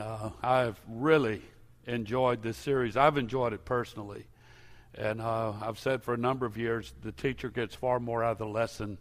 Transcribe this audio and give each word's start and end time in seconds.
Uh, 0.00 0.30
I've 0.42 0.80
really 0.88 1.42
enjoyed 1.86 2.42
this 2.42 2.56
series. 2.56 2.96
I've 2.96 3.18
enjoyed 3.18 3.52
it 3.52 3.64
personally. 3.66 4.24
And 4.94 5.20
uh, 5.20 5.52
I've 5.60 5.78
said 5.78 6.02
for 6.02 6.14
a 6.14 6.16
number 6.16 6.46
of 6.46 6.56
years 6.56 6.92
the 7.02 7.12
teacher 7.12 7.50
gets 7.50 7.74
far 7.74 8.00
more 8.00 8.24
out 8.24 8.32
of 8.32 8.38
the 8.38 8.46
lesson 8.46 8.98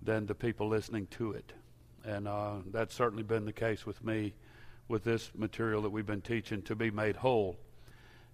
than 0.00 0.26
the 0.26 0.34
people 0.34 0.68
listening 0.68 1.08
to 1.18 1.32
it. 1.32 1.52
And 2.04 2.28
uh, 2.28 2.54
that's 2.70 2.94
certainly 2.94 3.24
been 3.24 3.44
the 3.44 3.52
case 3.52 3.84
with 3.84 4.04
me 4.04 4.34
with 4.88 5.04
this 5.04 5.30
material 5.34 5.82
that 5.82 5.90
we've 5.90 6.06
been 6.06 6.22
teaching 6.22 6.62
to 6.62 6.76
be 6.76 6.90
made 6.90 7.16
whole. 7.16 7.56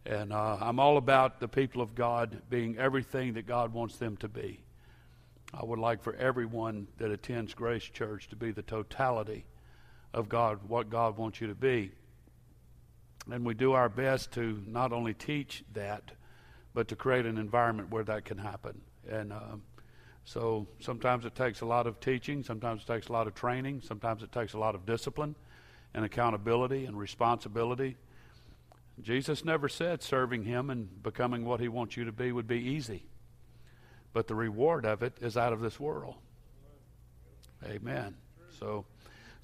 And 0.04 0.32
uh, 0.32 0.58
I'm 0.60 0.78
all 0.78 0.98
about 0.98 1.40
the 1.40 1.48
people 1.48 1.80
of 1.80 1.94
God 1.94 2.42
being 2.50 2.76
everything 2.78 3.34
that 3.34 3.46
God 3.46 3.72
wants 3.72 3.96
them 3.96 4.16
to 4.18 4.28
be. 4.28 4.60
I 5.54 5.64
would 5.64 5.78
like 5.78 6.02
for 6.02 6.14
everyone 6.14 6.88
that 6.98 7.10
attends 7.10 7.54
Grace 7.54 7.84
Church 7.84 8.28
to 8.28 8.36
be 8.36 8.50
the 8.50 8.62
totality 8.62 9.46
of 10.16 10.30
God, 10.30 10.60
what 10.66 10.88
God 10.88 11.18
wants 11.18 11.40
you 11.40 11.46
to 11.46 11.54
be. 11.54 11.92
And 13.30 13.44
we 13.44 13.54
do 13.54 13.72
our 13.72 13.90
best 13.90 14.32
to 14.32 14.62
not 14.66 14.92
only 14.92 15.12
teach 15.12 15.62
that, 15.74 16.10
but 16.72 16.88
to 16.88 16.96
create 16.96 17.26
an 17.26 17.36
environment 17.36 17.90
where 17.90 18.04
that 18.04 18.24
can 18.24 18.38
happen. 18.38 18.80
And 19.08 19.32
uh, 19.32 19.56
so 20.24 20.66
sometimes 20.80 21.26
it 21.26 21.34
takes 21.34 21.60
a 21.60 21.66
lot 21.66 21.86
of 21.86 22.00
teaching, 22.00 22.42
sometimes 22.42 22.82
it 22.82 22.86
takes 22.86 23.08
a 23.08 23.12
lot 23.12 23.26
of 23.26 23.34
training, 23.34 23.82
sometimes 23.82 24.22
it 24.22 24.32
takes 24.32 24.54
a 24.54 24.58
lot 24.58 24.74
of 24.74 24.86
discipline 24.86 25.36
and 25.92 26.04
accountability 26.04 26.86
and 26.86 26.98
responsibility. 26.98 27.96
Jesus 29.02 29.44
never 29.44 29.68
said 29.68 30.02
serving 30.02 30.44
Him 30.44 30.70
and 30.70 31.02
becoming 31.02 31.44
what 31.44 31.60
He 31.60 31.68
wants 31.68 31.96
you 31.96 32.06
to 32.06 32.12
be 32.12 32.32
would 32.32 32.48
be 32.48 32.58
easy, 32.58 33.04
but 34.14 34.28
the 34.28 34.34
reward 34.34 34.86
of 34.86 35.02
it 35.02 35.12
is 35.20 35.36
out 35.36 35.52
of 35.52 35.60
this 35.60 35.78
world. 35.78 36.14
Amen. 37.62 38.16
So. 38.58 38.86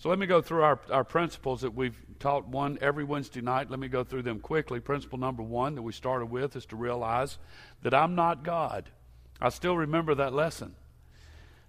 So 0.02 0.08
let 0.08 0.18
me 0.18 0.26
go 0.26 0.42
through 0.42 0.64
our, 0.64 0.80
our 0.90 1.04
principles 1.04 1.60
that 1.60 1.76
we've 1.76 1.96
taught 2.18 2.48
one 2.48 2.76
every 2.80 3.04
Wednesday 3.04 3.40
night. 3.40 3.70
Let 3.70 3.78
me 3.78 3.86
go 3.86 4.02
through 4.02 4.22
them 4.22 4.40
quickly. 4.40 4.80
Principle 4.80 5.16
number 5.16 5.44
one 5.44 5.76
that 5.76 5.82
we 5.82 5.92
started 5.92 6.26
with 6.26 6.56
is 6.56 6.66
to 6.66 6.76
realize 6.76 7.38
that 7.82 7.94
I'm 7.94 8.16
not 8.16 8.42
God. 8.42 8.90
I 9.40 9.50
still 9.50 9.76
remember 9.76 10.16
that 10.16 10.32
lesson. 10.32 10.74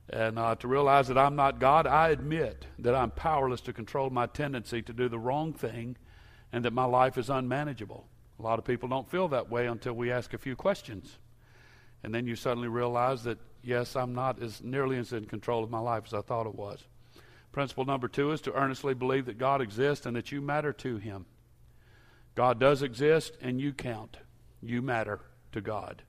And 0.10 0.40
uh, 0.40 0.56
to 0.56 0.68
realize 0.68 1.10
that 1.10 1.18
I'm 1.20 1.36
not 1.36 1.60
God, 1.60 1.86
I 1.86 2.10
admit 2.10 2.66
that 2.80 2.96
I'm 2.96 3.12
powerless 3.12 3.62
to 3.62 3.72
control 3.72 4.10
my 4.10 4.26
tendency 4.26 4.82
to 4.82 4.94
do 4.94 5.08
the 5.08 5.20
wrong 5.20 5.54
thing 5.54 5.96
and 6.52 6.66
that 6.66 6.74
my 6.74 6.86
life 6.86 7.20
is 7.20 7.30
unmanageable. 7.30 8.08
A 8.40 8.42
lot 8.42 8.58
of 8.58 8.66
people 8.66 8.90
don't 8.90 9.12
feel 9.12 9.28
that 9.28 9.52
way 9.52 9.68
until 9.68 9.94
we 9.94 10.12
ask 10.12 10.34
a 10.34 10.40
few 10.40 10.56
questions. 10.56 11.20
And 12.02 12.12
then 12.16 12.26
you 12.26 12.36
suddenly 12.36 12.68
realize 12.68 13.26
that, 13.26 13.38
yes, 13.62 13.96
I'm 13.96 14.16
not 14.16 14.42
as 14.42 14.64
nearly 14.64 14.98
as 14.98 15.14
in 15.14 15.26
control 15.26 15.64
of 15.64 15.70
my 15.70 15.78
life 15.78 16.06
as 16.08 16.16
I 16.16 16.22
thought 16.22 16.48
it 16.48 16.56
was. 16.56 16.84
Principle 17.54 17.86
number 17.86 18.08
two 18.08 18.32
is 18.32 18.42
to 18.42 18.54
earnestly 18.54 18.96
believe 18.96 19.28
that 19.28 19.38
God 19.38 19.62
exists 19.62 20.08
and 20.08 20.16
that 20.16 20.32
you 20.32 20.42
matter 20.42 20.74
to 20.74 20.98
Him. 20.98 21.28
God 22.34 22.60
does 22.60 22.82
exist 22.82 23.38
and 23.42 23.62
you 23.62 23.74
count. 23.74 24.18
You 24.60 24.82
matter 24.82 25.22
to 25.52 25.62
God. 25.62 26.02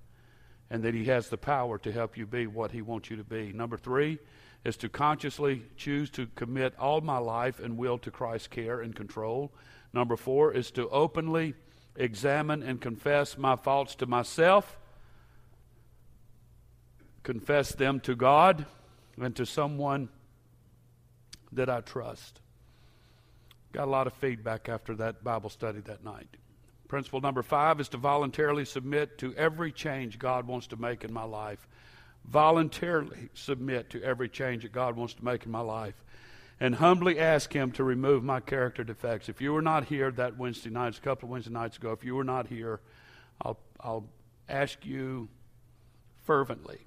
And 0.70 0.83
that 0.83 0.95
He 0.95 1.05
has 1.05 1.28
the 1.28 1.36
power 1.36 1.77
to 1.78 1.92
help 1.92 2.17
you 2.17 2.27
be 2.27 2.47
what 2.47 2.73
He 2.73 2.81
wants 2.81 3.11
you 3.11 3.17
to 3.19 3.25
be. 3.25 3.53
Number 3.53 3.77
three 3.77 4.19
is 4.64 4.78
to 4.78 4.89
consciously 4.89 5.67
choose 5.77 6.09
to 6.12 6.27
commit 6.34 6.75
all 6.78 7.03
my 7.03 7.19
life 7.19 7.61
and 7.61 7.77
will 7.77 7.98
to 7.98 8.11
Christ's 8.11 8.48
care 8.48 8.81
and 8.81 8.97
control. 8.97 9.53
Number 9.92 10.17
four 10.17 10.51
is 10.55 10.70
to 10.73 10.89
openly 10.89 11.53
examine 11.95 12.62
and 12.62 12.81
confess 12.81 13.36
my 13.36 13.55
faults 13.55 13.95
to 13.97 14.06
myself, 14.06 14.79
confess 17.23 17.73
them 17.73 18.01
to 18.01 18.17
God 18.17 18.64
and 19.20 19.36
to 19.36 19.45
someone 19.45 20.08
that 21.55 21.71
I 21.71 21.81
trust. 21.81 22.41
Got 23.73 23.89
a 23.89 23.91
lot 23.91 24.07
of 24.07 24.13
feedback 24.15 24.69
after 24.69 24.95
that 24.97 25.25
Bible 25.25 25.51
study 25.51 25.81
that 25.81 26.05
night. 26.05 26.29
Principle 26.87 27.21
number 27.21 27.43
five 27.43 27.81
is 27.81 27.89
to 27.89 27.97
voluntarily 27.97 28.65
submit 28.65 29.19
to 29.19 29.35
every 29.35 29.73
change 29.73 30.19
God 30.19 30.47
wants 30.47 30.69
to 30.69 30.77
make 30.77 31.03
in 31.03 31.13
my 31.13 31.25
life. 31.25 31.67
Voluntarily 32.25 33.31
submit 33.35 33.91
to 33.91 34.03
every 34.03 34.29
change 34.29 34.63
that 34.63 34.73
God 34.73 34.97
wants 34.97 35.14
to 35.14 35.25
make 35.25 35.45
in 35.45 35.51
my 35.51 35.61
life. 35.61 36.05
And 36.61 36.77
humbly 36.77 37.19
ask 37.19 37.53
Him 37.53 37.73
to 37.73 37.85
remove 37.85 38.23
my 38.23 38.39
character 38.39 38.85
defects. 38.85 39.29
If 39.29 39.41
you 39.41 39.53
were 39.53 39.63
not 39.63 39.87
here 39.87 40.11
that 40.13 40.37
Wednesday 40.37 40.70
night, 40.70 40.97
a 40.97 41.01
couple 41.01 41.27
of 41.27 41.31
Wednesday 41.31 41.53
nights 41.53 41.77
ago, 41.77 41.91
if 41.91 42.05
you 42.05 42.14
were 42.14 42.25
not 42.25 42.47
here, 42.47 42.81
I'll, 43.43 43.59
I'll 43.81 44.07
ask 44.48 44.87
you 44.87 45.29
fervently. 46.23 46.87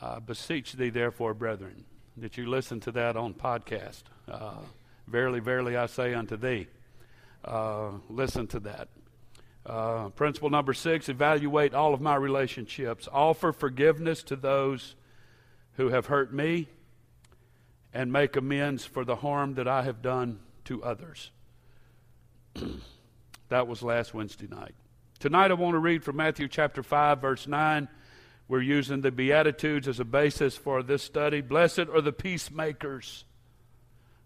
Uh, 0.00 0.18
beseech 0.18 0.72
thee, 0.72 0.90
therefore, 0.90 1.34
brethren, 1.34 1.84
that 2.16 2.36
you 2.36 2.46
listen 2.48 2.80
to 2.80 2.92
that 2.92 3.16
on 3.16 3.34
podcast. 3.34 4.02
Uh, 4.28 4.58
verily, 5.06 5.40
verily, 5.40 5.76
I 5.76 5.86
say 5.86 6.14
unto 6.14 6.36
thee, 6.36 6.66
uh, 7.44 7.90
listen 8.08 8.46
to 8.48 8.60
that. 8.60 8.88
Uh, 9.64 10.08
principle 10.10 10.50
number 10.50 10.72
six 10.72 11.08
evaluate 11.08 11.72
all 11.72 11.94
of 11.94 12.00
my 12.00 12.16
relationships. 12.16 13.08
Offer 13.12 13.52
forgiveness 13.52 14.22
to 14.24 14.36
those 14.36 14.96
who 15.74 15.88
have 15.90 16.06
hurt 16.06 16.32
me 16.32 16.68
and 17.94 18.12
make 18.12 18.36
amends 18.36 18.84
for 18.84 19.04
the 19.04 19.16
harm 19.16 19.54
that 19.54 19.68
I 19.68 19.82
have 19.82 20.02
done 20.02 20.40
to 20.64 20.82
others. 20.82 21.30
that 23.48 23.68
was 23.68 23.82
last 23.82 24.14
Wednesday 24.14 24.48
night. 24.48 24.74
Tonight 25.20 25.50
I 25.52 25.54
want 25.54 25.74
to 25.74 25.78
read 25.78 26.02
from 26.02 26.16
Matthew 26.16 26.48
chapter 26.48 26.82
5, 26.82 27.20
verse 27.20 27.46
9 27.46 27.88
we're 28.48 28.62
using 28.62 29.00
the 29.00 29.10
Beatitudes 29.10 29.88
as 29.88 30.00
a 30.00 30.04
basis 30.04 30.56
for 30.56 30.82
this 30.82 31.02
study. 31.02 31.40
Blessed 31.40 31.86
are 31.92 32.00
the 32.00 32.12
peacemakers, 32.12 33.24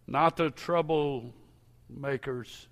not 0.07 0.37
the 0.37 0.51
troublemakers. 0.51 2.67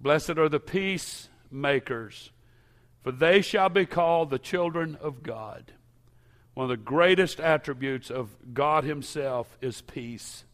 Blessed 0.00 0.38
are 0.38 0.48
the 0.48 0.60
peacemakers, 0.60 2.30
for 3.02 3.12
they 3.12 3.40
shall 3.40 3.68
be 3.68 3.86
called 3.86 4.30
the 4.30 4.38
children 4.38 4.96
of 5.00 5.22
God. 5.22 5.72
One 6.54 6.64
of 6.64 6.70
the 6.70 6.76
greatest 6.76 7.40
attributes 7.40 8.10
of 8.10 8.30
God 8.52 8.84
Himself 8.84 9.56
is 9.60 9.80
peace. 9.80 10.44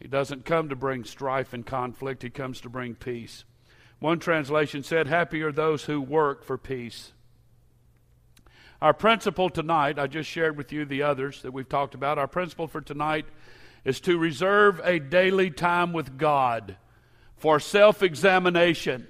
He 0.00 0.08
doesn't 0.08 0.44
come 0.44 0.68
to 0.68 0.76
bring 0.76 1.04
strife 1.04 1.52
and 1.52 1.64
conflict, 1.64 2.22
He 2.22 2.30
comes 2.30 2.60
to 2.62 2.68
bring 2.68 2.96
peace. 2.96 3.44
One 4.00 4.18
translation 4.18 4.82
said, 4.82 5.06
Happy 5.06 5.42
are 5.42 5.52
those 5.52 5.84
who 5.84 6.00
work 6.00 6.44
for 6.44 6.58
peace. 6.58 7.12
Our 8.82 8.92
principle 8.92 9.48
tonight, 9.48 10.00
I 10.00 10.08
just 10.08 10.28
shared 10.28 10.56
with 10.56 10.72
you 10.72 10.84
the 10.84 11.04
others 11.04 11.42
that 11.42 11.52
we've 11.52 11.68
talked 11.68 11.94
about. 11.94 12.18
Our 12.18 12.26
principle 12.26 12.66
for 12.66 12.80
tonight 12.80 13.26
is 13.84 14.00
to 14.00 14.18
reserve 14.18 14.80
a 14.82 14.98
daily 14.98 15.52
time 15.52 15.92
with 15.92 16.18
God 16.18 16.76
for 17.36 17.60
self 17.60 18.02
examination. 18.02 19.06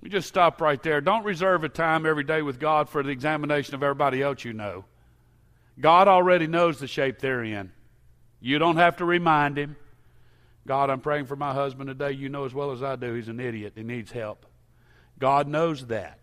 We 0.00 0.08
just 0.08 0.28
stop 0.28 0.60
right 0.60 0.80
there. 0.84 1.00
Don't 1.00 1.24
reserve 1.24 1.64
a 1.64 1.68
time 1.68 2.06
every 2.06 2.22
day 2.22 2.42
with 2.42 2.60
God 2.60 2.88
for 2.88 3.02
the 3.02 3.08
examination 3.08 3.74
of 3.74 3.82
everybody 3.82 4.22
else 4.22 4.44
you 4.44 4.52
know. 4.52 4.84
God 5.80 6.06
already 6.06 6.46
knows 6.46 6.78
the 6.78 6.86
shape 6.86 7.18
they're 7.18 7.42
in. 7.42 7.72
You 8.40 8.60
don't 8.60 8.76
have 8.76 8.98
to 8.98 9.04
remind 9.04 9.58
him. 9.58 9.74
God, 10.64 10.90
I'm 10.90 11.00
praying 11.00 11.26
for 11.26 11.34
my 11.34 11.52
husband 11.52 11.88
today. 11.88 12.12
You 12.12 12.28
know 12.28 12.44
as 12.44 12.54
well 12.54 12.70
as 12.70 12.84
I 12.84 12.94
do 12.94 13.14
he's 13.14 13.26
an 13.26 13.40
idiot. 13.40 13.72
He 13.74 13.82
needs 13.82 14.12
help. 14.12 14.46
God 15.18 15.48
knows 15.48 15.86
that. 15.86 16.20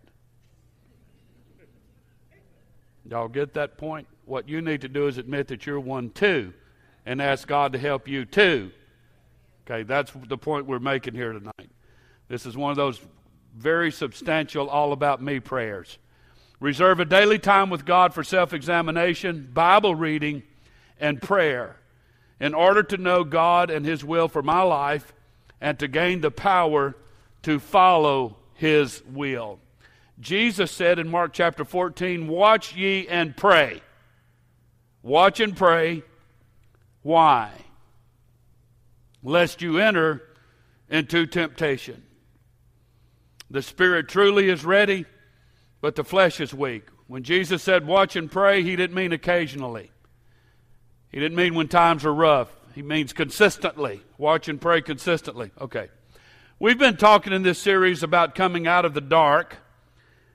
Y'all 3.08 3.28
get 3.28 3.54
that 3.54 3.78
point? 3.78 4.06
What 4.24 4.48
you 4.48 4.60
need 4.60 4.82
to 4.82 4.88
do 4.88 5.06
is 5.06 5.18
admit 5.18 5.48
that 5.48 5.66
you're 5.66 5.80
one 5.80 6.10
too 6.10 6.52
and 7.04 7.20
ask 7.20 7.48
God 7.48 7.72
to 7.72 7.78
help 7.78 8.06
you 8.06 8.24
too. 8.24 8.70
Okay, 9.66 9.82
that's 9.82 10.12
the 10.28 10.38
point 10.38 10.66
we're 10.66 10.78
making 10.78 11.14
here 11.14 11.32
tonight. 11.32 11.70
This 12.28 12.46
is 12.46 12.56
one 12.56 12.70
of 12.70 12.76
those 12.76 13.00
very 13.56 13.92
substantial, 13.92 14.68
all 14.68 14.92
about 14.92 15.22
me 15.22 15.40
prayers. 15.40 15.98
Reserve 16.60 17.00
a 17.00 17.04
daily 17.04 17.38
time 17.38 17.70
with 17.70 17.84
God 17.84 18.14
for 18.14 18.22
self 18.22 18.52
examination, 18.52 19.50
Bible 19.52 19.94
reading, 19.94 20.42
and 21.00 21.20
prayer 21.20 21.76
in 22.40 22.54
order 22.54 22.82
to 22.82 22.96
know 22.96 23.24
God 23.24 23.70
and 23.70 23.84
His 23.84 24.04
will 24.04 24.28
for 24.28 24.42
my 24.42 24.62
life 24.62 25.12
and 25.60 25.78
to 25.78 25.88
gain 25.88 26.20
the 26.20 26.30
power 26.30 26.96
to 27.42 27.58
follow 27.58 28.36
His 28.54 29.02
will. 29.06 29.58
Jesus 30.20 30.70
said 30.70 30.98
in 30.98 31.08
Mark 31.08 31.32
chapter 31.32 31.64
14, 31.64 32.28
Watch 32.28 32.74
ye 32.76 33.08
and 33.08 33.36
pray. 33.36 33.82
Watch 35.02 35.40
and 35.40 35.56
pray. 35.56 36.02
Why? 37.02 37.50
Lest 39.22 39.62
you 39.62 39.78
enter 39.78 40.22
into 40.88 41.26
temptation. 41.26 42.02
The 43.50 43.62
spirit 43.62 44.08
truly 44.08 44.48
is 44.48 44.64
ready, 44.64 45.04
but 45.80 45.96
the 45.96 46.04
flesh 46.04 46.40
is 46.40 46.54
weak. 46.54 46.84
When 47.06 47.22
Jesus 47.22 47.62
said 47.62 47.86
watch 47.86 48.16
and 48.16 48.30
pray, 48.30 48.62
he 48.62 48.76
didn't 48.76 48.94
mean 48.94 49.12
occasionally. 49.12 49.90
He 51.10 51.20
didn't 51.20 51.36
mean 51.36 51.54
when 51.54 51.68
times 51.68 52.06
are 52.06 52.14
rough. 52.14 52.48
He 52.74 52.82
means 52.82 53.12
consistently. 53.12 54.02
Watch 54.16 54.48
and 54.48 54.60
pray 54.60 54.80
consistently. 54.80 55.50
Okay. 55.60 55.88
We've 56.58 56.78
been 56.78 56.96
talking 56.96 57.32
in 57.32 57.42
this 57.42 57.58
series 57.58 58.02
about 58.02 58.34
coming 58.34 58.66
out 58.66 58.84
of 58.84 58.94
the 58.94 59.00
dark 59.00 59.56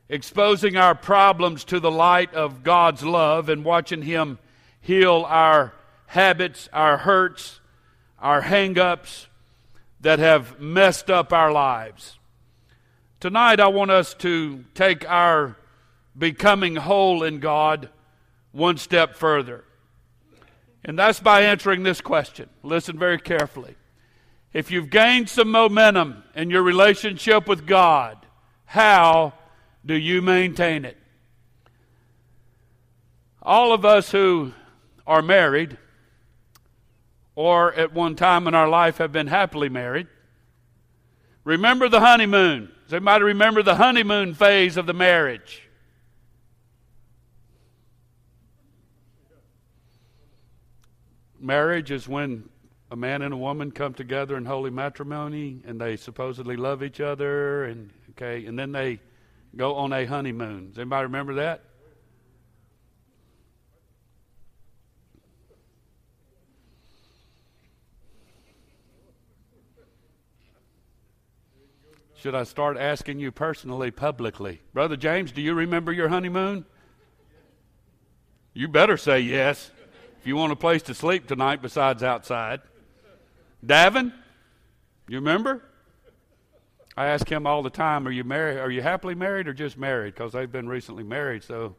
exposing 0.10 0.78
our 0.78 0.96
problems 0.96 1.64
to 1.66 1.80
the 1.80 1.92
light 1.92 2.34
of 2.34 2.64
God's 2.64 3.04
love 3.04 3.50
and 3.50 3.66
watching 3.66 4.02
Him 4.02 4.40
heal 4.80 5.26
our 5.28 5.74
habits, 6.08 6.70
our 6.72 6.98
hurts, 6.98 7.60
our 8.20 8.42
hang 8.42 8.80
ups 8.80 9.28
that 10.02 10.20
have 10.20 10.60
messed 10.60 11.10
up 11.10 11.34
our 11.34 11.52
lives. 11.52 12.18
Tonight, 13.20 13.60
I 13.60 13.68
want 13.68 13.92
us 13.92 14.14
to 14.16 14.64
take 14.74 15.08
our 15.10 15.58
becoming 16.18 16.76
whole 16.76 17.24
in 17.24 17.40
God 17.40 17.90
one 18.52 18.78
step 18.78 19.16
further. 19.16 19.64
And 20.84 20.98
that's 20.98 21.20
by 21.20 21.42
answering 21.42 21.84
this 21.84 22.00
question. 22.00 22.50
Listen 22.64 22.98
very 22.98 23.20
carefully. 23.20 23.76
If 24.54 24.72
you've 24.72 24.90
gained 24.90 25.30
some 25.30 25.52
momentum 25.52 26.24
in 26.34 26.50
your 26.50 26.64
relationship 26.64 27.48
with 27.48 27.68
God, 27.68 28.26
how 28.66 29.34
do 29.88 29.96
you 29.96 30.22
maintain 30.22 30.86
it? 30.86 30.98
All 33.42 33.74
of 33.74 33.86
us 33.86 34.12
who 34.12 34.52
are 35.08 35.22
married 35.22 35.78
or 37.36 37.74
at 37.74 37.94
one 37.94 38.16
time 38.16 38.48
in 38.48 38.54
our 38.54 38.68
life 38.68 38.98
have 38.98 39.12
been 39.12 39.28
happily 39.28 39.70
married 39.70 40.08
remember 41.46 41.88
the 41.88 42.02
honeymoon. 42.02 42.70
Does 42.84 42.96
anybody 42.96 43.24
remember 43.24 43.64
the 43.64 43.76
honeymoon 43.76 44.34
phase 44.34 44.76
of 44.76 44.86
the 44.86 44.94
marriage? 44.94 45.64
Marriage 51.40 51.90
is 51.92 52.06
when 52.06 52.50
a 52.92 52.98
man 52.98 53.22
and 53.22 53.34
a 53.34 53.38
woman 53.38 53.72
come 53.72 53.94
together 53.94 54.36
in 54.36 54.44
holy 54.44 54.72
matrimony 54.72 55.62
and 55.66 55.80
they 55.80 55.96
supposedly 55.96 56.58
love 56.58 56.84
each 56.84 57.00
other 57.00 57.66
and 57.66 57.92
okay 58.12 58.46
and 58.46 58.58
then 58.58 58.72
they 58.72 59.00
go 59.56 59.76
on 59.76 59.94
a 59.94 60.06
honeymoon. 60.06 60.70
Does 60.70 60.80
anybody 60.80 61.04
remember 61.04 61.36
that? 61.36 61.64
Should 72.16 72.34
I 72.34 72.44
start 72.44 72.78
asking 72.78 73.20
you 73.20 73.32
personally, 73.32 73.92
publicly? 73.92 74.60
Brother 74.74 74.98
James, 74.98 75.32
do 75.32 75.42
you 75.42 75.54
remember 75.54 75.92
your 75.92 76.10
honeymoon? 76.10 76.66
You 78.54 78.68
better 78.68 78.98
say 78.98 79.20
yes 79.20 79.70
if 80.20 80.26
you 80.26 80.36
want 80.36 80.52
a 80.52 80.56
place 80.56 80.82
to 80.84 80.96
sleep 80.96 81.28
tonight 81.28 81.62
besides 81.62 82.02
outside. 82.02 82.62
Davin, 83.64 84.12
you 85.08 85.18
remember? 85.18 85.64
I 86.98 87.06
ask 87.06 87.32
him 87.32 87.46
all 87.46 87.62
the 87.62 87.70
time, 87.70 88.08
are 88.08 88.12
you 88.12 88.24
married? 88.24 88.58
Are 88.58 88.72
you 88.72 88.82
happily 88.82 89.14
married 89.14 89.48
or 89.48 89.54
just 89.54 89.78
married? 89.78 90.16
Because 90.16 90.34
they've 90.34 90.52
been 90.52 90.68
recently 90.68 91.04
married, 91.04 91.44
so 91.44 91.76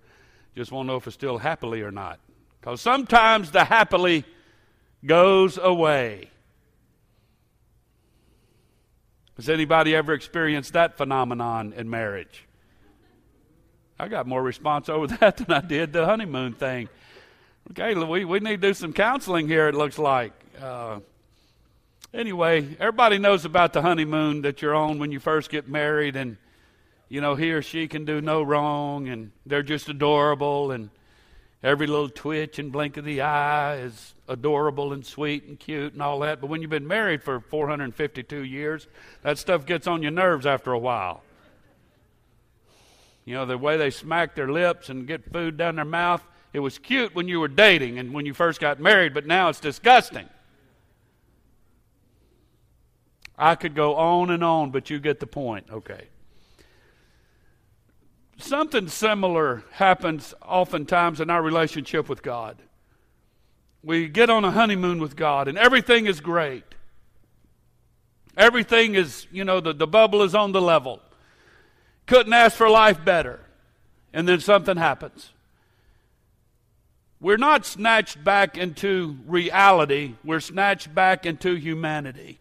just 0.55 0.71
want 0.71 0.87
to 0.87 0.93
know 0.93 0.97
if 0.97 1.09
it's 1.09 1.15
still 1.15 1.39
happily 1.39 1.83
or 1.83 1.91
not. 1.91 2.21
Because 2.61 2.81
sometimes 2.81 3.51
the 3.51 3.65
happily 3.65 4.25
goes 5.05 5.59
away. 5.59 6.31
Has 9.37 9.49
anybody 9.49 9.93
ever 9.97 10.13
experienced 10.13 10.75
that 10.75 10.97
phenomenon 10.97 11.73
in 11.77 11.91
marriage? 11.91 12.47
I 13.99 14.07
got 14.07 14.29
more 14.29 14.43
response 14.43 14.89
over 14.89 15.09
that 15.09 15.39
than 15.39 15.51
I 15.51 15.61
did 15.61 15.93
the 15.93 16.07
honeymoon 16.07 16.53
thing. 16.53 16.89
Okay, 17.73 17.93
we, 17.95 18.25
we 18.25 18.39
need 18.39 18.63
to 18.63 18.69
do 18.69 18.75
some 18.75 18.93
counseling 18.93 19.49
here, 19.49 19.67
it 19.67 19.75
looks 19.75 19.99
like. 19.99 20.33
Uh, 20.61 21.01
anyway, 22.13 22.77
everybody 22.79 23.19
knows 23.19 23.45
about 23.45 23.73
the 23.73 23.83
honeymoon 23.83 24.43
that 24.43 24.63
you're 24.63 24.75
on 24.75 24.99
when 24.99 25.13
you 25.13 25.21
first 25.21 25.51
get 25.51 25.69
married, 25.69 26.17
and, 26.17 26.37
you 27.09 27.21
know, 27.21 27.35
he 27.35 27.53
or 27.53 27.63
she 27.63 27.89
can 27.89 28.05
do 28.05 28.21
no 28.21 28.43
wrong, 28.43 29.09
and 29.09 29.31
they're 29.47 29.63
just 29.63 29.89
adorable, 29.89 30.71
and 30.71 30.91
every 31.63 31.87
little 31.87 32.09
twitch 32.09 32.59
and 32.59 32.71
blink 32.71 32.97
of 32.97 33.05
the 33.05 33.21
eye 33.21 33.77
is 33.77 34.15
adorable 34.29 34.93
and 34.93 35.05
sweet 35.05 35.45
and 35.45 35.59
cute 35.59 35.93
and 35.93 36.03
all 36.03 36.21
that. 36.21 36.41
But 36.41 36.49
when 36.49 36.63
you've 36.63 36.71
been 36.71 36.87
married 36.87 37.23
for 37.23 37.41
452 37.41 38.45
years, 38.45 38.87
that 39.23 39.39
stuff 39.39 39.67
gets 39.67 39.87
on 39.87 40.03
your 40.03 40.13
nerves 40.13 40.47
after 40.47 40.73
a 40.73 40.79
while. 40.79 41.23
You 43.25 43.35
know, 43.35 43.45
the 43.45 43.59
way 43.59 43.77
they 43.77 43.91
smack 43.91 44.35
their 44.35 44.51
lips 44.51 44.89
and 44.89 45.07
get 45.07 45.33
food 45.33 45.59
down 45.59 45.77
their 45.77 45.85
mouth, 45.85 46.23
it 46.55 46.61
was 46.61 46.79
cute 46.79 47.15
when 47.15 47.29
you 47.29 47.41
were 47.41 47.49
dating 47.49 47.99
and 47.99 48.15
when 48.15 48.25
you 48.25 48.33
first 48.33 48.61
got 48.61 48.81
married, 48.81 49.13
but 49.13 49.27
now 49.27 49.51
it's 49.51 49.61
disgusting. 49.61 50.27
I 53.39 53.55
could 53.55 53.75
go 53.75 53.95
on 53.95 54.31
and 54.31 54.43
on, 54.43 54.73
but 54.73 54.91
you 54.91 54.99
get 54.99 55.21
the 55.21 55.27
point. 55.27 55.67
Okay. 55.71 56.09
Something 58.37 58.89
similar 58.89 59.65
happens 59.73 60.35
oftentimes 60.43 61.21
in 61.21 61.31
our 61.31 61.43
relationship 61.43 62.09
with 62.09 62.23
God. 62.23 62.61
We 63.83 64.09
get 64.09 64.29
on 64.29 64.45
a 64.45 64.51
honeymoon 64.51 64.99
with 65.01 65.17
God, 65.17 65.47
and 65.47 65.57
everything 65.57 66.07
is 66.07 66.21
great. 66.21 66.65
Everything 68.37 68.95
is, 68.95 69.27
you 69.33 69.45
know, 69.45 69.61
the, 69.61 69.73
the 69.73 69.87
bubble 69.87 70.23
is 70.23 70.35
on 70.35 70.53
the 70.53 70.61
level. 70.61 71.01
Couldn't 72.07 72.33
ask 72.33 72.57
for 72.57 72.69
life 72.69 73.05
better. 73.05 73.41
And 74.13 74.27
then 74.27 74.41
something 74.41 74.77
happens. 74.77 75.31
We're 77.21 77.37
not 77.37 77.67
snatched 77.67 78.23
back 78.23 78.57
into 78.57 79.19
reality, 79.27 80.15
we're 80.25 80.41
snatched 80.41 80.95
back 80.95 81.27
into 81.27 81.55
humanity. 81.55 82.39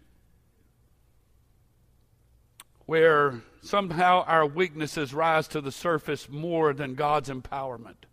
Where 2.87 3.41
somehow 3.61 4.23
our 4.25 4.45
weaknesses 4.45 5.13
rise 5.13 5.47
to 5.49 5.61
the 5.61 5.71
surface 5.71 6.27
more 6.27 6.73
than 6.73 6.95
God's 6.95 7.29
empowerment. 7.29 8.07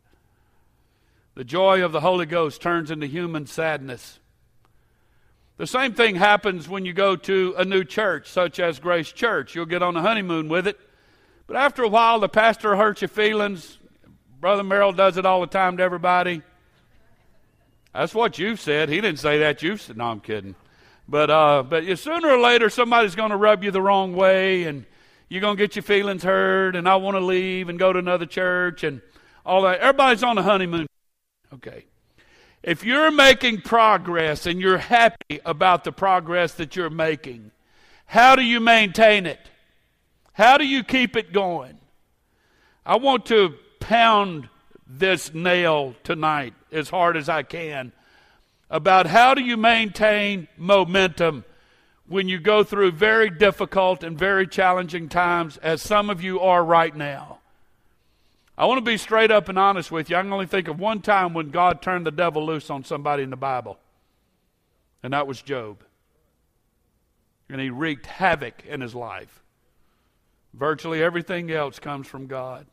The 1.34 1.44
joy 1.44 1.82
of 1.84 1.92
the 1.92 2.00
Holy 2.00 2.26
Ghost 2.26 2.60
turns 2.60 2.90
into 2.90 3.06
human 3.06 3.46
sadness. 3.46 4.18
The 5.56 5.66
same 5.66 5.94
thing 5.94 6.16
happens 6.16 6.68
when 6.68 6.84
you 6.84 6.92
go 6.92 7.14
to 7.14 7.54
a 7.56 7.64
new 7.64 7.84
church, 7.84 8.28
such 8.28 8.58
as 8.58 8.80
Grace 8.80 9.10
Church. 9.12 9.54
You'll 9.54 9.66
get 9.66 9.82
on 9.82 9.96
a 9.96 10.02
honeymoon 10.02 10.48
with 10.48 10.66
it, 10.66 10.78
but 11.46 11.56
after 11.56 11.84
a 11.84 11.88
while, 11.88 12.18
the 12.18 12.28
pastor 12.28 12.74
hurts 12.74 13.00
your 13.00 13.08
feelings. 13.08 13.78
Brother 14.40 14.64
Merrill 14.64 14.92
does 14.92 15.16
it 15.16 15.24
all 15.24 15.40
the 15.40 15.46
time 15.46 15.76
to 15.76 15.82
everybody. 15.82 16.42
That's 17.94 18.14
what 18.14 18.38
you've 18.38 18.60
said. 18.60 18.88
He 18.88 19.00
didn't 19.00 19.20
say 19.20 19.38
that. 19.38 19.62
You've 19.62 19.80
said, 19.80 19.96
no, 19.96 20.06
I'm 20.06 20.20
kidding. 20.20 20.56
But, 21.08 21.30
uh, 21.30 21.62
but 21.62 21.84
sooner 21.98 22.30
or 22.30 22.40
later, 22.40 22.70
somebody's 22.70 23.14
going 23.14 23.30
to 23.30 23.36
rub 23.36 23.62
you 23.62 23.70
the 23.70 23.82
wrong 23.82 24.14
way, 24.14 24.64
and 24.64 24.86
you're 25.28 25.40
going 25.40 25.56
to 25.56 25.62
get 25.62 25.76
your 25.76 25.82
feelings 25.82 26.22
hurt, 26.22 26.76
and 26.76 26.88
I 26.88 26.96
want 26.96 27.16
to 27.16 27.20
leave 27.20 27.68
and 27.68 27.78
go 27.78 27.92
to 27.92 27.98
another 27.98 28.26
church, 28.26 28.84
and 28.84 29.02
all 29.44 29.62
that. 29.62 29.80
Everybody's 29.80 30.22
on 30.22 30.38
a 30.38 30.42
honeymoon. 30.42 30.86
Okay. 31.52 31.84
If 32.62 32.82
you're 32.82 33.10
making 33.10 33.60
progress 33.60 34.46
and 34.46 34.58
you're 34.58 34.78
happy 34.78 35.40
about 35.44 35.84
the 35.84 35.92
progress 35.92 36.54
that 36.54 36.74
you're 36.74 36.88
making, 36.88 37.50
how 38.06 38.36
do 38.36 38.42
you 38.42 38.58
maintain 38.58 39.26
it? 39.26 39.40
How 40.32 40.56
do 40.56 40.67
you 40.67 40.82
keep 40.82 41.14
it 41.14 41.32
going? 41.32 41.79
I 42.86 42.96
want 42.96 43.26
to 43.26 43.55
pound 43.81 44.48
this 44.86 45.34
nail 45.34 45.94
tonight 46.05 46.55
as 46.72 46.88
hard 46.88 47.17
as 47.17 47.29
I 47.29 47.43
can 47.43 47.93
about 48.74 49.06
how 49.06 49.34
do 49.34 49.40
you 49.40 49.56
maintain 49.56 50.48
momentum 50.56 51.44
when 52.08 52.28
you 52.28 52.40
go 52.40 52.64
through 52.64 52.90
very 52.90 53.31
difficult 53.31 54.02
and 54.02 54.19
very 54.19 54.48
challenging 54.48 55.08
times, 55.08 55.56
as 55.58 55.81
some 55.81 56.10
of 56.10 56.20
you 56.20 56.40
are 56.40 56.64
right 56.64 56.94
now. 56.94 57.38
I 58.58 58.66
want 58.66 58.78
to 58.78 58.90
be 58.90 58.96
straight 58.96 59.31
up 59.31 59.48
and 59.48 59.60
honest 59.60 59.93
with 59.93 60.10
you. 60.10 60.16
I 60.16 60.22
can 60.22 60.32
only 60.32 60.46
think 60.46 60.66
of 60.66 60.81
one 60.81 61.02
time 61.02 61.34
when 61.34 61.50
God 61.50 61.82
turned 61.82 62.04
the 62.04 62.10
devil 62.10 62.44
loose 62.44 62.69
on 62.69 62.82
somebody 62.82 63.22
in 63.22 63.31
the 63.31 63.36
Bible, 63.36 63.78
and 65.04 65.12
that 65.12 65.28
was 65.28 65.40
Job. 65.40 65.84
And 67.48 67.60
he 67.60 67.70
wreaked 67.70 68.06
havoc 68.06 68.66
in 68.66 68.81
his 68.81 68.94
life. 68.94 69.40
Virtually 70.52 71.00
everything 71.00 71.48
else 71.52 71.78
comes 71.78 72.08
from 72.08 72.26
God. 72.26 72.66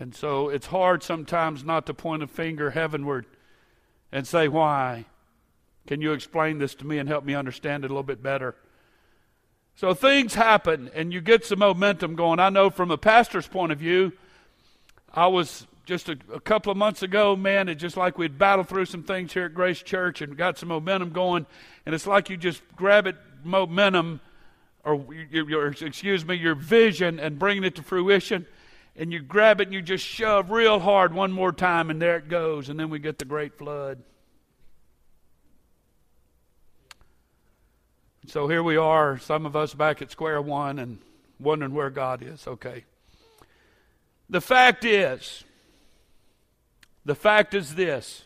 And 0.00 0.14
so 0.14 0.48
it's 0.48 0.68
hard 0.68 1.02
sometimes 1.02 1.62
not 1.62 1.84
to 1.86 1.94
point 1.94 2.22
a 2.22 2.26
finger 2.26 2.70
heavenward 2.70 3.26
and 4.10 4.26
say, 4.26 4.48
Why? 4.48 5.04
Can 5.86 6.00
you 6.00 6.12
explain 6.12 6.58
this 6.58 6.74
to 6.76 6.86
me 6.86 6.98
and 6.98 7.08
help 7.08 7.24
me 7.24 7.34
understand 7.34 7.84
it 7.84 7.90
a 7.90 7.94
little 7.94 8.02
bit 8.02 8.22
better? 8.22 8.56
So 9.76 9.92
things 9.92 10.34
happen 10.34 10.90
and 10.94 11.12
you 11.12 11.20
get 11.20 11.44
some 11.44 11.58
momentum 11.58 12.14
going. 12.16 12.40
I 12.40 12.48
know 12.48 12.70
from 12.70 12.90
a 12.90 12.98
pastor's 12.98 13.46
point 13.46 13.72
of 13.72 13.78
view, 13.78 14.12
I 15.12 15.26
was 15.26 15.66
just 15.84 16.08
a, 16.08 16.16
a 16.32 16.40
couple 16.40 16.70
of 16.70 16.78
months 16.78 17.02
ago, 17.02 17.34
man, 17.36 17.68
it's 17.68 17.80
just 17.80 17.96
like 17.96 18.16
we'd 18.16 18.38
battled 18.38 18.68
through 18.68 18.86
some 18.86 19.02
things 19.02 19.32
here 19.32 19.46
at 19.46 19.54
Grace 19.54 19.82
Church 19.82 20.22
and 20.22 20.36
got 20.36 20.56
some 20.56 20.68
momentum 20.68 21.10
going. 21.10 21.46
And 21.84 21.94
it's 21.94 22.06
like 22.06 22.30
you 22.30 22.36
just 22.36 22.62
grab 22.76 23.06
it, 23.06 23.16
momentum, 23.42 24.20
or 24.84 25.04
your, 25.30 25.48
your, 25.50 25.66
excuse 25.66 26.24
me, 26.24 26.36
your 26.36 26.54
vision 26.54 27.18
and 27.18 27.38
bringing 27.38 27.64
it 27.64 27.74
to 27.74 27.82
fruition. 27.82 28.46
And 29.00 29.10
you 29.14 29.20
grab 29.20 29.62
it 29.62 29.68
and 29.68 29.72
you 29.72 29.80
just 29.80 30.04
shove 30.04 30.50
real 30.50 30.78
hard 30.78 31.14
one 31.14 31.32
more 31.32 31.52
time, 31.52 31.88
and 31.88 32.02
there 32.02 32.18
it 32.18 32.28
goes. 32.28 32.68
And 32.68 32.78
then 32.78 32.90
we 32.90 32.98
get 32.98 33.18
the 33.18 33.24
great 33.24 33.56
flood. 33.56 34.02
So 38.26 38.46
here 38.46 38.62
we 38.62 38.76
are, 38.76 39.16
some 39.16 39.46
of 39.46 39.56
us 39.56 39.72
back 39.72 40.02
at 40.02 40.10
square 40.10 40.42
one 40.42 40.78
and 40.78 40.98
wondering 41.38 41.72
where 41.72 41.88
God 41.88 42.22
is. 42.22 42.46
Okay. 42.46 42.84
The 44.28 44.42
fact 44.42 44.84
is, 44.84 45.44
the 47.06 47.14
fact 47.14 47.54
is 47.54 47.76
this 47.76 48.24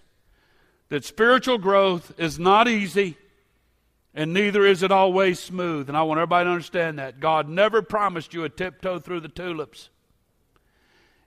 that 0.89 1.05
spiritual 1.05 1.59
growth 1.59 2.13
is 2.19 2.37
not 2.41 2.67
easy 2.67 3.17
and 4.13 4.33
neither 4.33 4.67
is 4.67 4.83
it 4.83 4.91
always 4.91 5.39
smooth. 5.39 5.89
And 5.89 5.97
I 5.97 6.03
want 6.03 6.19
everybody 6.19 6.47
to 6.47 6.51
understand 6.51 6.99
that. 6.99 7.21
God 7.21 7.49
never 7.49 7.81
promised 7.81 8.35
you 8.35 8.43
a 8.43 8.49
tiptoe 8.49 8.99
through 8.99 9.21
the 9.21 9.29
tulips. 9.29 9.89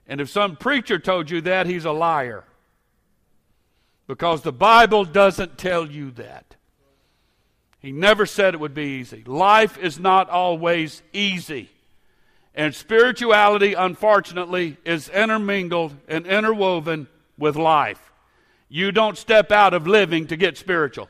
And 0.08 0.20
if 0.20 0.30
some 0.30 0.56
preacher 0.56 0.98
told 0.98 1.30
you 1.30 1.42
that, 1.42 1.66
he's 1.66 1.84
a 1.84 1.92
liar. 1.92 2.44
Because 4.06 4.40
the 4.40 4.52
Bible 4.52 5.04
doesn't 5.04 5.58
tell 5.58 5.86
you 5.86 6.10
that. 6.12 6.56
He 7.80 7.92
never 7.92 8.24
said 8.26 8.54
it 8.54 8.60
would 8.60 8.74
be 8.74 8.98
easy. 8.98 9.22
Life 9.24 9.78
is 9.78 10.00
not 10.00 10.30
always 10.30 11.02
easy. 11.12 11.68
And 12.54 12.74
spirituality, 12.74 13.74
unfortunately, 13.74 14.78
is 14.84 15.10
intermingled 15.10 15.94
and 16.08 16.26
interwoven 16.26 17.06
with 17.36 17.54
life. 17.54 18.10
You 18.68 18.90
don't 18.90 19.16
step 19.16 19.52
out 19.52 19.74
of 19.74 19.86
living 19.86 20.26
to 20.28 20.36
get 20.36 20.56
spiritual. 20.56 21.08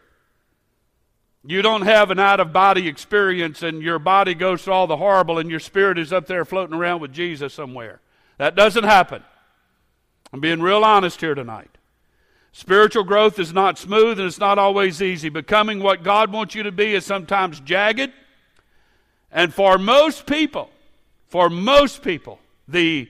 You 1.45 1.62
don't 1.62 1.83
have 1.83 2.11
an 2.11 2.19
out 2.19 2.40
of 2.40 2.52
body 2.52 2.88
experience 2.88 3.62
and 3.62 3.81
your 3.81 3.99
body 3.99 4.35
goes 4.35 4.62
through 4.62 4.75
all 4.75 4.87
the 4.87 4.97
horrible 4.97 5.38
and 5.38 5.49
your 5.49 5.61
spirit 5.61 5.99
is 5.99 6.12
up 6.12 6.26
there 6.26 6.45
floating 6.45 6.76
around 6.76 7.00
with 7.00 7.12
Jesus 7.12 7.55
somewhere. 7.55 8.00
That 8.38 8.54
doesn't 8.54 8.85
happen. 8.85 9.23
I'm 10.33 10.40
being 10.40 10.61
real 10.61 10.85
honest 10.85 11.21
here 11.21 11.35
tonight. 11.35 11.71
Spiritual 12.52 13.04
growth 13.04 13.38
is 13.38 13.52
not 13.52 13.78
smooth 13.78 14.18
and 14.18 14.26
it's 14.26 14.38
not 14.38 14.59
always 14.59 15.02
easy. 15.02 15.28
Becoming 15.28 15.80
what 15.80 16.02
God 16.02 16.33
wants 16.33 16.54
you 16.54 16.62
to 16.62 16.73
be 16.73 16.95
is 16.95 17.04
sometimes 17.04 17.61
jagged. 17.61 18.12
And 19.30 19.52
for 19.52 19.78
most 19.78 20.26
people, 20.26 20.71
for 21.26 21.50
most 21.50 22.02
people, 22.02 22.40
the 22.66 23.09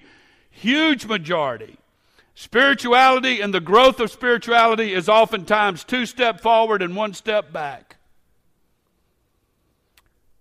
huge 0.51 1.07
majority, 1.07 1.77
spirituality 2.35 3.41
and 3.41 3.55
the 3.55 3.61
growth 3.61 4.01
of 4.01 4.11
spirituality 4.11 4.93
is 4.93 5.09
oftentimes 5.09 5.85
two 5.85 6.05
step 6.05 6.41
forward 6.41 6.83
and 6.83 6.97
one 6.97 7.15
step 7.15 7.53
back. 7.53 7.97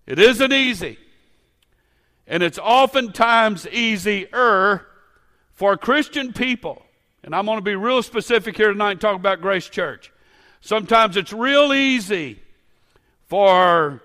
It 0.06 0.20
isn't 0.20 0.54
easy. 0.54 0.98
And 2.28 2.44
it's 2.44 2.60
oftentimes 2.60 3.68
easier 3.68 4.86
for 5.54 5.78
Christian 5.78 6.34
people. 6.34 6.84
And 7.24 7.34
I'm 7.34 7.46
going 7.46 7.58
to 7.58 7.64
be 7.64 7.76
real 7.76 8.04
specific 8.04 8.58
here 8.58 8.72
tonight 8.72 8.92
and 8.92 9.02
talk 9.02 9.16
about 9.16 9.42
Grace 9.42 9.70
Church. 9.70 10.12
Sometimes 10.62 11.16
it's 11.16 11.32
real 11.32 11.74
easy 11.74 12.42
for 13.28 14.02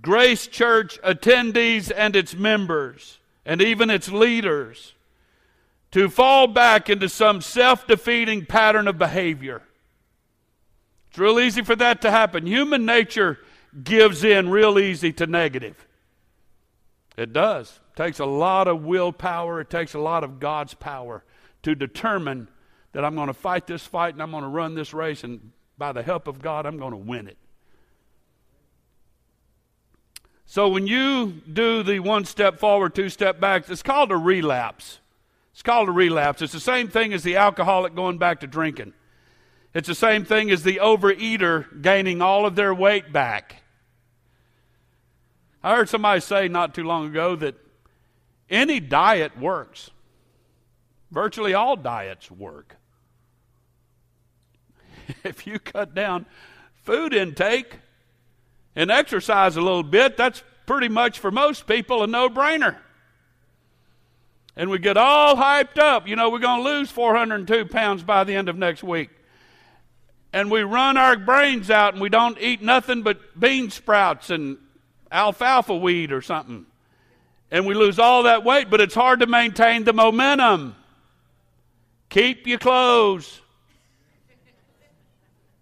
Grace 0.00 0.46
Church 0.46 1.00
attendees 1.02 1.90
and 1.94 2.14
its 2.14 2.34
members, 2.34 3.18
and 3.44 3.60
even 3.62 3.90
its 3.90 4.10
leaders, 4.10 4.94
to 5.90 6.08
fall 6.08 6.46
back 6.46 6.90
into 6.90 7.08
some 7.08 7.40
self 7.40 7.86
defeating 7.86 8.44
pattern 8.44 8.86
of 8.86 8.98
behavior. 8.98 9.62
It's 11.08 11.18
real 11.18 11.40
easy 11.40 11.62
for 11.62 11.74
that 11.76 12.02
to 12.02 12.10
happen. 12.10 12.46
Human 12.46 12.84
nature 12.84 13.38
gives 13.82 14.22
in 14.22 14.50
real 14.50 14.78
easy 14.78 15.12
to 15.14 15.26
negative. 15.26 15.87
It 17.18 17.32
does. 17.32 17.80
It 17.92 17.96
takes 17.96 18.20
a 18.20 18.24
lot 18.24 18.68
of 18.68 18.84
willpower, 18.84 19.60
it 19.60 19.68
takes 19.68 19.94
a 19.94 19.98
lot 19.98 20.22
of 20.22 20.38
God's 20.38 20.74
power 20.74 21.24
to 21.64 21.74
determine 21.74 22.48
that 22.92 23.04
I'm 23.04 23.16
going 23.16 23.26
to 23.26 23.34
fight 23.34 23.66
this 23.66 23.84
fight 23.84 24.14
and 24.14 24.22
I'm 24.22 24.30
going 24.30 24.44
to 24.44 24.48
run 24.48 24.76
this 24.76 24.94
race, 24.94 25.24
and 25.24 25.50
by 25.76 25.90
the 25.90 26.02
help 26.04 26.28
of 26.28 26.40
God, 26.40 26.64
I'm 26.64 26.78
going 26.78 26.92
to 26.92 26.96
win 26.96 27.26
it. 27.26 27.36
So 30.46 30.68
when 30.68 30.86
you 30.86 31.42
do 31.52 31.82
the 31.82 31.98
one 31.98 32.24
step 32.24 32.60
forward, 32.60 32.94
two 32.94 33.08
step 33.08 33.40
back, 33.40 33.68
it's 33.68 33.82
called 33.82 34.12
a 34.12 34.16
relapse. 34.16 35.00
It's 35.52 35.62
called 35.62 35.88
a 35.88 35.92
relapse. 35.92 36.40
It's 36.40 36.52
the 36.52 36.60
same 36.60 36.86
thing 36.86 37.12
as 37.12 37.24
the 37.24 37.34
alcoholic 37.34 37.96
going 37.96 38.18
back 38.18 38.40
to 38.40 38.46
drinking. 38.46 38.92
It's 39.74 39.88
the 39.88 39.94
same 39.96 40.24
thing 40.24 40.52
as 40.52 40.62
the 40.62 40.76
overeater 40.80 41.82
gaining 41.82 42.22
all 42.22 42.46
of 42.46 42.54
their 42.54 42.72
weight 42.72 43.12
back. 43.12 43.56
I 45.68 45.76
heard 45.76 45.90
somebody 45.90 46.22
say 46.22 46.48
not 46.48 46.74
too 46.74 46.84
long 46.84 47.08
ago 47.08 47.36
that 47.36 47.54
any 48.48 48.80
diet 48.80 49.38
works. 49.38 49.90
Virtually 51.10 51.52
all 51.52 51.76
diets 51.76 52.30
work. 52.30 52.76
if 55.24 55.46
you 55.46 55.58
cut 55.58 55.94
down 55.94 56.24
food 56.84 57.12
intake 57.12 57.80
and 58.74 58.90
exercise 58.90 59.56
a 59.56 59.60
little 59.60 59.82
bit, 59.82 60.16
that's 60.16 60.42
pretty 60.64 60.88
much 60.88 61.18
for 61.18 61.30
most 61.30 61.66
people 61.66 62.02
a 62.02 62.06
no 62.06 62.30
brainer. 62.30 62.78
And 64.56 64.70
we 64.70 64.78
get 64.78 64.96
all 64.96 65.36
hyped 65.36 65.76
up. 65.76 66.08
You 66.08 66.16
know, 66.16 66.30
we're 66.30 66.38
going 66.38 66.64
to 66.64 66.70
lose 66.70 66.90
402 66.90 67.66
pounds 67.66 68.02
by 68.02 68.24
the 68.24 68.34
end 68.34 68.48
of 68.48 68.56
next 68.56 68.82
week 68.82 69.10
and 70.32 70.50
we 70.50 70.62
run 70.62 70.96
our 70.96 71.16
brains 71.16 71.70
out 71.70 71.94
and 71.94 72.02
we 72.02 72.08
don't 72.08 72.38
eat 72.40 72.62
nothing 72.62 73.02
but 73.02 73.38
bean 73.38 73.70
sprouts 73.70 74.30
and 74.30 74.58
alfalfa 75.10 75.76
weed 75.76 76.12
or 76.12 76.22
something. 76.22 76.66
And 77.50 77.66
we 77.66 77.74
lose 77.74 77.98
all 77.98 78.24
that 78.24 78.44
weight, 78.44 78.68
but 78.70 78.80
it's 78.80 78.94
hard 78.94 79.20
to 79.20 79.26
maintain 79.26 79.84
the 79.84 79.92
momentum. 79.92 80.76
Keep 82.10 82.46
your 82.46 82.58
clothes. 82.58 83.40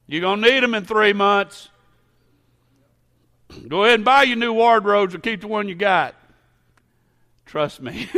You're 0.07 0.21
going 0.21 0.43
to 0.43 0.51
need 0.51 0.63
them 0.63 0.75
in 0.75 0.85
three 0.85 1.13
months. 1.13 1.69
Go 3.69 3.85
ahead 3.85 3.97
and 3.97 4.05
buy 4.05 4.25
your 4.25 4.37
new 4.37 4.53
wardrobes 4.53 5.15
or 5.15 5.19
keep 5.19 5.41
the 5.41 5.49
one 5.49 5.69
you 5.69 5.75
got. 5.75 6.15
Trust 7.47 7.81
me. 7.81 8.09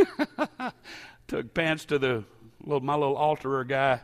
Took 1.27 1.53
pants 1.53 1.85
to 1.85 1.99
the 1.99 2.23
little, 2.63 2.81
my 2.81 2.95
little 2.95 3.15
alterer 3.15 3.67
guy 3.67 4.01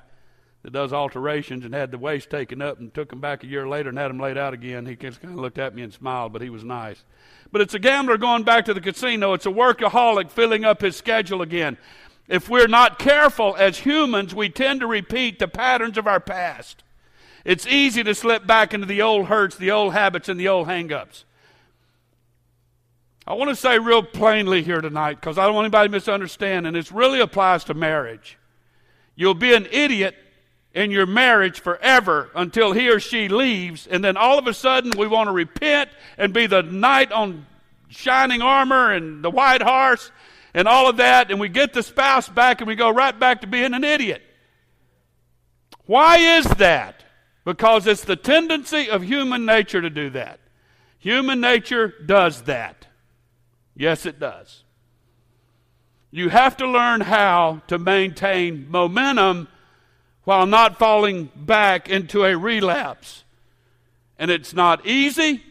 that 0.65 0.73
does 0.73 0.93
alterations 0.93 1.63
and 1.63 1.75
had 1.75 1.91
the 1.91 1.97
waist 1.99 2.31
taken 2.31 2.59
up 2.59 2.79
and 2.79 2.91
took 2.91 3.13
him 3.13 3.19
back 3.19 3.43
a 3.43 3.47
year 3.47 3.67
later 3.67 3.89
and 3.89 3.99
had 3.99 4.09
him 4.09 4.19
laid 4.19 4.35
out 4.35 4.51
again. 4.51 4.87
He 4.87 4.95
just 4.95 5.21
kind 5.21 5.35
of 5.35 5.39
looked 5.39 5.59
at 5.59 5.75
me 5.75 5.83
and 5.83 5.93
smiled, 5.93 6.33
but 6.33 6.41
he 6.41 6.49
was 6.49 6.63
nice. 6.63 7.03
But 7.51 7.61
it's 7.61 7.75
a 7.75 7.79
gambler 7.79 8.17
going 8.17 8.41
back 8.41 8.65
to 8.65 8.73
the 8.73 8.81
casino. 8.81 9.33
It's 9.33 9.45
a 9.45 9.51
workaholic 9.51 10.31
filling 10.31 10.65
up 10.65 10.81
his 10.81 10.95
schedule 10.95 11.43
again. 11.43 11.77
If 12.27 12.49
we're 12.49 12.67
not 12.67 12.97
careful 12.97 13.55
as 13.59 13.77
humans, 13.77 14.33
we 14.33 14.49
tend 14.49 14.79
to 14.79 14.87
repeat 14.87 15.37
the 15.37 15.47
patterns 15.47 15.99
of 15.99 16.07
our 16.07 16.19
past. 16.19 16.81
It's 17.43 17.67
easy 17.67 18.03
to 18.03 18.15
slip 18.15 18.47
back 18.47 18.73
into 18.73 18.87
the 18.87 19.03
old 19.03 19.27
hurts, 19.27 19.55
the 19.55 19.69
old 19.69 19.93
habits, 19.93 20.29
and 20.29 20.39
the 20.39 20.47
old 20.47 20.65
hang-ups. 20.65 21.25
I 23.27 23.35
want 23.35 23.49
to 23.51 23.55
say 23.55 23.77
real 23.77 24.01
plainly 24.01 24.63
here 24.63 24.81
tonight 24.81 25.21
because 25.21 25.37
I 25.37 25.45
don't 25.45 25.53
want 25.53 25.65
anybody 25.65 25.89
to 25.89 25.91
misunderstand, 25.91 26.65
and 26.65 26.75
this 26.75 26.91
really 26.91 27.19
applies 27.19 27.63
to 27.65 27.75
marriage. 27.75 28.39
You'll 29.15 29.35
be 29.35 29.53
an 29.53 29.67
idiot 29.71 30.15
in 30.75 30.91
your 30.91 31.05
marriage 31.05 31.61
forever 31.61 32.29
until 32.35 32.73
he 32.73 32.89
or 32.89 32.99
she 32.99 33.29
leaves, 33.29 33.87
and 33.87 34.03
then 34.03 34.17
all 34.17 34.37
of 34.37 34.45
a 34.45 34.53
sudden 34.53 34.91
we 34.97 35.07
want 35.07 35.27
to 35.27 35.31
repent 35.31 35.89
and 36.17 36.33
be 36.33 36.45
the 36.45 36.61
knight 36.61 37.13
on 37.13 37.45
shining 37.87 38.41
armor 38.41 38.91
and 38.91 39.23
the 39.23 39.29
white 39.29 39.61
horse 39.61 40.11
and 40.53 40.67
all 40.67 40.89
of 40.89 40.97
that, 40.97 41.31
and 41.31 41.39
we 41.39 41.47
get 41.47 41.73
the 41.73 41.81
spouse 41.81 42.27
back 42.27 42.59
and 42.59 42.67
we 42.67 42.75
go 42.75 42.89
right 42.89 43.17
back 43.17 43.41
to 43.41 43.47
being 43.47 43.73
an 43.73 43.85
idiot. 43.85 44.21
Why 45.85 46.17
is 46.37 46.45
that? 46.45 47.03
Because 47.45 47.87
it's 47.87 48.03
the 48.03 48.15
tendency 48.15 48.89
of 48.89 49.01
human 49.01 49.45
nature 49.45 49.81
to 49.81 49.89
do 49.89 50.09
that. 50.11 50.39
Human 50.99 51.39
nature 51.39 51.93
does 52.05 52.43
that. 52.43 52.87
Yes, 53.75 54.05
it 54.05 54.19
does. 54.19 54.63
You 56.11 56.29
have 56.29 56.57
to 56.57 56.67
learn 56.67 57.01
how 57.01 57.61
to 57.67 57.77
maintain 57.77 58.69
momentum 58.69 59.47
while 60.25 60.45
not 60.45 60.77
falling 60.77 61.31
back 61.35 61.89
into 61.89 62.25
a 62.25 62.35
relapse. 62.35 63.23
And 64.19 64.29
it's 64.29 64.53
not 64.53 64.85
easy. 64.85 65.43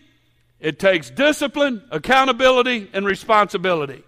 It 0.60 0.78
takes 0.78 1.10
discipline, 1.10 1.82
accountability, 1.90 2.90
and 2.92 3.06
responsibility. 3.06 4.02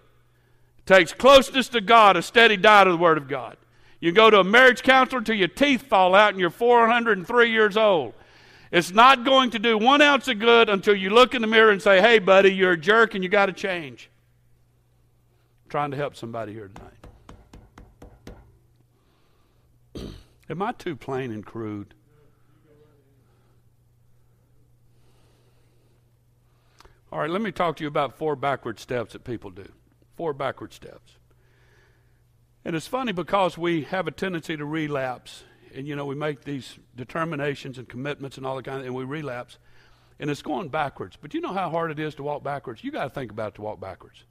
It 0.79 0.85
takes 0.85 1.13
closeness 1.13 1.69
to 1.69 1.81
God, 1.81 2.17
a 2.17 2.21
steady 2.21 2.57
diet 2.57 2.87
of 2.87 2.93
the 2.93 2.97
Word 2.97 3.17
of 3.17 3.27
God. 3.27 3.57
You 3.99 4.11
go 4.11 4.29
to 4.29 4.39
a 4.39 4.43
marriage 4.43 4.83
counselor 4.83 5.21
till 5.21 5.35
your 5.35 5.47
teeth 5.47 5.83
fall 5.83 6.13
out 6.13 6.31
and 6.31 6.39
you're 6.39 6.49
403 6.49 7.51
years 7.51 7.77
old. 7.77 8.13
It's 8.71 8.91
not 8.91 9.23
going 9.23 9.51
to 9.51 9.59
do 9.59 9.77
one 9.77 10.01
ounce 10.01 10.27
of 10.27 10.39
good 10.39 10.69
until 10.69 10.95
you 10.95 11.09
look 11.09 11.33
in 11.33 11.41
the 11.41 11.47
mirror 11.47 11.71
and 11.71 11.81
say, 11.81 12.01
hey, 12.01 12.19
buddy, 12.19 12.53
you're 12.53 12.73
a 12.73 12.77
jerk 12.77 13.15
and 13.15 13.23
you 13.23 13.29
got 13.29 13.45
to 13.47 13.53
change. 13.53 14.09
I'm 15.65 15.69
trying 15.69 15.91
to 15.91 15.97
help 15.97 16.15
somebody 16.15 16.53
here 16.53 16.69
tonight. 16.73 16.96
Am 20.49 20.61
I 20.61 20.71
too 20.71 20.95
plain 20.95 21.31
and 21.31 21.45
crude? 21.45 21.93
All 27.11 27.19
right, 27.19 27.29
let 27.29 27.41
me 27.41 27.51
talk 27.51 27.77
to 27.77 27.83
you 27.83 27.87
about 27.87 28.17
four 28.17 28.35
backward 28.35 28.79
steps 28.79 29.13
that 29.13 29.23
people 29.23 29.49
do. 29.49 29.69
Four 30.15 30.33
backward 30.33 30.73
steps. 30.73 31.13
And 32.65 32.75
it's 32.75 32.87
funny 32.87 33.13
because 33.13 33.57
we 33.57 33.83
have 33.83 34.07
a 34.07 34.11
tendency 34.11 34.57
to 34.57 34.65
relapse. 34.65 35.43
And, 35.73 35.87
you 35.87 35.95
know, 35.95 36.05
we 36.05 36.15
make 36.15 36.43
these 36.43 36.77
determinations 36.95 37.77
and 37.77 37.87
commitments 37.87 38.35
and 38.37 38.45
all 38.45 38.57
that 38.57 38.65
kind 38.65 38.81
of, 38.81 38.85
and 38.85 38.95
we 38.95 39.05
relapse. 39.05 39.57
And 40.19 40.29
it's 40.29 40.41
going 40.41 40.67
backwards. 40.67 41.17
But 41.19 41.33
you 41.33 41.39
know 41.39 41.53
how 41.53 41.69
hard 41.69 41.91
it 41.91 41.99
is 41.99 42.15
to 42.15 42.23
walk 42.23 42.43
backwards? 42.43 42.83
You 42.83 42.91
got 42.91 43.03
to 43.03 43.09
think 43.09 43.31
about 43.31 43.49
it 43.49 43.55
to 43.55 43.61
walk 43.61 43.79
backwards. 43.79 44.23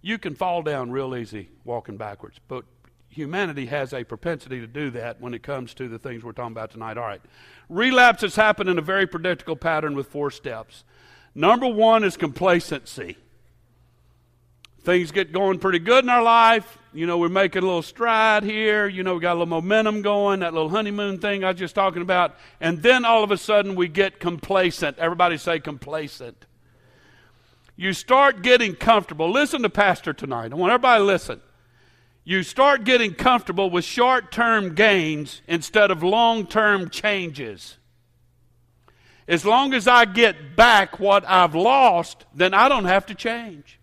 You 0.00 0.18
can 0.18 0.34
fall 0.34 0.62
down 0.62 0.90
real 0.90 1.14
easy 1.14 1.50
walking 1.64 1.96
backwards. 1.96 2.40
But 2.48 2.64
humanity 3.12 3.66
has 3.66 3.92
a 3.92 4.04
propensity 4.04 4.60
to 4.60 4.66
do 4.66 4.90
that 4.90 5.20
when 5.20 5.34
it 5.34 5.42
comes 5.42 5.74
to 5.74 5.86
the 5.86 5.98
things 5.98 6.24
we're 6.24 6.32
talking 6.32 6.52
about 6.52 6.70
tonight. 6.70 6.96
All 6.96 7.04
right. 7.04 7.20
Relapses 7.68 8.34
happen 8.36 8.68
in 8.68 8.78
a 8.78 8.82
very 8.82 9.06
predictable 9.06 9.56
pattern 9.56 9.94
with 9.94 10.08
four 10.08 10.30
steps. 10.30 10.84
Number 11.34 11.68
one 11.68 12.04
is 12.04 12.16
complacency. 12.16 13.16
Things 14.82 15.12
get 15.12 15.32
going 15.32 15.58
pretty 15.58 15.78
good 15.78 16.04
in 16.04 16.10
our 16.10 16.22
life. 16.22 16.78
You 16.92 17.06
know, 17.06 17.18
we're 17.18 17.28
making 17.28 17.62
a 17.62 17.66
little 17.66 17.82
stride 17.82 18.42
here. 18.42 18.88
You 18.88 19.02
know, 19.02 19.14
we 19.14 19.20
got 19.20 19.32
a 19.32 19.38
little 19.38 19.46
momentum 19.46 20.02
going, 20.02 20.40
that 20.40 20.52
little 20.52 20.68
honeymoon 20.68 21.18
thing 21.18 21.44
I 21.44 21.50
was 21.50 21.58
just 21.58 21.74
talking 21.74 22.02
about. 22.02 22.36
And 22.60 22.82
then 22.82 23.04
all 23.04 23.22
of 23.22 23.30
a 23.30 23.36
sudden 23.36 23.74
we 23.76 23.88
get 23.88 24.20
complacent. 24.20 24.98
Everybody 24.98 25.36
say 25.36 25.60
complacent. 25.60 26.46
You 27.76 27.92
start 27.92 28.42
getting 28.42 28.74
comfortable. 28.74 29.30
Listen 29.30 29.62
to 29.62 29.70
Pastor 29.70 30.12
tonight. 30.12 30.52
I 30.52 30.56
want 30.56 30.72
everybody 30.72 31.00
to 31.00 31.04
listen 31.04 31.40
you 32.24 32.42
start 32.42 32.84
getting 32.84 33.14
comfortable 33.14 33.68
with 33.70 33.84
short 33.84 34.30
term 34.30 34.74
gains 34.74 35.42
instead 35.48 35.90
of 35.90 36.02
long 36.02 36.46
term 36.46 36.88
changes. 36.88 37.78
As 39.26 39.44
long 39.44 39.72
as 39.72 39.88
I 39.88 40.04
get 40.04 40.56
back 40.56 40.98
what 41.00 41.24
I've 41.28 41.54
lost, 41.54 42.24
then 42.34 42.54
I 42.54 42.68
don't 42.68 42.84
have 42.84 43.06
to 43.06 43.14
change. 43.14 43.78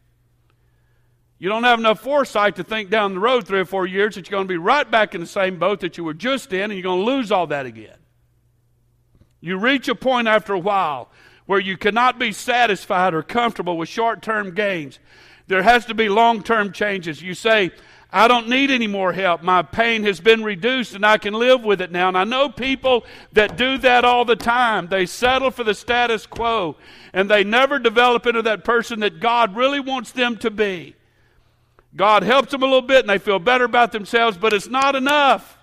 You 1.37 1.47
don't 1.47 1.63
have 1.63 1.79
enough 1.79 2.01
foresight 2.01 2.57
to 2.57 2.63
think 2.65 2.89
down 2.89 3.13
the 3.13 3.19
road 3.19 3.47
three 3.47 3.61
or 3.61 3.65
four 3.65 3.87
years 3.87 4.15
that 4.15 4.29
you're 4.29 4.37
going 4.37 4.47
to 4.47 4.51
be 4.51 4.57
right 4.57 4.89
back 4.89 5.15
in 5.15 5.21
the 5.21 5.27
same 5.27 5.57
boat 5.57 5.79
that 5.79 5.97
you 5.97 6.03
were 6.03 6.13
just 6.13 6.51
in 6.51 6.63
and 6.63 6.73
you're 6.73 6.83
going 6.83 6.99
to 6.99 7.11
lose 7.11 7.31
all 7.31 7.47
that 7.47 7.65
again. 7.65 7.97
You 9.39 9.57
reach 9.57 9.87
a 9.87 9.95
point 9.95 10.27
after 10.27 10.53
a 10.53 10.59
while 10.59 11.09
where 11.45 11.59
you 11.59 11.77
cannot 11.77 12.19
be 12.19 12.33
satisfied 12.33 13.13
or 13.13 13.23
comfortable 13.23 13.77
with 13.77 13.87
short 13.87 14.21
term 14.21 14.53
gains. 14.53 14.99
There 15.47 15.63
has 15.63 15.85
to 15.85 15.93
be 15.93 16.09
long 16.09 16.43
term 16.43 16.73
changes. 16.73 17.21
You 17.21 17.33
say, 17.33 17.71
I 18.11 18.27
don't 18.27 18.49
need 18.49 18.71
any 18.71 18.87
more 18.87 19.13
help. 19.13 19.43
My 19.43 19.61
pain 19.61 20.03
has 20.03 20.19
been 20.19 20.43
reduced 20.43 20.95
and 20.95 21.05
I 21.05 21.19
can 21.19 21.33
live 21.35 21.63
with 21.63 21.79
it 21.79 21.91
now. 21.91 22.07
And 22.07 22.17
I 22.17 22.23
know 22.23 22.49
people 22.49 23.05
that 23.33 23.55
do 23.55 23.77
that 23.79 24.03
all 24.03 24.25
the 24.25 24.35
time. 24.35 24.87
They 24.87 25.05
settle 25.05 25.51
for 25.51 25.63
the 25.63 25.75
status 25.75 26.25
quo 26.25 26.75
and 27.13 27.29
they 27.29 27.43
never 27.43 27.77
develop 27.77 28.25
into 28.25 28.41
that 28.43 28.63
person 28.63 29.01
that 29.01 29.19
God 29.19 29.55
really 29.55 29.79
wants 29.79 30.11
them 30.11 30.37
to 30.37 30.49
be. 30.49 30.95
God 31.95 32.23
helps 32.23 32.51
them 32.51 32.63
a 32.63 32.65
little 32.65 32.81
bit 32.81 33.01
and 33.01 33.09
they 33.09 33.19
feel 33.19 33.39
better 33.39 33.65
about 33.65 33.91
themselves, 33.91 34.37
but 34.37 34.53
it's 34.53 34.67
not 34.67 34.95
enough. 34.95 35.57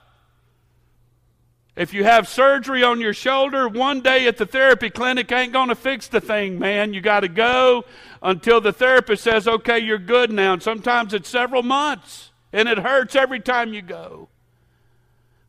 If 1.75 1.93
you 1.93 2.05
have 2.05 2.29
surgery 2.29 2.83
on 2.83 3.00
your 3.00 3.12
shoulder, 3.12 3.69
one 3.69 4.00
day 4.00 4.26
at 4.29 4.37
the 4.37 4.47
therapy 4.47 4.88
clinic 4.88 5.31
ain't 5.33 5.53
going 5.53 5.69
to 5.69 5.75
fix 5.75 6.07
the 6.07 6.21
thing, 6.21 6.59
man. 6.61 6.95
You 6.95 7.00
got 7.00 7.21
to 7.21 7.29
go 7.29 7.85
until 8.23 8.61
the 8.61 8.73
therapist 8.73 9.25
says, 9.25 9.47
okay, 9.49 9.81
you're 9.81 9.99
good 9.99 10.31
now. 10.31 10.55
And 10.55 10.62
sometimes 10.62 11.12
it's 11.12 11.29
several 11.29 11.62
months 11.62 12.31
and 12.53 12.69
it 12.69 12.79
hurts 12.79 13.15
every 13.15 13.41
time 13.41 13.75
you 13.75 13.83
go. 13.83 14.29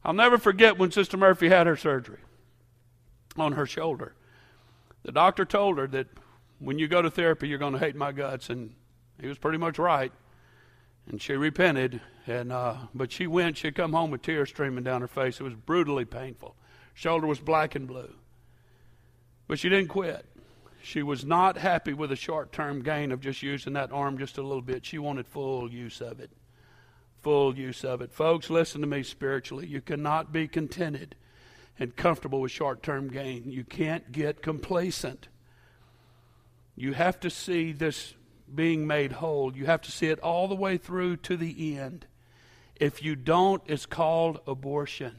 I'll 0.04 0.14
never 0.14 0.38
forget 0.38 0.78
when 0.78 0.92
Sister 0.92 1.18
Murphy 1.18 1.50
had 1.50 1.68
her 1.68 1.76
surgery 1.76 2.20
on 3.36 3.54
her 3.54 3.66
shoulder. 3.66 4.14
The 5.04 5.12
doctor 5.12 5.46
told 5.46 5.78
her 5.78 5.88
that 5.88 6.08
when 6.60 6.80
you 6.80 6.88
go 6.88 7.02
to 7.02 7.12
therapy, 7.12 7.48
you're 7.48 7.60
going 7.60 7.74
to 7.74 7.80
hate 7.80 7.96
my 7.96 8.12
guts, 8.12 8.50
and 8.50 8.74
he 9.22 9.28
was 9.28 9.38
pretty 9.38 9.58
much 9.58 9.78
right. 9.78 10.12
And 11.10 11.22
she 11.22 11.34
repented, 11.34 12.02
and 12.26 12.52
uh, 12.52 12.76
but 12.94 13.12
she 13.12 13.28
went. 13.28 13.58
She'd 13.58 13.76
come 13.76 13.94
home 13.94 14.12
with 14.12 14.22
tears 14.22 14.50
streaming 14.50 14.84
down 14.84 15.02
her 15.02 15.08
face. 15.08 15.40
It 15.40 15.44
was 15.44 15.56
brutally 15.56 16.06
painful. 16.06 16.56
Shoulder 16.94 17.28
was 17.28 17.40
black 17.40 17.76
and 17.76 17.88
blue, 17.88 18.14
but 19.48 19.60
she 19.60 19.70
didn't 19.70 19.88
quit. 19.88 20.26
She 20.82 21.04
was 21.04 21.26
not 21.26 21.58
happy 21.58 21.94
with 21.94 22.12
a 22.12 22.16
short-term 22.16 22.82
gain 22.82 23.12
of 23.12 23.20
just 23.20 23.42
using 23.44 23.74
that 23.74 23.92
arm 23.92 24.18
just 24.18 24.38
a 24.38 24.42
little 24.42 24.62
bit. 24.62 24.86
She 24.86 24.98
wanted 24.98 25.28
full 25.28 25.72
use 25.72 26.02
of 26.02 26.20
it 26.20 26.32
full 27.22 27.58
use 27.58 27.84
of 27.84 28.02
it. 28.02 28.12
Folks, 28.12 28.50
listen 28.50 28.82
to 28.82 28.88
me 28.88 29.04
spiritually. 29.04 29.68
You 29.68 29.82
cannot 29.82 30.32
be 30.32 30.48
contented 30.48 31.16
and 31.80 31.96
comfortable 31.96 32.42
with 32.42 32.52
short 32.52 32.84
term 32.84 33.10
gain. 33.10 33.52
You 33.52 33.64
can't 33.64 34.12
get 34.12 34.42
complacent. 34.42 35.28
You 36.76 36.94
have 36.94 37.20
to 37.22 37.30
see 37.30 37.72
this 37.72 38.14
being 38.54 38.88
made 38.88 39.14
whole. 39.14 39.56
You 39.56 39.66
have 39.66 39.82
to 39.82 39.92
see 39.92 40.08
it 40.08 40.20
all 40.20 40.48
the 40.48 40.56
way 40.56 40.78
through 40.78 41.18
to 41.18 41.36
the 41.38 41.78
end. 41.78 42.06
If 42.76 43.04
you 43.04 43.16
don't, 43.16 43.62
it's 43.66 43.86
called 43.86 44.40
abortion. 44.48 45.16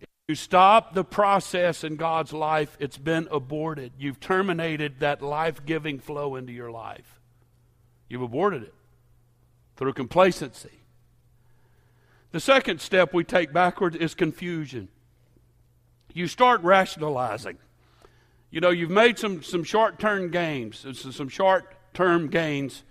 If 0.00 0.08
you 0.28 0.34
stop 0.34 0.94
the 0.94 1.04
process 1.04 1.84
in 1.84 1.96
God's 1.96 2.32
life, 2.32 2.76
it's 2.80 2.98
been 2.98 3.28
aborted. 3.30 3.92
You've 3.98 4.20
terminated 4.20 5.00
that 5.00 5.22
life 5.22 5.64
giving 5.64 6.00
flow 6.00 6.34
into 6.34 6.52
your 6.52 6.70
life. 6.70 7.20
You've 8.08 8.22
aborted 8.22 8.64
it 8.64 8.74
through 9.80 9.94
complacency. 9.94 10.82
The 12.32 12.38
second 12.38 12.82
step 12.82 13.14
we 13.14 13.24
take 13.24 13.50
backward 13.50 13.96
is 13.96 14.14
confusion. 14.14 14.88
You 16.12 16.26
start 16.26 16.62
rationalizing. 16.62 17.56
You 18.50 18.60
know, 18.60 18.68
you've 18.68 18.90
made 18.90 19.18
some, 19.18 19.42
some 19.42 19.64
short 19.64 19.98
term 19.98 20.30
gains, 20.30 20.84
some 21.00 21.30
short 21.30 21.74
term 21.94 22.28
gains, 22.28 22.82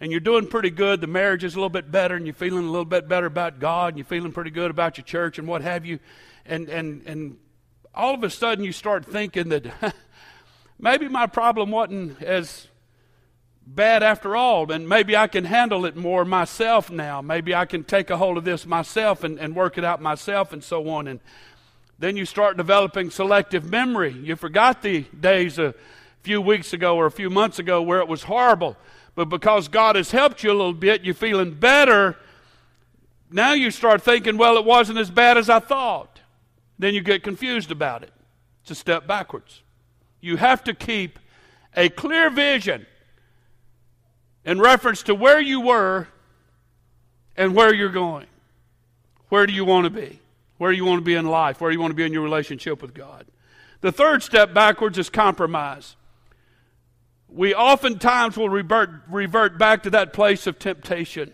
and 0.00 0.10
you're 0.10 0.18
doing 0.18 0.46
pretty 0.46 0.70
good. 0.70 1.02
The 1.02 1.06
marriage 1.06 1.44
is 1.44 1.56
a 1.56 1.58
little 1.58 1.68
bit 1.68 1.92
better, 1.92 2.16
and 2.16 2.24
you're 2.24 2.34
feeling 2.34 2.64
a 2.64 2.70
little 2.70 2.86
bit 2.86 3.06
better 3.06 3.26
about 3.26 3.58
God, 3.58 3.88
and 3.88 3.98
you're 3.98 4.06
feeling 4.06 4.32
pretty 4.32 4.50
good 4.50 4.70
about 4.70 4.96
your 4.96 5.04
church 5.04 5.38
and 5.38 5.46
what 5.46 5.60
have 5.60 5.84
you. 5.84 5.98
And, 6.46 6.70
and, 6.70 7.02
and 7.04 7.36
all 7.94 8.14
of 8.14 8.24
a 8.24 8.30
sudden, 8.30 8.64
you 8.64 8.72
start 8.72 9.04
thinking 9.04 9.50
that 9.50 9.94
maybe 10.78 11.06
my 11.06 11.26
problem 11.26 11.70
wasn't 11.70 12.22
as 12.22 12.69
bad 13.66 14.02
after 14.02 14.34
all, 14.34 14.70
and 14.72 14.88
maybe 14.88 15.16
I 15.16 15.26
can 15.26 15.44
handle 15.44 15.84
it 15.84 15.96
more 15.96 16.24
myself 16.24 16.90
now. 16.90 17.20
Maybe 17.20 17.54
I 17.54 17.66
can 17.66 17.84
take 17.84 18.10
a 18.10 18.16
hold 18.16 18.36
of 18.36 18.44
this 18.44 18.66
myself 18.66 19.22
and, 19.24 19.38
and 19.38 19.54
work 19.54 19.78
it 19.78 19.84
out 19.84 20.00
myself 20.00 20.52
and 20.52 20.62
so 20.62 20.88
on. 20.88 21.06
And 21.06 21.20
then 21.98 22.16
you 22.16 22.24
start 22.24 22.56
developing 22.56 23.10
selective 23.10 23.64
memory. 23.64 24.12
You 24.12 24.34
forgot 24.36 24.82
the 24.82 25.02
days 25.02 25.58
a 25.58 25.74
few 26.22 26.40
weeks 26.40 26.72
ago 26.72 26.96
or 26.96 27.06
a 27.06 27.10
few 27.10 27.30
months 27.30 27.58
ago 27.58 27.82
where 27.82 28.00
it 28.00 28.08
was 28.08 28.24
horrible. 28.24 28.76
But 29.14 29.26
because 29.26 29.68
God 29.68 29.96
has 29.96 30.10
helped 30.10 30.42
you 30.42 30.50
a 30.50 30.52
little 30.54 30.72
bit, 30.72 31.04
you're 31.04 31.14
feeling 31.14 31.54
better. 31.54 32.16
Now 33.30 33.52
you 33.52 33.70
start 33.70 34.02
thinking, 34.02 34.36
well, 34.36 34.56
it 34.56 34.64
wasn't 34.64 34.98
as 34.98 35.10
bad 35.10 35.36
as 35.36 35.48
I 35.48 35.60
thought. 35.60 36.20
Then 36.78 36.94
you 36.94 37.02
get 37.02 37.22
confused 37.22 37.70
about 37.70 38.02
it. 38.02 38.12
It's 38.62 38.70
a 38.70 38.74
step 38.74 39.06
backwards. 39.06 39.62
You 40.20 40.36
have 40.36 40.64
to 40.64 40.74
keep 40.74 41.18
a 41.76 41.88
clear 41.88 42.30
vision 42.30 42.86
in 44.44 44.58
reference 44.58 45.02
to 45.04 45.14
where 45.14 45.40
you 45.40 45.60
were 45.60 46.08
and 47.36 47.54
where 47.54 47.72
you're 47.72 47.88
going. 47.88 48.26
Where 49.28 49.46
do 49.46 49.52
you 49.52 49.64
want 49.64 49.84
to 49.84 49.90
be? 49.90 50.20
Where 50.58 50.72
you 50.72 50.84
want 50.84 51.00
to 51.00 51.04
be 51.04 51.14
in 51.14 51.26
life? 51.26 51.60
Where 51.60 51.70
you 51.70 51.80
want 51.80 51.92
to 51.92 51.96
be 51.96 52.04
in 52.04 52.12
your 52.12 52.22
relationship 52.22 52.82
with 52.82 52.94
God? 52.94 53.26
The 53.80 53.92
third 53.92 54.22
step 54.22 54.52
backwards 54.52 54.98
is 54.98 55.08
compromise. 55.08 55.96
We 57.28 57.54
oftentimes 57.54 58.36
will 58.36 58.48
revert, 58.48 58.90
revert 59.08 59.56
back 59.56 59.84
to 59.84 59.90
that 59.90 60.12
place 60.12 60.46
of 60.46 60.58
temptation, 60.58 61.32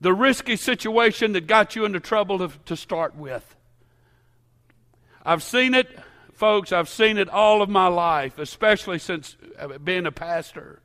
the 0.00 0.12
risky 0.12 0.56
situation 0.56 1.32
that 1.32 1.46
got 1.46 1.74
you 1.74 1.84
into 1.84 1.98
trouble 1.98 2.38
to, 2.38 2.50
to 2.66 2.76
start 2.76 3.16
with. 3.16 3.56
I've 5.24 5.42
seen 5.42 5.74
it, 5.74 5.88
folks, 6.34 6.72
I've 6.72 6.88
seen 6.88 7.16
it 7.16 7.28
all 7.28 7.62
of 7.62 7.70
my 7.70 7.86
life, 7.86 8.38
especially 8.38 8.98
since 8.98 9.36
uh, 9.58 9.78
being 9.78 10.06
a 10.06 10.12
pastor 10.12 10.82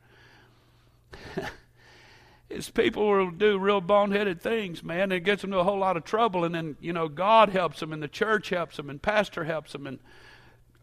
is 2.50 2.70
people 2.70 3.08
will 3.08 3.32
do 3.32 3.60
real 3.60 3.82
boneheaded 3.82 4.42
things, 4.42 4.84
man, 4.84 5.12
it 5.12 5.22
gets 5.22 5.42
them 5.42 5.52
to 5.52 5.60
a 5.60 5.64
whole 5.64 5.80
lot 5.80 5.98
of 5.98 6.04
trouble. 6.04 6.44
And 6.44 6.56
then, 6.56 6.78
you 6.80 6.94
know, 6.94 7.08
God 7.08 7.50
helps 7.50 7.80
them, 7.80 7.92
and 7.92 8.02
the 8.02 8.08
church 8.08 8.50
helps 8.50 8.78
them, 8.78 8.90
and 8.90 9.02
pastor 9.02 9.44
helps 9.44 9.74
them, 9.74 9.88
and 9.88 10.00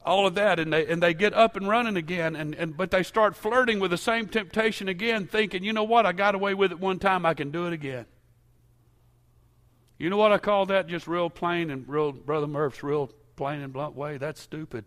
all 0.05 0.27
of 0.27 0.35
that, 0.35 0.59
and 0.59 0.73
they 0.73 0.87
and 0.87 1.03
they 1.03 1.14
get 1.14 1.33
up 1.33 1.57
and 1.57 1.66
running 1.66 1.97
again, 1.97 2.37
and, 2.37 2.55
and 2.55 2.77
but 2.77 2.90
they 2.90 3.03
start 3.03 3.35
flirting 3.35 3.81
with 3.81 3.90
the 3.90 3.97
same 3.97 4.29
temptation 4.29 4.87
again, 4.87 5.27
thinking, 5.27 5.64
you 5.64 5.73
know 5.73 5.85
what, 5.85 6.05
I 6.05 6.12
got 6.12 6.35
away 6.35 6.53
with 6.53 6.73
it 6.73 6.79
one 6.79 6.99
time, 6.99 7.25
I 7.25 7.33
can 7.33 7.51
do 7.51 7.66
it 7.66 7.73
again. 7.73 8.05
You 9.99 10.11
know 10.11 10.16
what 10.16 10.33
I 10.33 10.38
call 10.38 10.66
that? 10.66 10.88
Just 10.88 11.07
real 11.07 11.31
plain 11.31 11.70
and 11.70 11.88
real, 11.88 12.12
Brother 12.12 12.47
Murph's 12.47 12.83
real 12.83 13.11
plain 13.37 13.61
and 13.62 13.73
blunt 13.73 13.94
way. 13.94 14.18
That's 14.18 14.40
stupid. 14.40 14.85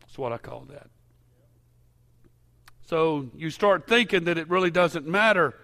That's 0.00 0.18
what 0.18 0.32
I 0.32 0.38
call 0.38 0.66
that. 0.70 0.88
So 2.88 3.28
you 3.36 3.50
start 3.50 3.86
thinking 3.86 4.24
that 4.24 4.38
it 4.38 4.48
really 4.48 4.70
doesn't 4.70 5.06
matter 5.06 5.54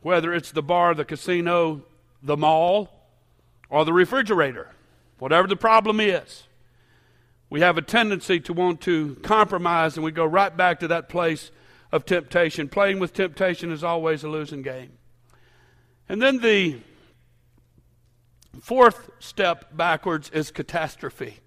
whether 0.00 0.32
it's 0.32 0.52
the 0.52 0.62
bar, 0.62 0.94
the 0.94 1.04
casino, 1.04 1.82
the 2.22 2.36
mall, 2.36 2.88
or 3.68 3.84
the 3.84 3.92
refrigerator, 3.92 4.70
whatever 5.18 5.48
the 5.48 5.56
problem 5.56 5.98
is. 5.98 6.44
We 7.50 7.62
have 7.62 7.78
a 7.78 7.82
tendency 7.82 8.38
to 8.38 8.52
want 8.52 8.80
to 8.82 9.16
compromise 9.24 9.96
and 9.96 10.04
we 10.04 10.12
go 10.12 10.24
right 10.24 10.56
back 10.56 10.78
to 10.80 10.88
that 10.88 11.08
place 11.08 11.50
of 11.90 12.06
temptation. 12.06 12.68
Playing 12.68 13.00
with 13.00 13.12
temptation 13.12 13.72
is 13.72 13.82
always 13.82 14.22
a 14.22 14.28
losing 14.28 14.62
game. 14.62 14.92
And 16.08 16.22
then 16.22 16.38
the 16.38 16.78
fourth 18.60 19.10
step 19.18 19.76
backwards 19.76 20.30
is 20.30 20.52
catastrophe. 20.52 21.40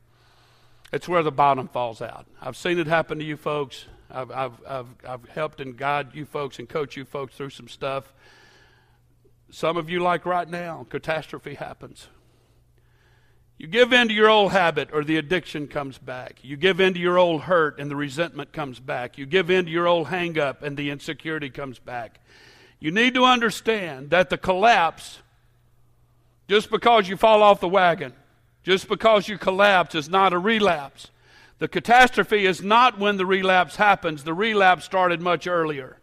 It's 0.91 1.07
where 1.07 1.23
the 1.23 1.31
bottom 1.31 1.69
falls 1.69 2.01
out. 2.01 2.25
I've 2.41 2.57
seen 2.57 2.79
it 2.79 2.87
happen 2.87 3.17
to 3.19 3.23
you 3.23 3.37
folks. 3.37 3.85
I've, 4.15 4.31
I've, 4.31 4.53
I've, 4.67 4.87
I've 5.07 5.29
helped 5.29 5.59
and 5.59 5.75
guide 5.75 6.09
you 6.13 6.25
folks 6.25 6.57
and 6.57 6.69
coach 6.69 6.95
you 6.95 7.03
folks 7.03 7.35
through 7.35 7.49
some 7.49 7.67
stuff. 7.67 8.13
Some 9.51 9.75
of 9.75 9.89
you, 9.89 9.99
like 9.99 10.25
right 10.25 10.49
now, 10.49 10.87
catastrophe 10.89 11.55
happens. 11.55 12.07
You 13.57 13.67
give 13.67 13.93
in 13.93 14.07
to 14.07 14.13
your 14.13 14.29
old 14.29 14.51
habit, 14.51 14.89
or 14.91 15.03
the 15.03 15.17
addiction 15.17 15.67
comes 15.67 15.97
back. 15.97 16.39
You 16.43 16.57
give 16.57 16.79
in 16.79 16.93
to 16.93 16.99
your 16.99 17.17
old 17.17 17.41
hurt, 17.41 17.79
and 17.79 17.91
the 17.91 17.95
resentment 17.95 18.51
comes 18.51 18.79
back. 18.79 19.17
You 19.17 19.25
give 19.25 19.49
in 19.49 19.65
to 19.65 19.71
your 19.71 19.87
old 19.87 20.07
hang 20.07 20.39
up, 20.39 20.63
and 20.63 20.75
the 20.75 20.89
insecurity 20.89 21.49
comes 21.49 21.79
back. 21.79 22.19
You 22.79 22.91
need 22.91 23.13
to 23.13 23.23
understand 23.23 24.09
that 24.09 24.29
the 24.29 24.37
collapse, 24.37 25.19
just 26.47 26.69
because 26.69 27.07
you 27.07 27.17
fall 27.17 27.43
off 27.43 27.59
the 27.59 27.69
wagon, 27.69 28.13
just 28.63 28.89
because 28.89 29.27
you 29.27 29.37
collapse, 29.37 29.95
is 29.95 30.09
not 30.09 30.33
a 30.33 30.39
relapse. 30.39 31.11
The 31.59 31.67
catastrophe 31.67 32.45
is 32.45 32.61
not 32.61 32.99
when 32.99 33.17
the 33.17 33.25
relapse 33.25 33.77
happens, 33.77 34.23
the 34.23 34.33
relapse 34.33 34.83
started 34.83 35.21
much 35.21 35.47
earlier. 35.47 35.99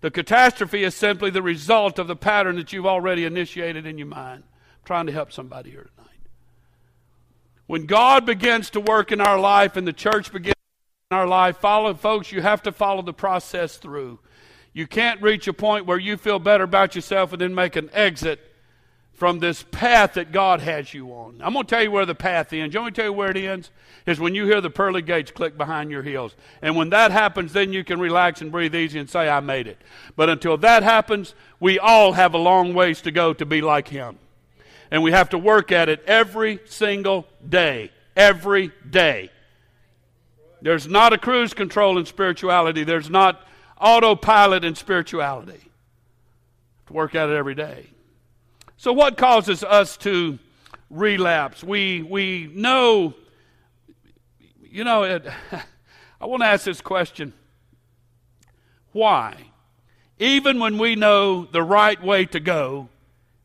The 0.00 0.10
catastrophe 0.10 0.84
is 0.84 0.94
simply 0.94 1.30
the 1.30 1.42
result 1.42 1.98
of 1.98 2.08
the 2.08 2.16
pattern 2.16 2.56
that 2.56 2.72
you've 2.72 2.86
already 2.86 3.24
initiated 3.24 3.86
in 3.86 3.98
your 3.98 4.08
mind. 4.08 4.42
I'm 4.44 4.84
trying 4.84 5.06
to 5.06 5.12
help 5.12 5.32
somebody 5.32 5.70
here 5.70 5.90
tonight. 5.96 6.08
When 7.66 7.86
God 7.86 8.26
begins 8.26 8.70
to 8.70 8.80
work 8.80 9.12
in 9.12 9.20
our 9.20 9.38
life 9.38 9.76
and 9.76 9.86
the 9.86 9.92
church 9.92 10.32
begins 10.32 10.54
in 11.10 11.16
our 11.16 11.26
life, 11.26 11.58
follow, 11.58 11.94
folks, 11.94 12.32
you 12.32 12.42
have 12.42 12.62
to 12.62 12.72
follow 12.72 13.02
the 13.02 13.12
process 13.12 13.76
through. 13.76 14.18
You 14.72 14.86
can't 14.86 15.22
reach 15.22 15.46
a 15.48 15.52
point 15.52 15.86
where 15.86 15.98
you 15.98 16.16
feel 16.16 16.38
better 16.38 16.64
about 16.64 16.94
yourself 16.94 17.32
and 17.32 17.40
then 17.40 17.54
make 17.54 17.76
an 17.76 17.90
exit 17.92 18.40
from 19.22 19.38
this 19.38 19.62
path 19.70 20.14
that 20.14 20.32
God 20.32 20.58
has 20.58 20.92
you 20.92 21.10
on. 21.10 21.40
I'm 21.44 21.52
going 21.52 21.64
to 21.64 21.70
tell 21.70 21.80
you 21.80 21.92
where 21.92 22.04
the 22.04 22.12
path 22.12 22.52
ends. 22.52 22.74
You 22.74 22.80
want 22.80 22.90
me 22.90 22.94
to 22.96 23.02
tell 23.02 23.10
you 23.12 23.12
where 23.12 23.30
it 23.30 23.36
ends? 23.36 23.70
Is 24.04 24.18
when 24.18 24.34
you 24.34 24.46
hear 24.46 24.60
the 24.60 24.68
pearly 24.68 25.00
gates 25.00 25.30
click 25.30 25.56
behind 25.56 25.92
your 25.92 26.02
heels. 26.02 26.34
And 26.60 26.74
when 26.74 26.90
that 26.90 27.12
happens, 27.12 27.52
then 27.52 27.72
you 27.72 27.84
can 27.84 28.00
relax 28.00 28.40
and 28.40 28.50
breathe 28.50 28.74
easy 28.74 28.98
and 28.98 29.08
say, 29.08 29.28
I 29.28 29.38
made 29.38 29.68
it. 29.68 29.78
But 30.16 30.28
until 30.28 30.56
that 30.56 30.82
happens, 30.82 31.36
we 31.60 31.78
all 31.78 32.14
have 32.14 32.34
a 32.34 32.38
long 32.38 32.74
ways 32.74 33.00
to 33.02 33.12
go 33.12 33.32
to 33.32 33.46
be 33.46 33.60
like 33.60 33.86
Him. 33.86 34.18
And 34.90 35.04
we 35.04 35.12
have 35.12 35.28
to 35.28 35.38
work 35.38 35.70
at 35.70 35.88
it 35.88 36.02
every 36.04 36.58
single 36.64 37.28
day. 37.48 37.92
Every 38.16 38.72
day. 38.90 39.30
There's 40.62 40.88
not 40.88 41.12
a 41.12 41.18
cruise 41.18 41.54
control 41.54 41.96
in 41.96 42.06
spirituality, 42.06 42.82
there's 42.82 43.08
not 43.08 43.40
autopilot 43.80 44.64
in 44.64 44.74
spirituality. 44.74 45.60
To 46.88 46.92
work 46.92 47.14
at 47.14 47.28
it 47.28 47.36
every 47.36 47.54
day. 47.54 47.86
So, 48.82 48.92
what 48.92 49.16
causes 49.16 49.62
us 49.62 49.96
to 49.98 50.40
relapse? 50.90 51.62
We, 51.62 52.02
we 52.02 52.50
know, 52.52 53.14
you 54.60 54.82
know, 54.82 55.04
it, 55.04 55.24
I 56.20 56.26
want 56.26 56.42
to 56.42 56.48
ask 56.48 56.64
this 56.64 56.80
question 56.80 57.32
why? 58.90 59.36
Even 60.18 60.58
when 60.58 60.78
we 60.78 60.96
know 60.96 61.44
the 61.44 61.62
right 61.62 62.02
way 62.02 62.24
to 62.24 62.40
go 62.40 62.88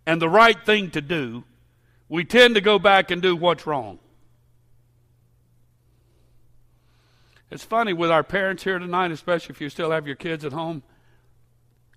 and 0.08 0.20
the 0.20 0.28
right 0.28 0.58
thing 0.66 0.90
to 0.90 1.02
do, 1.02 1.44
we 2.10 2.26
tend 2.26 2.56
to 2.56 2.62
go 2.62 2.80
back 2.80 3.12
and 3.12 3.22
do 3.22 3.36
what's 3.36 3.68
wrong. 3.68 4.00
It's 7.52 7.64
funny 7.64 7.94
with 7.94 8.10
our 8.10 8.24
parents 8.24 8.64
here 8.64 8.80
tonight, 8.80 9.12
especially 9.12 9.54
if 9.54 9.62
you 9.62 9.70
still 9.70 9.92
have 9.92 10.08
your 10.08 10.16
kids 10.16 10.44
at 10.44 10.54
home, 10.54 10.82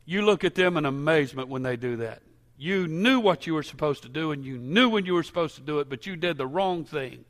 you 0.05 0.21
look 0.21 0.45
at 0.45 0.57
them 0.57 0.77
in 0.77 0.85
amazement 0.85 1.49
when 1.49 1.63
they 1.63 1.77
do 1.77 1.97
that. 1.97 2.21
You 2.61 2.87
knew 2.87 3.21
what 3.21 3.47
you 3.47 3.55
were 3.55 3.63
supposed 3.63 4.03
to 4.03 4.11
do 4.11 4.33
and 4.33 4.45
you 4.45 4.59
knew 4.59 4.91
when 4.91 5.07
you 5.07 5.15
were 5.15 5.23
supposed 5.23 5.55
to 5.55 5.63
do 5.63 5.79
it, 5.79 5.89
but 5.89 6.05
you 6.05 6.15
did 6.15 6.37
the 6.37 6.47
wrong 6.47 6.85
thing. 6.85 7.25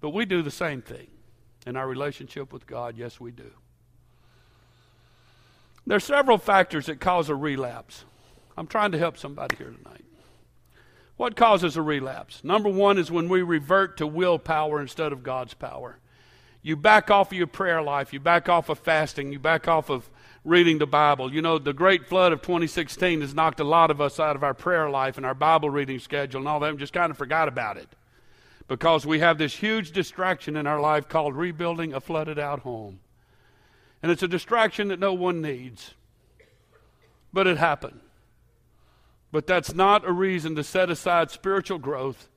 But 0.00 0.08
we 0.10 0.24
do 0.24 0.40
the 0.40 0.50
same 0.50 0.80
thing 0.80 1.08
in 1.66 1.76
our 1.76 1.86
relationship 1.86 2.50
with 2.50 2.66
God. 2.66 2.96
Yes, 2.96 3.20
we 3.20 3.30
do. 3.30 3.50
There 5.86 5.98
are 5.98 6.00
several 6.00 6.38
factors 6.38 6.86
that 6.86 6.98
cause 6.98 7.28
a 7.28 7.34
relapse. 7.34 8.06
I'm 8.56 8.66
trying 8.66 8.90
to 8.92 8.98
help 8.98 9.18
somebody 9.18 9.54
here 9.56 9.70
tonight. 9.70 10.06
What 11.18 11.36
causes 11.36 11.76
a 11.76 11.82
relapse? 11.82 12.42
Number 12.42 12.70
one 12.70 12.96
is 12.96 13.10
when 13.10 13.28
we 13.28 13.42
revert 13.42 13.98
to 13.98 14.06
willpower 14.06 14.80
instead 14.80 15.12
of 15.12 15.22
God's 15.22 15.52
power. 15.52 15.98
You 16.62 16.74
back 16.74 17.10
off 17.10 17.32
of 17.32 17.36
your 17.36 17.48
prayer 17.48 17.82
life, 17.82 18.14
you 18.14 18.20
back 18.20 18.48
off 18.48 18.70
of 18.70 18.78
fasting, 18.78 19.30
you 19.30 19.38
back 19.38 19.68
off 19.68 19.90
of 19.90 20.08
reading 20.44 20.78
the 20.78 20.86
Bible. 20.86 21.32
You 21.32 21.42
know, 21.42 21.58
the 21.58 21.72
great 21.72 22.06
flood 22.06 22.32
of 22.32 22.42
2016 22.42 23.20
has 23.20 23.34
knocked 23.34 23.60
a 23.60 23.64
lot 23.64 23.90
of 23.90 24.00
us 24.00 24.18
out 24.20 24.36
of 24.36 24.42
our 24.42 24.54
prayer 24.54 24.88
life 24.88 25.16
and 25.16 25.26
our 25.26 25.34
Bible 25.34 25.70
reading 25.70 25.98
schedule 25.98 26.40
and 26.40 26.48
all 26.48 26.60
that 26.60 26.70
and 26.70 26.78
just 26.78 26.92
kind 26.92 27.10
of 27.10 27.18
forgot 27.18 27.48
about 27.48 27.76
it 27.76 27.88
because 28.68 29.06
we 29.06 29.18
have 29.18 29.38
this 29.38 29.56
huge 29.56 29.92
distraction 29.92 30.54
in 30.54 30.66
our 30.66 30.80
life 30.80 31.08
called 31.08 31.34
rebuilding 31.34 31.94
a 31.94 32.00
flooded 32.00 32.38
out 32.38 32.60
home. 32.60 33.00
And 34.02 34.12
it's 34.12 34.22
a 34.22 34.28
distraction 34.28 34.88
that 34.88 35.00
no 35.00 35.14
one 35.14 35.40
needs. 35.40 35.94
But 37.32 37.46
it 37.46 37.56
happened. 37.56 38.00
But 39.32 39.46
that's 39.46 39.74
not 39.74 40.06
a 40.06 40.12
reason 40.12 40.54
to 40.56 40.64
set 40.64 40.90
aside 40.90 41.30
spiritual 41.30 41.78
growth, 41.78 42.28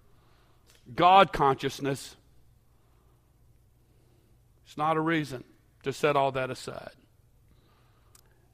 God 0.96 1.32
consciousness. 1.32 2.16
It's 4.66 4.78
not 4.78 4.98
a 4.98 5.02
reason 5.02 5.44
to 5.84 5.94
set 5.94 6.16
all 6.16 6.32
that 6.32 6.50
aside. 6.50 6.92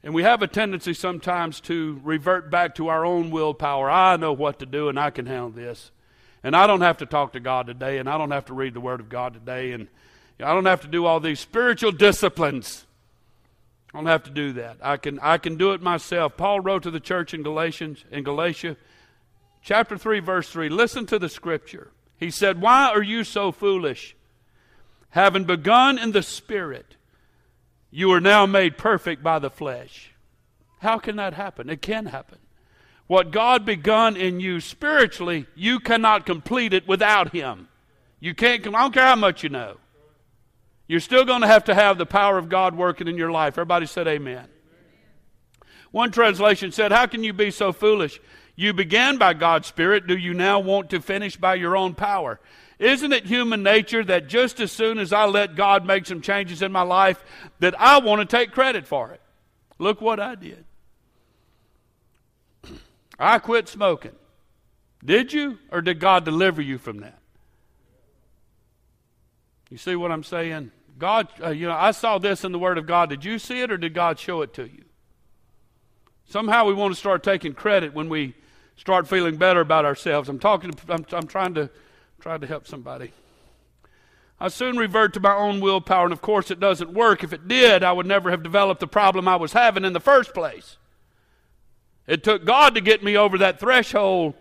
And 0.02 0.14
we 0.14 0.22
have 0.22 0.42
a 0.42 0.46
tendency 0.46 0.94
sometimes 0.94 1.60
to 1.62 2.00
revert 2.04 2.50
back 2.50 2.76
to 2.76 2.88
our 2.88 3.04
own 3.04 3.30
willpower. 3.30 3.90
I 3.90 4.16
know 4.16 4.32
what 4.32 4.60
to 4.60 4.66
do 4.66 4.88
and 4.88 4.98
I 4.98 5.10
can 5.10 5.26
handle 5.26 5.50
this. 5.50 5.90
And 6.44 6.54
I 6.54 6.66
don't 6.66 6.82
have 6.82 6.98
to 6.98 7.06
talk 7.06 7.32
to 7.32 7.40
God 7.40 7.66
today 7.66 7.98
and 7.98 8.08
I 8.08 8.16
don't 8.16 8.30
have 8.30 8.46
to 8.46 8.54
read 8.54 8.74
the 8.74 8.80
Word 8.80 9.00
of 9.00 9.08
God 9.08 9.34
today 9.34 9.72
and 9.72 9.88
I 10.40 10.54
don't 10.54 10.66
have 10.66 10.82
to 10.82 10.88
do 10.88 11.04
all 11.04 11.18
these 11.18 11.40
spiritual 11.40 11.90
disciplines. 11.90 12.86
I 13.92 13.98
don't 13.98 14.06
have 14.06 14.22
to 14.24 14.30
do 14.30 14.52
that. 14.52 14.76
I 14.80 14.98
can, 14.98 15.18
I 15.18 15.38
can 15.38 15.56
do 15.56 15.72
it 15.72 15.82
myself. 15.82 16.36
Paul 16.36 16.60
wrote 16.60 16.84
to 16.84 16.92
the 16.92 17.00
church 17.00 17.34
in 17.34 17.42
Galatians 17.42 18.04
in 18.12 18.22
Galatia 18.22 18.76
chapter 19.62 19.98
3 19.98 20.20
verse 20.20 20.48
3. 20.48 20.68
Listen 20.68 21.06
to 21.06 21.18
the 21.18 21.28
scripture. 21.28 21.90
He 22.18 22.30
said, 22.30 22.60
"Why 22.60 22.88
are 22.88 23.02
you 23.02 23.24
so 23.24 23.52
foolish? 23.52 24.16
Having 25.10 25.44
begun 25.44 25.98
in 25.98 26.12
the 26.12 26.22
spirit, 26.22 26.96
you 27.90 28.10
are 28.12 28.20
now 28.20 28.46
made 28.46 28.76
perfect 28.76 29.22
by 29.22 29.38
the 29.38 29.50
flesh. 29.50 30.10
How 30.80 30.98
can 30.98 31.16
that 31.16 31.34
happen? 31.34 31.70
It 31.70 31.82
can 31.82 32.06
happen. 32.06 32.38
What 33.06 33.30
God 33.30 33.64
begun 33.64 34.16
in 34.16 34.38
you 34.38 34.60
spiritually, 34.60 35.46
you 35.54 35.80
cannot 35.80 36.26
complete 36.26 36.74
it 36.74 36.86
without 36.86 37.32
Him. 37.32 37.68
You 38.20 38.34
can't, 38.34 38.66
I 38.66 38.70
don't 38.70 38.94
care 38.94 39.06
how 39.06 39.16
much 39.16 39.42
you 39.42 39.48
know. 39.48 39.78
You're 40.86 41.00
still 41.00 41.24
going 41.24 41.42
to 41.42 41.46
have 41.46 41.64
to 41.64 41.74
have 41.74 41.98
the 41.98 42.06
power 42.06 42.38
of 42.38 42.48
God 42.48 42.76
working 42.76 43.08
in 43.08 43.16
your 43.16 43.30
life. 43.30 43.54
Everybody 43.54 43.86
said 43.86 44.06
amen. 44.08 44.46
One 45.90 46.10
translation 46.10 46.72
said, 46.72 46.92
How 46.92 47.06
can 47.06 47.24
you 47.24 47.32
be 47.32 47.50
so 47.50 47.72
foolish? 47.72 48.20
You 48.56 48.72
began 48.72 49.18
by 49.18 49.34
God's 49.34 49.68
Spirit. 49.68 50.06
Do 50.06 50.16
you 50.16 50.34
now 50.34 50.60
want 50.60 50.90
to 50.90 51.00
finish 51.00 51.36
by 51.36 51.54
your 51.54 51.76
own 51.76 51.94
power? 51.94 52.40
Isn't 52.78 53.12
it 53.12 53.26
human 53.26 53.62
nature 53.62 54.04
that 54.04 54.28
just 54.28 54.60
as 54.60 54.70
soon 54.70 54.98
as 54.98 55.12
I 55.12 55.24
let 55.24 55.56
God 55.56 55.84
make 55.84 56.06
some 56.06 56.20
changes 56.20 56.62
in 56.62 56.70
my 56.70 56.82
life, 56.82 57.22
that 57.58 57.78
I 57.80 57.98
want 57.98 58.20
to 58.20 58.36
take 58.36 58.52
credit 58.52 58.86
for 58.86 59.10
it? 59.10 59.20
Look 59.78 60.00
what 60.00 60.20
I 60.20 60.36
did. 60.36 60.64
I 63.18 63.40
quit 63.40 63.68
smoking. 63.68 64.12
Did 65.04 65.32
you, 65.32 65.58
or 65.72 65.80
did 65.80 65.98
God 65.98 66.24
deliver 66.24 66.62
you 66.62 66.78
from 66.78 67.00
that? 67.00 67.18
You 69.70 69.76
see 69.76 69.96
what 69.96 70.12
I'm 70.12 70.24
saying? 70.24 70.70
God, 70.98 71.28
uh, 71.42 71.50
you 71.50 71.66
know, 71.66 71.74
I 71.74 71.90
saw 71.90 72.18
this 72.18 72.44
in 72.44 72.52
the 72.52 72.58
Word 72.58 72.78
of 72.78 72.86
God. 72.86 73.10
Did 73.10 73.24
you 73.24 73.38
see 73.38 73.60
it, 73.60 73.70
or 73.70 73.76
did 73.76 73.94
God 73.94 74.18
show 74.18 74.42
it 74.42 74.54
to 74.54 74.64
you? 74.64 74.84
Somehow 76.26 76.64
we 76.64 76.74
want 76.74 76.92
to 76.92 76.98
start 76.98 77.22
taking 77.22 77.54
credit 77.54 77.94
when 77.94 78.08
we 78.08 78.34
start 78.76 79.08
feeling 79.08 79.36
better 79.36 79.60
about 79.60 79.84
ourselves. 79.84 80.28
I'm 80.28 80.38
talking. 80.38 80.72
I'm, 80.88 81.04
I'm 81.12 81.26
trying 81.26 81.54
to 81.54 81.70
Tried 82.20 82.40
to 82.40 82.46
help 82.46 82.66
somebody. 82.66 83.12
I 84.40 84.48
soon 84.48 84.76
revert 84.76 85.14
to 85.14 85.20
my 85.20 85.34
own 85.34 85.60
willpower, 85.60 86.04
and 86.04 86.12
of 86.12 86.20
course, 86.20 86.50
it 86.50 86.60
doesn't 86.60 86.92
work. 86.92 87.24
If 87.24 87.32
it 87.32 87.48
did, 87.48 87.82
I 87.82 87.92
would 87.92 88.06
never 88.06 88.30
have 88.30 88.42
developed 88.42 88.80
the 88.80 88.86
problem 88.86 89.26
I 89.26 89.36
was 89.36 89.52
having 89.52 89.84
in 89.84 89.92
the 89.92 90.00
first 90.00 90.32
place. 90.34 90.76
It 92.06 92.22
took 92.24 92.44
God 92.44 92.74
to 92.74 92.80
get 92.80 93.02
me 93.02 93.16
over 93.16 93.38
that 93.38 93.60
threshold 93.60 94.34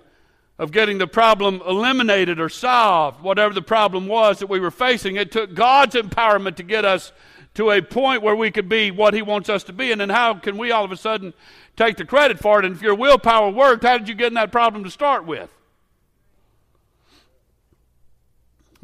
of 0.59 0.71
getting 0.71 0.97
the 0.97 1.07
problem 1.07 1.61
eliminated 1.67 2.39
or 2.39 2.49
solved, 2.49 3.21
whatever 3.21 3.53
the 3.53 3.61
problem 3.61 4.07
was 4.07 4.39
that 4.39 4.47
we 4.47 4.59
were 4.59 4.71
facing. 4.71 5.15
It 5.15 5.31
took 5.31 5.53
God's 5.53 5.95
empowerment 5.95 6.55
to 6.55 6.63
get 6.63 6.85
us 6.85 7.11
to 7.55 7.71
a 7.71 7.81
point 7.81 8.21
where 8.21 8.35
we 8.35 8.51
could 8.51 8.69
be 8.69 8.91
what 8.91 9.13
He 9.13 9.21
wants 9.21 9.49
us 9.49 9.63
to 9.65 9.73
be. 9.73 9.91
And 9.91 10.01
then 10.01 10.09
how 10.09 10.35
can 10.35 10.57
we 10.57 10.71
all 10.71 10.85
of 10.85 10.91
a 10.91 10.97
sudden 10.97 11.33
take 11.75 11.97
the 11.97 12.05
credit 12.05 12.39
for 12.39 12.59
it? 12.59 12.65
And 12.65 12.75
if 12.75 12.81
your 12.81 12.95
willpower 12.95 13.49
worked, 13.49 13.83
how 13.83 13.97
did 13.97 14.07
you 14.07 14.15
get 14.15 14.27
in 14.27 14.35
that 14.35 14.51
problem 14.51 14.83
to 14.83 14.91
start 14.91 15.25
with? 15.25 15.51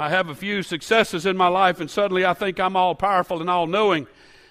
I 0.04 0.10
have 0.10 0.28
a 0.28 0.36
few 0.36 0.63
successes 0.63 1.26
in 1.26 1.38
my 1.38 1.48
life, 1.48 1.80
and 1.80 1.89
suddenly 1.89 2.26
I 2.26 2.34
think 2.34 2.60
I'm 2.60 2.76
all 2.76 2.94
powerful 2.94 3.39
and 3.39 3.50
all 3.50 3.68
knowing. 3.68 4.06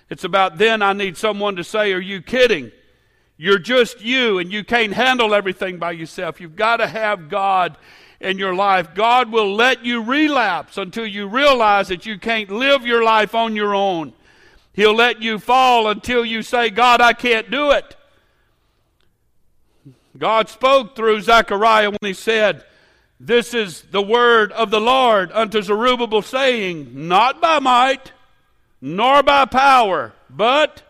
It's 0.09 0.25
about 0.25 0.57
then 0.57 0.81
I 0.81 0.95
need 0.95 1.19
someone 1.19 1.57
to 1.57 1.63
say, 1.63 1.93
Are 1.93 2.01
you 2.01 2.23
kidding? 2.23 2.73
You're 3.37 3.59
just 3.59 4.01
you, 4.01 4.39
and 4.39 4.51
you 4.51 4.65
can't 4.65 4.95
handle 4.95 5.35
everything 5.35 5.77
by 5.77 5.93
yourself. 5.93 6.41
You've 6.41 6.57
got 6.57 6.79
to 6.79 6.87
have 6.87 7.29
God 7.29 7.77
in 8.19 8.39
your 8.39 8.55
life. 8.55 8.95
God 8.95 9.31
will 9.31 9.55
let 9.55 9.85
you 9.85 10.03
relapse 10.03 10.79
until 10.79 11.05
you 11.05 11.29
realize 11.29 11.89
that 11.89 12.07
you 12.07 12.19
can't 12.19 12.49
live 12.49 12.87
your 12.87 13.05
life 13.05 13.35
on 13.35 13.55
your 13.55 13.75
own. 13.75 14.15
He'll 14.73 14.97
let 14.97 15.21
you 15.21 15.39
fall 15.39 15.87
until 15.87 16.25
you 16.25 16.41
say, 16.41 16.71
God, 16.71 17.03
I 17.03 17.13
can't 17.13 17.51
do 17.51 17.73
it. 17.73 17.95
God 20.17 20.49
spoke 20.49 20.97
through 20.97 21.21
Zechariah 21.21 21.91
when 21.91 21.99
he 22.01 22.15
said, 22.15 22.65
This 23.25 23.55
is 23.55 23.83
the 23.83 24.03
word 24.03 24.51
of 24.51 24.73
the 24.73 24.81
Lord 24.81 25.31
unto 25.31 25.63
Zerubbabel, 25.63 26.23
saying, 26.23 27.07
Not 27.07 27.41
by 27.41 27.61
might, 27.61 28.11
nor 28.81 29.23
by 29.23 29.45
power, 29.45 30.13
but, 30.29 30.83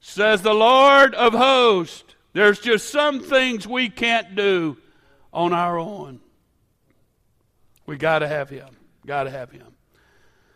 says 0.00 0.42
the 0.42 0.52
Lord 0.52 1.14
of 1.14 1.32
hosts, 1.32 2.16
there's 2.32 2.58
just 2.58 2.90
some 2.90 3.20
things 3.20 3.68
we 3.68 3.88
can't 3.88 4.34
do 4.34 4.76
on 5.32 5.52
our 5.52 5.78
own. 5.78 6.18
We 7.86 7.96
got 7.96 8.18
to 8.18 8.28
have 8.28 8.50
Him. 8.50 8.76
Got 9.06 9.24
to 9.24 9.30
have 9.30 9.52
Him. 9.52 9.68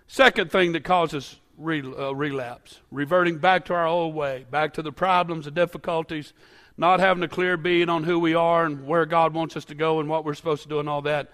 Second 0.08 0.50
thing 0.50 0.72
that 0.72 0.82
causes 0.82 1.36
uh, 1.60 2.12
relapse, 2.12 2.80
reverting 2.90 3.38
back 3.38 3.66
to 3.66 3.74
our 3.74 3.86
old 3.86 4.16
way, 4.16 4.46
back 4.50 4.74
to 4.74 4.82
the 4.82 4.90
problems, 4.90 5.44
the 5.44 5.52
difficulties, 5.52 6.32
not 6.76 7.00
having 7.00 7.22
a 7.22 7.28
clear 7.28 7.56
being 7.56 7.88
on 7.88 8.04
who 8.04 8.18
we 8.18 8.34
are 8.34 8.64
and 8.64 8.86
where 8.86 9.06
God 9.06 9.32
wants 9.32 9.56
us 9.56 9.64
to 9.66 9.74
go 9.74 10.00
and 10.00 10.08
what 10.08 10.24
we're 10.24 10.34
supposed 10.34 10.62
to 10.62 10.68
do 10.68 10.78
and 10.78 10.88
all 10.88 11.02
that, 11.02 11.32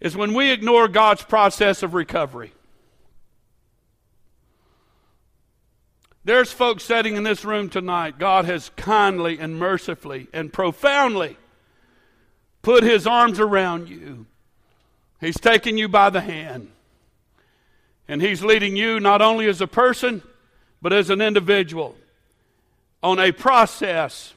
is 0.00 0.16
when 0.16 0.32
we 0.32 0.50
ignore 0.50 0.88
God's 0.88 1.22
process 1.22 1.82
of 1.82 1.94
recovery. 1.94 2.52
There's 6.24 6.52
folks 6.52 6.84
sitting 6.84 7.16
in 7.16 7.22
this 7.22 7.44
room 7.44 7.68
tonight. 7.68 8.18
God 8.18 8.44
has 8.44 8.70
kindly 8.76 9.38
and 9.38 9.58
mercifully 9.58 10.28
and 10.32 10.52
profoundly 10.52 11.36
put 12.62 12.84
his 12.84 13.06
arms 13.06 13.40
around 13.40 13.88
you. 13.88 14.26
He's 15.20 15.40
taken 15.40 15.78
you 15.78 15.88
by 15.88 16.10
the 16.10 16.20
hand. 16.20 16.70
And 18.06 18.20
he's 18.20 18.42
leading 18.42 18.76
you 18.76 19.00
not 19.00 19.22
only 19.22 19.46
as 19.46 19.60
a 19.60 19.66
person, 19.66 20.22
but 20.82 20.92
as 20.92 21.10
an 21.10 21.20
individual 21.20 21.96
on 23.02 23.18
a 23.18 23.32
process 23.32 24.34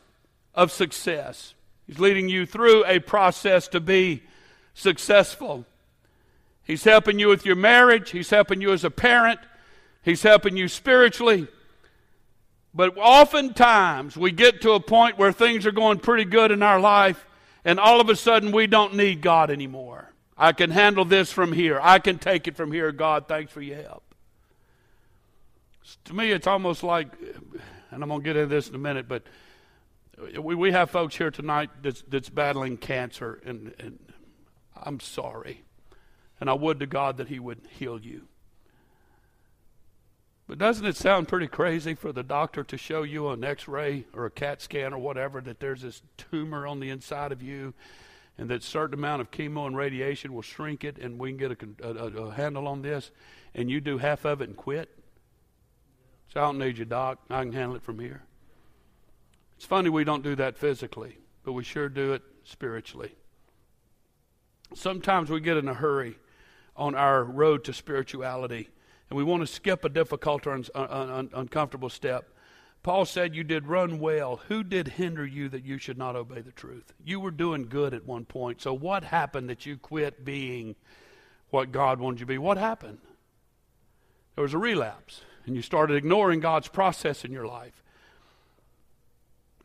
of 0.54 0.72
success. 0.72 1.54
He's 1.88 2.00
leading 2.00 2.30
you 2.30 2.46
through 2.46 2.86
a 2.86 3.00
process 3.00 3.68
to 3.70 3.80
be 3.80 4.24
successful. 4.74 5.66
He's 6.63 6.84
helping 6.84 7.20
you 7.20 7.28
with 7.28 7.46
your 7.46 7.56
marriage, 7.56 8.12
he's 8.12 8.30
helping 8.30 8.62
you 8.62 8.72
as 8.72 8.84
a 8.84 8.89
parent, 8.89 9.39
he's 10.02 10.24
helping 10.24 10.56
you 10.56 10.68
spiritually. 10.68 11.48
But 12.74 12.98
oftentimes 12.98 14.18
we 14.18 14.32
get 14.32 14.62
to 14.62 14.72
a 14.72 14.80
point 14.80 15.18
where 15.18 15.32
things 15.32 15.66
are 15.66 15.72
going 15.72 16.00
pretty 16.00 16.26
good 16.26 16.52
in 16.52 16.63
our 16.63 16.80
life, 16.80 17.26
and 17.66 17.80
all 17.80 18.00
of 18.02 18.10
a 18.10 18.16
sudden 18.16 18.52
we 18.52 18.66
don't 18.66 18.96
need 18.96 19.22
God 19.22 19.52
anymore. 19.52 20.10
I 20.38 20.54
can 20.54 20.72
handle 20.72 21.06
this 21.06 21.32
from 21.32 21.52
here. 21.52 21.80
I 21.82 22.00
can 22.00 22.18
take 22.18 22.48
it 22.48 22.56
from 22.56 22.72
here. 22.72 22.92
God, 22.92 23.28
thanks 23.28 23.52
for 23.52 23.62
your 23.62 23.82
help. 23.82 24.04
To 26.06 26.13
me, 26.13 26.32
it's 26.32 26.48
almost 26.48 26.82
like, 26.82 27.08
and 27.92 28.02
I'm 28.02 28.10
going 28.10 28.22
to 28.22 28.24
get 28.24 28.36
into 28.36 28.48
this 28.48 28.70
in 28.70 28.76
a 28.76 28.80
minute, 28.80 29.08
but 29.08 29.24
we, 30.17 30.56
we 30.56 30.71
have 30.71 30.89
folks 30.89 31.15
here 31.15 31.32
tonight 31.32 31.69
that's, 31.82 32.04
that's 32.08 32.30
battling 32.30 32.78
cancer, 32.78 33.41
and, 33.45 33.73
and 33.80 33.99
I'm 34.76 34.99
sorry. 34.99 35.63
And 36.39 36.49
I 36.49 36.54
would 36.54 36.80
to 36.80 36.86
God 36.86 37.17
that 37.17 37.30
He 37.30 37.39
would 37.39 37.62
heal 37.69 37.99
you. 37.99 38.28
But 40.47 40.58
doesn't 40.58 40.86
it 40.86 40.97
sound 40.97 41.30
pretty 41.30 41.47
crazy 41.47 41.95
for 41.95 42.12
the 42.12 42.23
doctor 42.23 42.63
to 42.63 42.78
show 42.78 43.04
you 43.04 43.30
an 43.30 43.43
x 43.43 43.67
ray 43.67 44.06
or 44.13 44.26
a 44.26 44.30
CAT 44.30 44.62
scan 44.62 44.93
or 44.93 44.99
whatever 44.99 45.39
that 45.41 45.60
there's 45.60 45.82
this 45.82 46.02
tumor 46.17 46.67
on 46.67 46.80
the 46.80 46.89
inside 46.89 47.32
of 47.32 47.41
you 47.41 47.73
and 48.38 48.49
that 48.49 48.62
certain 48.62 48.93
amount 48.93 49.21
of 49.21 49.32
chemo 49.32 49.65
and 49.65 49.78
radiation 49.78 50.34
will 50.34 50.41
shrink 50.41 50.84
it 50.84 50.97
and 50.97 51.17
we 51.17 51.30
can 51.30 51.38
get 51.38 51.63
a, 51.82 51.88
a, 51.88 52.26
a 52.26 52.34
handle 52.34 52.67
on 52.67 52.82
this 52.82 53.10
and 53.56 53.71
you 53.71 53.80
do 53.80 53.97
half 53.99 54.26
of 54.26 54.41
it 54.41 54.49
and 54.49 54.58
quit? 54.58 54.89
So 56.34 56.41
I 56.41 56.43
don't 56.43 56.60
need 56.60 56.78
you, 56.78 56.86
doc. 56.86 57.19
I 57.30 57.43
can 57.43 57.54
handle 57.54 57.78
it 57.78 57.84
from 57.84 57.99
here. 57.99 58.23
It's 59.63 59.69
funny 59.69 59.89
we 59.89 60.04
don't 60.04 60.23
do 60.23 60.36
that 60.36 60.58
physically, 60.58 61.19
but 61.45 61.54
we 61.54 61.63
sure 61.63 61.88
do 61.88 62.12
it 62.12 62.21
spiritually. 62.43 63.15
Sometimes 64.76 65.30
we 65.30 65.39
get 65.39 65.56
in 65.56 65.69
a 65.69 65.73
hurry 65.73 66.17
on 66.76 66.95
our 66.95 67.23
road 67.23 67.63
to 67.63 67.71
spirituality 67.71 68.67
and 69.10 69.15
we 69.15 69.23
want 69.23 69.39
to 69.39 69.47
skip 69.47 69.86
a 69.86 69.89
difficult 69.89 70.45
or 70.45 70.52
un- 70.52 70.65
un- 70.76 71.30
uncomfortable 71.34 71.88
step. 71.88 72.30
Paul 72.84 73.06
said, 73.06 73.38
You 73.38 73.45
did 73.45 73.65
run 73.65 73.99
well. 73.99 74.41
Who 74.49 74.65
did 74.65 74.89
hinder 74.89 75.26
you 75.26 75.47
that 75.47 75.63
you 75.63 75.78
should 75.78 75.97
not 75.97 76.17
obey 76.17 76.41
the 76.41 76.52
truth? 76.52 76.93
You 77.02 77.21
were 77.21 77.32
doing 77.32 77.69
good 77.69 77.93
at 77.93 78.06
one 78.06 78.26
point. 78.26 78.62
So, 78.62 78.73
what 78.73 79.06
happened 79.06 79.49
that 79.49 79.65
you 79.65 79.78
quit 79.78 80.26
being 80.26 80.76
what 81.52 81.71
God 81.71 82.02
wanted 82.02 82.19
you 82.19 82.26
to 82.26 82.34
be? 82.34 82.38
What 82.38 82.58
happened? 82.58 82.97
There 84.36 84.43
was 84.43 84.54
a 84.54 84.58
relapse, 84.58 85.21
and 85.45 85.56
you 85.56 85.62
started 85.62 85.95
ignoring 85.95 86.41
God's 86.41 86.67
process 86.67 87.23
in 87.23 87.32
your 87.32 87.47
life. 87.47 87.83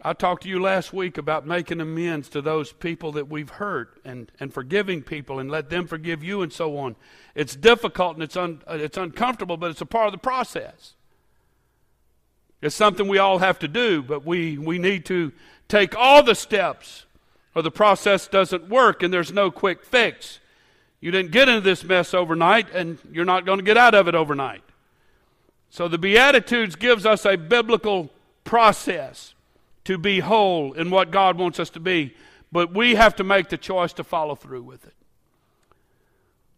I 0.02 0.12
talked 0.12 0.44
to 0.44 0.48
you 0.48 0.60
last 0.60 0.92
week 0.92 1.18
about 1.18 1.44
making 1.44 1.80
amends 1.80 2.28
to 2.30 2.40
those 2.40 2.72
people 2.72 3.12
that 3.12 3.28
we've 3.28 3.50
hurt 3.50 4.00
and, 4.04 4.30
and 4.38 4.54
forgiving 4.54 5.02
people 5.02 5.40
and 5.40 5.50
let 5.50 5.70
them 5.70 5.88
forgive 5.88 6.22
you 6.22 6.42
and 6.42 6.52
so 6.52 6.78
on. 6.78 6.94
It's 7.34 7.56
difficult 7.56 8.14
and 8.14 8.22
it's, 8.22 8.36
un, 8.36 8.62
it's 8.68 8.96
uncomfortable, 8.96 9.56
but 9.56 9.72
it's 9.72 9.80
a 9.80 9.86
part 9.86 10.06
of 10.06 10.12
the 10.12 10.18
process. 10.18 10.94
It's 12.62 12.76
something 12.76 13.08
we 13.08 13.18
all 13.18 13.38
have 13.38 13.58
to 13.58 13.68
do, 13.68 14.02
but 14.02 14.24
we, 14.24 14.56
we 14.56 14.78
need 14.78 15.04
to 15.06 15.32
take 15.66 15.96
all 15.96 16.22
the 16.22 16.34
steps 16.34 17.06
or 17.56 17.62
the 17.62 17.70
process 17.70 18.28
doesn't 18.28 18.68
work 18.68 19.02
and 19.02 19.12
there's 19.12 19.32
no 19.32 19.50
quick 19.50 19.84
fix. 19.84 20.38
You 21.00 21.10
didn't 21.10 21.32
get 21.32 21.48
into 21.48 21.60
this 21.60 21.82
mess 21.82 22.14
overnight 22.14 22.70
and 22.72 22.98
you're 23.10 23.24
not 23.24 23.44
going 23.44 23.58
to 23.58 23.64
get 23.64 23.76
out 23.76 23.94
of 23.94 24.06
it 24.06 24.14
overnight. 24.14 24.62
So 25.70 25.88
the 25.88 25.98
Beatitudes 25.98 26.76
gives 26.76 27.04
us 27.04 27.26
a 27.26 27.36
biblical 27.36 28.10
process 28.44 29.34
to 29.88 29.96
be 29.96 30.20
whole 30.20 30.74
in 30.74 30.90
what 30.90 31.10
God 31.10 31.38
wants 31.38 31.58
us 31.58 31.70
to 31.70 31.80
be, 31.80 32.14
but 32.52 32.74
we 32.74 32.94
have 32.96 33.16
to 33.16 33.24
make 33.24 33.48
the 33.48 33.56
choice 33.56 33.94
to 33.94 34.04
follow 34.04 34.34
through 34.34 34.62
with 34.62 34.86
it. 34.86 34.92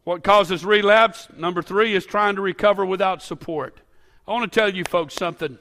What 0.03 0.25
causes 0.25 0.65
relapse? 0.65 1.29
Number 1.37 1.63
three 1.63 1.95
is 1.95 2.05
trying 2.05 2.35
to 2.35 2.43
recover 2.43 2.85
without 2.85 3.23
support. 3.23 3.83
I 4.27 4.33
want 4.33 4.53
to 4.53 4.61
tell 4.61 4.75
you 4.75 4.83
folks 4.83 5.15
something. 5.15 5.61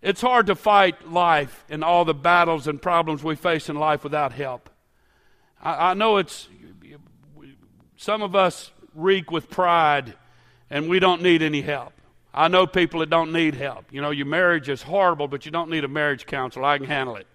It's 0.00 0.20
hard 0.20 0.46
to 0.46 0.54
fight 0.54 1.10
life 1.10 1.64
and 1.68 1.82
all 1.82 2.04
the 2.04 2.14
battles 2.14 2.68
and 2.68 2.80
problems 2.80 3.24
we 3.24 3.34
face 3.34 3.68
in 3.68 3.74
life 3.74 4.04
without 4.04 4.32
help. 4.32 4.70
I, 5.60 5.90
I 5.90 5.94
know 5.94 6.18
it's, 6.18 6.48
some 7.96 8.22
of 8.22 8.36
us 8.36 8.70
reek 8.94 9.32
with 9.32 9.50
pride 9.50 10.14
and 10.70 10.88
we 10.88 11.00
don't 11.00 11.20
need 11.20 11.42
any 11.42 11.62
help. 11.62 11.94
I 12.34 12.48
know 12.48 12.66
people 12.66 13.00
that 13.00 13.10
don't 13.10 13.32
need 13.32 13.54
help. 13.54 13.86
You 13.90 14.00
know, 14.00 14.10
your 14.10 14.26
marriage 14.26 14.68
is 14.68 14.82
horrible, 14.82 15.28
but 15.28 15.44
you 15.44 15.52
don't 15.52 15.70
need 15.70 15.84
a 15.84 15.88
marriage 15.88 16.26
counselor. 16.26 16.64
I 16.64 16.78
can 16.78 16.86
handle 16.86 17.16
it. 17.16 17.26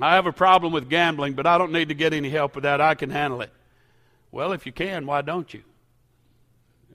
I 0.00 0.14
have 0.14 0.26
a 0.26 0.32
problem 0.32 0.72
with 0.72 0.88
gambling, 0.88 1.34
but 1.34 1.46
I 1.46 1.58
don't 1.58 1.72
need 1.72 1.88
to 1.88 1.94
get 1.94 2.12
any 2.12 2.30
help 2.30 2.54
with 2.54 2.62
that. 2.64 2.80
I 2.80 2.94
can 2.94 3.10
handle 3.10 3.40
it. 3.42 3.52
Well, 4.30 4.52
if 4.52 4.64
you 4.64 4.72
can, 4.72 5.06
why 5.06 5.22
don't 5.22 5.52
you? 5.52 5.62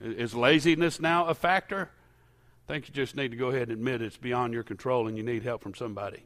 Is 0.00 0.34
laziness 0.34 1.00
now 1.00 1.26
a 1.26 1.34
factor? 1.34 1.90
I 2.66 2.72
think 2.72 2.88
you 2.88 2.94
just 2.94 3.14
need 3.14 3.30
to 3.30 3.36
go 3.36 3.48
ahead 3.48 3.68
and 3.68 3.72
admit 3.72 4.00
it's 4.00 4.16
beyond 4.16 4.54
your 4.54 4.62
control 4.62 5.06
and 5.06 5.16
you 5.16 5.22
need 5.22 5.42
help 5.42 5.62
from 5.62 5.74
somebody. 5.74 6.22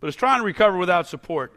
But 0.00 0.06
it's 0.08 0.16
trying 0.16 0.40
to 0.40 0.44
recover 0.44 0.78
without 0.78 1.06
support. 1.06 1.52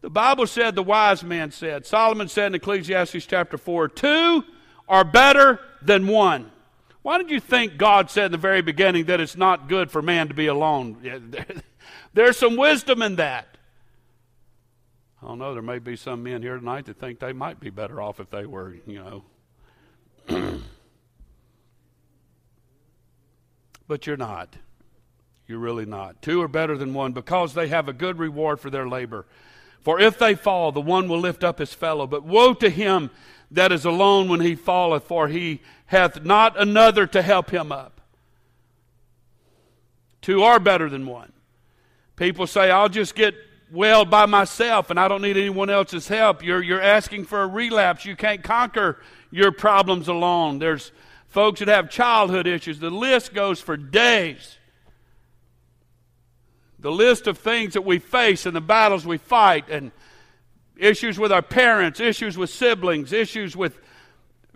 The 0.00 0.10
Bible 0.10 0.46
said, 0.46 0.74
the 0.74 0.82
wise 0.82 1.22
man 1.22 1.50
said, 1.50 1.86
Solomon 1.86 2.28
said 2.28 2.48
in 2.48 2.54
Ecclesiastes 2.54 3.26
chapter 3.26 3.58
4, 3.58 3.88
two 3.88 4.44
are 4.88 5.04
better 5.04 5.60
than 5.82 6.06
one. 6.06 6.50
Why 7.02 7.18
did 7.18 7.30
you 7.30 7.40
think 7.40 7.76
God 7.76 8.10
said 8.10 8.26
in 8.26 8.32
the 8.32 8.38
very 8.38 8.62
beginning 8.62 9.04
that 9.06 9.20
it's 9.20 9.36
not 9.36 9.68
good 9.68 9.90
for 9.90 10.02
man 10.02 10.28
to 10.28 10.34
be 10.34 10.46
alone? 10.46 10.96
There's 12.14 12.36
some 12.36 12.56
wisdom 12.56 13.02
in 13.02 13.16
that. 13.16 13.56
I 15.22 15.28
don't 15.28 15.38
know, 15.38 15.54
there 15.54 15.62
may 15.62 15.78
be 15.78 15.96
some 15.96 16.22
men 16.22 16.42
here 16.42 16.56
tonight 16.56 16.86
that 16.86 16.98
think 16.98 17.20
they 17.20 17.32
might 17.32 17.58
be 17.58 17.70
better 17.70 18.00
off 18.00 18.20
if 18.20 18.30
they 18.30 18.44
were, 18.44 18.74
you 18.86 19.22
know. 20.28 20.60
but 23.88 24.06
you're 24.06 24.16
not. 24.16 24.56
You're 25.46 25.58
really 25.58 25.86
not. 25.86 26.20
Two 26.22 26.42
are 26.42 26.48
better 26.48 26.76
than 26.76 26.92
one 26.92 27.12
because 27.12 27.54
they 27.54 27.68
have 27.68 27.88
a 27.88 27.92
good 27.92 28.18
reward 28.18 28.60
for 28.60 28.68
their 28.68 28.88
labor. 28.88 29.26
For 29.86 30.00
if 30.00 30.18
they 30.18 30.34
fall, 30.34 30.72
the 30.72 30.80
one 30.80 31.06
will 31.06 31.20
lift 31.20 31.44
up 31.44 31.60
his 31.60 31.72
fellow. 31.72 32.08
But 32.08 32.24
woe 32.24 32.54
to 32.54 32.68
him 32.68 33.08
that 33.52 33.70
is 33.70 33.84
alone 33.84 34.28
when 34.28 34.40
he 34.40 34.56
falleth, 34.56 35.04
for 35.04 35.28
he 35.28 35.60
hath 35.84 36.24
not 36.24 36.60
another 36.60 37.06
to 37.06 37.22
help 37.22 37.50
him 37.50 37.70
up. 37.70 38.00
Two 40.22 40.42
are 40.42 40.58
better 40.58 40.90
than 40.90 41.06
one. 41.06 41.32
People 42.16 42.48
say, 42.48 42.68
I'll 42.68 42.88
just 42.88 43.14
get 43.14 43.36
well 43.70 44.04
by 44.04 44.26
myself 44.26 44.90
and 44.90 44.98
I 44.98 45.06
don't 45.06 45.22
need 45.22 45.36
anyone 45.36 45.70
else's 45.70 46.08
help. 46.08 46.42
You're, 46.42 46.64
you're 46.64 46.82
asking 46.82 47.26
for 47.26 47.42
a 47.42 47.46
relapse. 47.46 48.04
You 48.04 48.16
can't 48.16 48.42
conquer 48.42 48.98
your 49.30 49.52
problems 49.52 50.08
alone. 50.08 50.58
There's 50.58 50.90
folks 51.28 51.60
that 51.60 51.68
have 51.68 51.90
childhood 51.90 52.48
issues. 52.48 52.80
The 52.80 52.90
list 52.90 53.32
goes 53.32 53.60
for 53.60 53.76
days. 53.76 54.58
The 56.78 56.92
list 56.92 57.26
of 57.26 57.38
things 57.38 57.74
that 57.74 57.82
we 57.82 57.98
face 57.98 58.46
and 58.46 58.54
the 58.54 58.60
battles 58.60 59.06
we 59.06 59.18
fight 59.18 59.68
and 59.70 59.92
issues 60.76 61.18
with 61.18 61.32
our 61.32 61.42
parents, 61.42 62.00
issues 62.00 62.36
with 62.36 62.50
siblings, 62.50 63.12
issues 63.12 63.56
with 63.56 63.78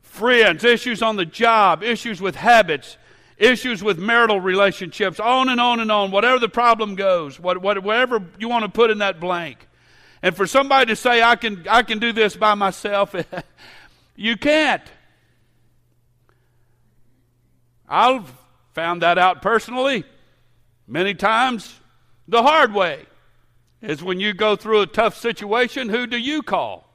friends, 0.02 0.64
issues 0.64 1.02
on 1.02 1.16
the 1.16 1.24
job, 1.24 1.82
issues 1.82 2.20
with 2.20 2.34
habits, 2.34 2.98
issues 3.38 3.82
with 3.82 3.98
marital 3.98 4.40
relationships, 4.40 5.18
on 5.18 5.48
and 5.48 5.60
on 5.60 5.80
and 5.80 5.90
on, 5.90 6.10
whatever 6.10 6.38
the 6.38 6.48
problem 6.48 6.94
goes, 6.94 7.40
what, 7.40 7.58
what, 7.62 7.82
whatever 7.82 8.22
you 8.38 8.48
want 8.48 8.64
to 8.64 8.70
put 8.70 8.90
in 8.90 8.98
that 8.98 9.18
blank. 9.18 9.66
And 10.22 10.36
for 10.36 10.46
somebody 10.46 10.86
to 10.86 10.96
say, 10.96 11.22
I 11.22 11.36
can, 11.36 11.66
I 11.68 11.82
can 11.82 11.98
do 11.98 12.12
this 12.12 12.36
by 12.36 12.54
myself, 12.54 13.14
you 14.16 14.36
can't. 14.36 14.82
I've 17.88 18.30
found 18.74 19.02
that 19.02 19.16
out 19.16 19.42
personally 19.42 20.04
many 20.86 21.14
times 21.14 21.79
the 22.30 22.42
hard 22.42 22.72
way. 22.72 23.06
Is 23.82 24.02
when 24.02 24.20
you 24.20 24.34
go 24.34 24.56
through 24.56 24.82
a 24.82 24.86
tough 24.86 25.16
situation, 25.16 25.88
who 25.88 26.06
do 26.06 26.18
you 26.18 26.42
call? 26.42 26.86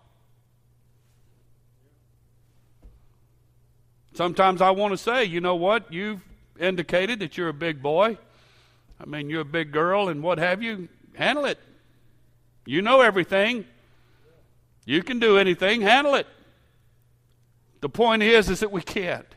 Sometimes 4.14 4.62
I 4.62 4.70
want 4.70 4.94
to 4.94 4.98
say, 4.98 5.26
you 5.26 5.42
know 5.42 5.56
what? 5.56 5.92
You've 5.92 6.22
indicated 6.60 7.20
that 7.20 7.38
you're 7.38 7.50
a 7.50 7.54
big 7.54 7.82
boy. 7.82 8.18
I 9.00 9.06
mean, 9.06 9.30
you're 9.30 9.42
a 9.42 9.46
big 9.46 9.72
girl 9.72 10.10
and 10.10 10.22
what 10.24 10.38
have 10.38 10.62
you. 10.62 10.88
Handle 11.16 11.46
it. 11.46 11.60
You 12.66 12.82
know 12.82 13.02
everything. 13.02 13.66
You 14.86 15.02
can 15.02 15.20
do 15.20 15.38
anything. 15.38 15.82
Handle 15.82 16.16
it. 16.16 16.28
The 17.82 17.90
point 17.90 18.24
is, 18.24 18.50
is 18.50 18.62
that 18.62 18.72
we 18.72 18.82
can't. 18.82 19.28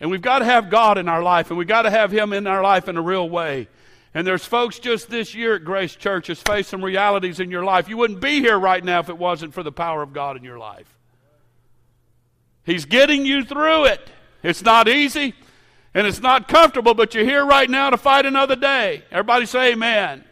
And 0.00 0.10
we've 0.10 0.22
got 0.22 0.38
to 0.38 0.44
have 0.44 0.70
God 0.70 0.98
in 0.98 1.08
our 1.08 1.22
life, 1.22 1.50
and 1.50 1.58
we've 1.58 1.68
got 1.68 1.82
to 1.82 1.90
have 1.90 2.10
Him 2.10 2.32
in 2.32 2.46
our 2.46 2.62
life 2.62 2.88
in 2.88 2.96
a 2.96 3.02
real 3.02 3.28
way. 3.28 3.68
And 4.14 4.24
there's 4.24 4.44
folks 4.44 4.78
just 4.78 5.10
this 5.10 5.34
year 5.34 5.56
at 5.56 5.64
Grace 5.64 5.96
Church 5.96 6.28
has 6.28 6.40
faced 6.40 6.70
some 6.70 6.84
realities 6.84 7.40
in 7.40 7.50
your 7.50 7.64
life. 7.64 7.88
You 7.88 7.96
wouldn't 7.96 8.20
be 8.20 8.38
here 8.38 8.58
right 8.58 8.82
now 8.82 9.00
if 9.00 9.08
it 9.08 9.18
wasn't 9.18 9.52
for 9.52 9.64
the 9.64 9.72
power 9.72 10.02
of 10.02 10.12
God 10.12 10.36
in 10.36 10.44
your 10.44 10.58
life. 10.58 10.86
He's 12.64 12.84
getting 12.84 13.26
you 13.26 13.44
through 13.44 13.86
it. 13.86 14.00
It's 14.42 14.62
not 14.62 14.88
easy 14.88 15.34
and 15.94 16.06
it's 16.06 16.20
not 16.20 16.46
comfortable, 16.46 16.94
but 16.94 17.14
you're 17.14 17.24
here 17.24 17.44
right 17.44 17.68
now 17.68 17.90
to 17.90 17.96
fight 17.96 18.24
another 18.24 18.56
day. 18.56 19.02
Everybody 19.10 19.46
say 19.46 19.72
amen. 19.72 20.24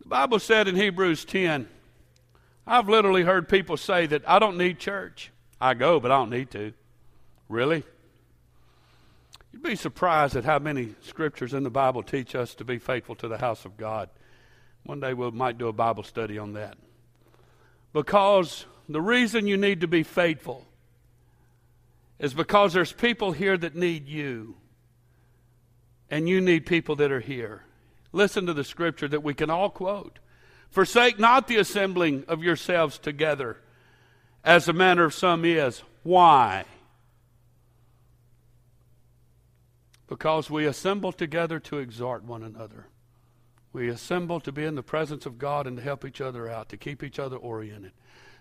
The 0.00 0.08
Bible 0.08 0.38
said 0.38 0.68
in 0.68 0.74
Hebrews 0.74 1.24
10, 1.24 1.68
I've 2.66 2.88
literally 2.88 3.22
heard 3.22 3.48
people 3.48 3.76
say 3.76 4.06
that 4.06 4.28
I 4.28 4.38
don't 4.38 4.58
need 4.58 4.78
church. 4.78 5.30
I 5.60 5.74
go, 5.74 6.00
but 6.00 6.10
I 6.10 6.16
don't 6.16 6.30
need 6.30 6.50
to. 6.52 6.72
Really? 7.48 7.84
You'd 9.54 9.62
be 9.62 9.76
surprised 9.76 10.34
at 10.34 10.44
how 10.44 10.58
many 10.58 10.96
scriptures 11.02 11.54
in 11.54 11.62
the 11.62 11.70
Bible 11.70 12.02
teach 12.02 12.34
us 12.34 12.56
to 12.56 12.64
be 12.64 12.80
faithful 12.80 13.14
to 13.14 13.28
the 13.28 13.38
house 13.38 13.64
of 13.64 13.76
God. 13.76 14.10
One 14.82 14.98
day 14.98 15.14
we 15.14 15.30
might 15.30 15.58
do 15.58 15.68
a 15.68 15.72
Bible 15.72 16.02
study 16.02 16.38
on 16.38 16.54
that. 16.54 16.76
Because 17.92 18.66
the 18.88 19.00
reason 19.00 19.46
you 19.46 19.56
need 19.56 19.82
to 19.82 19.86
be 19.86 20.02
faithful 20.02 20.66
is 22.18 22.34
because 22.34 22.72
there's 22.72 22.92
people 22.92 23.30
here 23.30 23.56
that 23.56 23.76
need 23.76 24.08
you, 24.08 24.56
and 26.10 26.28
you 26.28 26.40
need 26.40 26.66
people 26.66 26.96
that 26.96 27.12
are 27.12 27.20
here. 27.20 27.62
Listen 28.10 28.46
to 28.46 28.54
the 28.54 28.64
scripture 28.64 29.06
that 29.06 29.22
we 29.22 29.34
can 29.34 29.50
all 29.50 29.70
quote 29.70 30.18
Forsake 30.68 31.20
not 31.20 31.46
the 31.46 31.58
assembling 31.58 32.24
of 32.26 32.42
yourselves 32.42 32.98
together, 32.98 33.58
as 34.42 34.64
the 34.64 34.72
manner 34.72 35.04
of 35.04 35.14
some 35.14 35.44
is. 35.44 35.84
Why? 36.02 36.64
Because 40.06 40.50
we 40.50 40.66
assemble 40.66 41.12
together 41.12 41.58
to 41.60 41.78
exhort 41.78 42.24
one 42.24 42.42
another. 42.42 42.86
We 43.72 43.88
assemble 43.88 44.38
to 44.40 44.52
be 44.52 44.64
in 44.64 44.74
the 44.74 44.82
presence 44.82 45.26
of 45.26 45.38
God 45.38 45.66
and 45.66 45.78
to 45.78 45.82
help 45.82 46.04
each 46.04 46.20
other 46.20 46.48
out, 46.48 46.68
to 46.68 46.76
keep 46.76 47.02
each 47.02 47.18
other 47.18 47.36
oriented, 47.36 47.92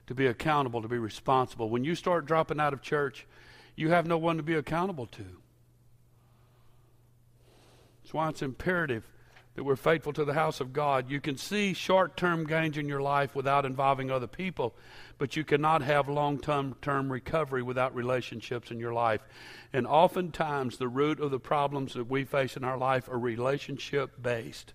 to 0.07 0.13
be 0.13 0.27
accountable, 0.27 0.81
to 0.81 0.87
be 0.87 0.97
responsible. 0.97 1.69
When 1.69 1.83
you 1.83 1.95
start 1.95 2.25
dropping 2.25 2.59
out 2.59 2.73
of 2.73 2.81
church, 2.81 3.25
you 3.75 3.89
have 3.89 4.05
no 4.05 4.17
one 4.17 4.37
to 4.37 4.43
be 4.43 4.53
accountable 4.53 5.07
to. 5.07 5.25
That's 8.03 8.13
why 8.13 8.29
it's 8.29 8.41
imperative 8.41 9.09
that 9.55 9.63
we're 9.63 9.75
faithful 9.75 10.13
to 10.13 10.25
the 10.25 10.33
house 10.33 10.59
of 10.59 10.73
God. 10.73 11.09
You 11.09 11.21
can 11.21 11.37
see 11.37 11.73
short 11.73 12.17
term 12.17 12.45
gains 12.45 12.77
in 12.77 12.87
your 12.87 13.01
life 13.01 13.35
without 13.35 13.65
involving 13.65 14.11
other 14.11 14.27
people, 14.27 14.75
but 15.17 15.35
you 15.35 15.43
cannot 15.43 15.81
have 15.81 16.09
long 16.09 16.39
term 16.39 17.11
recovery 17.11 17.61
without 17.61 17.95
relationships 17.95 18.71
in 18.71 18.79
your 18.79 18.93
life. 18.93 19.21
And 19.71 19.87
oftentimes, 19.87 20.77
the 20.77 20.87
root 20.87 21.19
of 21.19 21.31
the 21.31 21.39
problems 21.39 21.93
that 21.93 22.09
we 22.09 22.23
face 22.23 22.57
in 22.57 22.63
our 22.63 22.77
life 22.77 23.07
are 23.09 23.17
relationship 23.17 24.21
based. 24.21 24.73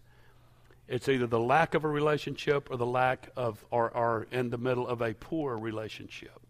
It's 0.89 1.09
either 1.09 1.27
the 1.27 1.39
lack 1.39 1.75
of 1.75 1.85
a 1.85 1.89
relationship 1.89 2.71
or 2.71 2.77
the 2.77 2.87
lack 2.87 3.29
of, 3.37 3.65
or, 3.71 3.95
are 3.95 4.27
in 4.31 4.49
the 4.51 4.57
middle 4.57 4.89
of 4.89 5.03
a 5.03 5.13
poor 5.13 5.57
relationship. 5.59 6.41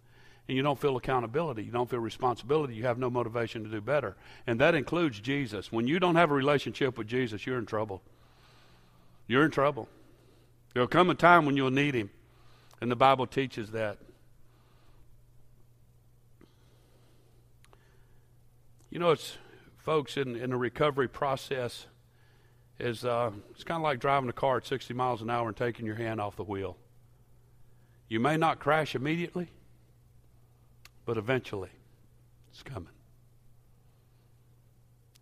And 0.46 0.56
you 0.56 0.62
don't 0.62 0.78
feel 0.78 0.96
accountability. 0.96 1.64
You 1.64 1.72
don't 1.72 1.90
feel 1.90 1.98
responsibility. 1.98 2.74
You 2.74 2.84
have 2.84 2.98
no 2.98 3.10
motivation 3.10 3.64
to 3.64 3.68
do 3.68 3.80
better. 3.80 4.16
And 4.46 4.60
that 4.60 4.74
includes 4.74 5.20
Jesus. 5.20 5.70
When 5.72 5.86
you 5.86 5.98
don't 5.98 6.14
have 6.14 6.30
a 6.30 6.34
relationship 6.34 6.96
with 6.96 7.08
Jesus, 7.08 7.46
you're 7.46 7.58
in 7.58 7.66
trouble. 7.66 8.00
You're 9.26 9.44
in 9.44 9.50
trouble. 9.50 9.88
There'll 10.72 10.88
come 10.88 11.10
a 11.10 11.14
time 11.14 11.44
when 11.44 11.56
you'll 11.56 11.70
need 11.70 11.94
Him. 11.94 12.10
And 12.80 12.90
the 12.90 12.96
Bible 12.96 13.26
teaches 13.26 13.70
that. 13.72 13.98
You 18.90 18.98
know, 18.98 19.10
it's 19.10 19.36
folks 19.78 20.16
in, 20.16 20.36
in 20.36 20.50
the 20.50 20.56
recovery 20.56 21.08
process 21.08 21.86
is 22.78 23.04
uh, 23.04 23.30
it's 23.50 23.64
kind 23.64 23.76
of 23.76 23.82
like 23.82 23.98
driving 23.98 24.30
a 24.30 24.32
car 24.32 24.58
at 24.58 24.66
60 24.66 24.94
miles 24.94 25.20
an 25.22 25.30
hour 25.30 25.48
and 25.48 25.56
taking 25.56 25.84
your 25.84 25.96
hand 25.96 26.20
off 26.20 26.36
the 26.36 26.44
wheel. 26.44 26.76
You 28.08 28.20
may 28.20 28.36
not 28.36 28.58
crash 28.58 28.94
immediately, 28.94 29.50
but 31.04 31.18
eventually 31.18 31.70
it's 32.50 32.62
coming. 32.62 32.92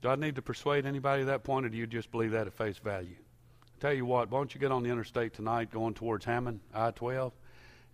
Do 0.03 0.09
I 0.09 0.17
need 0.17 0.37
to 0.37 0.43
persuade 0.43 0.87
anybody 0.87 1.23
at 1.23 1.27
that 1.27 1.43
point, 1.43 1.67
or 1.67 1.69
do 1.69 1.77
you 1.77 1.87
just 1.87 2.11
believe 2.11 2.33
that 2.33 2.47
at 2.47 2.53
face 2.53 2.79
value? 2.79 3.17
I 3.19 3.81
Tell 3.81 3.93
you 3.93 4.07
what, 4.07 4.31
why 4.31 4.39
don't 4.39 4.55
you 4.55 4.61
get 4.61 4.71
on 4.71 4.83
the 4.83 4.91
interstate 4.91 5.35
tonight 5.35 5.71
going 5.71 5.95
towards 5.95 6.25
Hammond, 6.25 6.61
I 6.73 6.91
12, 6.91 7.33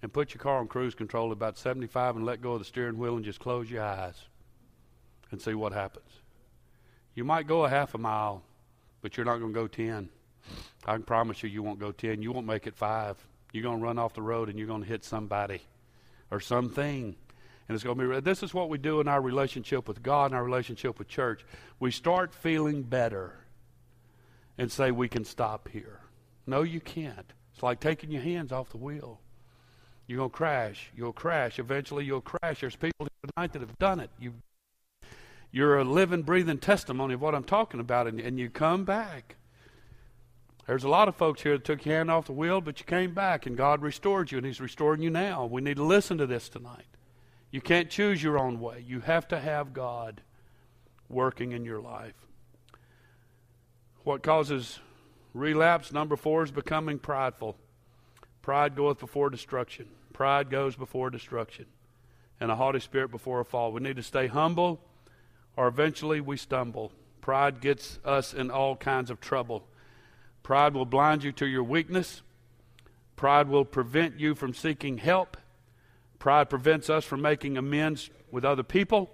and 0.02 0.12
put 0.12 0.34
your 0.34 0.42
car 0.42 0.58
on 0.58 0.68
cruise 0.68 0.94
control 0.94 1.28
at 1.28 1.32
about 1.32 1.56
75 1.56 2.16
and 2.16 2.26
let 2.26 2.42
go 2.42 2.52
of 2.52 2.58
the 2.58 2.64
steering 2.64 2.98
wheel 2.98 3.16
and 3.16 3.24
just 3.24 3.40
close 3.40 3.70
your 3.70 3.82
eyes 3.82 4.16
and 5.30 5.40
see 5.40 5.54
what 5.54 5.72
happens. 5.72 6.10
You 7.14 7.24
might 7.24 7.46
go 7.46 7.64
a 7.64 7.68
half 7.68 7.94
a 7.94 7.98
mile 7.98 8.42
but 9.02 9.16
you're 9.16 9.26
not 9.26 9.38
going 9.38 9.52
to 9.52 9.60
go 9.60 9.66
10. 9.66 10.08
I 10.86 10.94
can 10.94 11.02
promise 11.02 11.42
you, 11.42 11.48
you 11.48 11.62
won't 11.62 11.78
go 11.78 11.92
10. 11.92 12.22
You 12.22 12.32
won't 12.32 12.46
make 12.46 12.66
it 12.66 12.74
five. 12.74 13.16
You're 13.52 13.64
going 13.64 13.78
to 13.78 13.84
run 13.84 13.98
off 13.98 14.14
the 14.14 14.22
road 14.22 14.48
and 14.48 14.58
you're 14.58 14.68
going 14.68 14.82
to 14.82 14.88
hit 14.88 15.04
somebody 15.04 15.60
or 16.30 16.40
something. 16.40 17.16
And 17.68 17.74
it's 17.74 17.84
going 17.84 17.98
to 17.98 18.08
be, 18.08 18.20
this 18.20 18.42
is 18.42 18.54
what 18.54 18.70
we 18.70 18.78
do 18.78 19.00
in 19.00 19.08
our 19.08 19.20
relationship 19.20 19.86
with 19.86 20.02
God 20.02 20.26
and 20.26 20.34
our 20.34 20.44
relationship 20.44 20.98
with 20.98 21.08
church. 21.08 21.44
We 21.78 21.90
start 21.90 22.32
feeling 22.32 22.82
better 22.82 23.34
and 24.56 24.70
say, 24.70 24.90
we 24.90 25.08
can 25.08 25.24
stop 25.24 25.68
here. 25.68 26.00
No, 26.46 26.62
you 26.62 26.80
can't. 26.80 27.32
It's 27.52 27.62
like 27.62 27.80
taking 27.80 28.10
your 28.10 28.22
hands 28.22 28.52
off 28.52 28.70
the 28.70 28.78
wheel. 28.78 29.20
You're 30.12 30.18
going 30.18 30.30
to 30.30 30.36
crash. 30.36 30.90
You'll 30.94 31.14
crash. 31.14 31.58
Eventually, 31.58 32.04
you'll 32.04 32.20
crash. 32.20 32.60
There's 32.60 32.76
people 32.76 33.08
tonight 33.34 33.54
that 33.54 33.62
have 33.62 33.78
done 33.78 33.98
it. 33.98 34.10
You've 34.20 34.34
you're 35.50 35.78
a 35.78 35.84
living, 35.84 36.20
breathing 36.20 36.58
testimony 36.58 37.14
of 37.14 37.22
what 37.22 37.34
I'm 37.34 37.44
talking 37.44 37.80
about, 37.80 38.06
and, 38.06 38.20
and 38.20 38.38
you 38.38 38.50
come 38.50 38.84
back. 38.84 39.36
There's 40.66 40.84
a 40.84 40.88
lot 40.90 41.08
of 41.08 41.16
folks 41.16 41.40
here 41.42 41.52
that 41.52 41.64
took 41.64 41.86
your 41.86 41.96
hand 41.96 42.10
off 42.10 42.26
the 42.26 42.32
wheel, 42.32 42.60
but 42.60 42.78
you 42.78 42.84
came 42.84 43.14
back, 43.14 43.46
and 43.46 43.56
God 43.56 43.80
restored 43.80 44.30
you, 44.30 44.36
and 44.36 44.46
He's 44.46 44.60
restoring 44.60 45.00
you 45.00 45.08
now. 45.08 45.46
We 45.46 45.62
need 45.62 45.76
to 45.76 45.82
listen 45.82 46.18
to 46.18 46.26
this 46.26 46.50
tonight. 46.50 46.84
You 47.50 47.62
can't 47.62 47.88
choose 47.88 48.22
your 48.22 48.38
own 48.38 48.60
way. 48.60 48.84
You 48.86 49.00
have 49.00 49.26
to 49.28 49.40
have 49.40 49.72
God 49.72 50.20
working 51.08 51.52
in 51.52 51.64
your 51.64 51.80
life. 51.80 52.26
What 54.04 54.22
causes 54.22 54.78
relapse? 55.32 55.90
Number 55.90 56.16
four 56.16 56.42
is 56.42 56.50
becoming 56.50 56.98
prideful. 56.98 57.56
Pride 58.42 58.76
goeth 58.76 58.98
before 58.98 59.30
destruction. 59.30 59.88
Pride 60.12 60.50
goes 60.50 60.76
before 60.76 61.10
destruction. 61.10 61.66
And 62.40 62.50
a 62.50 62.56
haughty 62.56 62.80
spirit 62.80 63.10
before 63.10 63.40
a 63.40 63.44
fall. 63.44 63.72
We 63.72 63.80
need 63.80 63.96
to 63.96 64.02
stay 64.02 64.26
humble 64.26 64.80
or 65.56 65.68
eventually 65.68 66.20
we 66.20 66.36
stumble. 66.36 66.92
Pride 67.20 67.60
gets 67.60 67.98
us 68.04 68.34
in 68.34 68.50
all 68.50 68.76
kinds 68.76 69.10
of 69.10 69.20
trouble. 69.20 69.64
Pride 70.42 70.74
will 70.74 70.86
blind 70.86 71.22
you 71.22 71.32
to 71.32 71.46
your 71.46 71.62
weakness. 71.62 72.22
Pride 73.16 73.48
will 73.48 73.64
prevent 73.64 74.18
you 74.18 74.34
from 74.34 74.54
seeking 74.54 74.98
help. 74.98 75.36
Pride 76.18 76.50
prevents 76.50 76.90
us 76.90 77.04
from 77.04 77.22
making 77.22 77.56
amends 77.56 78.10
with 78.30 78.44
other 78.44 78.62
people. 78.62 79.10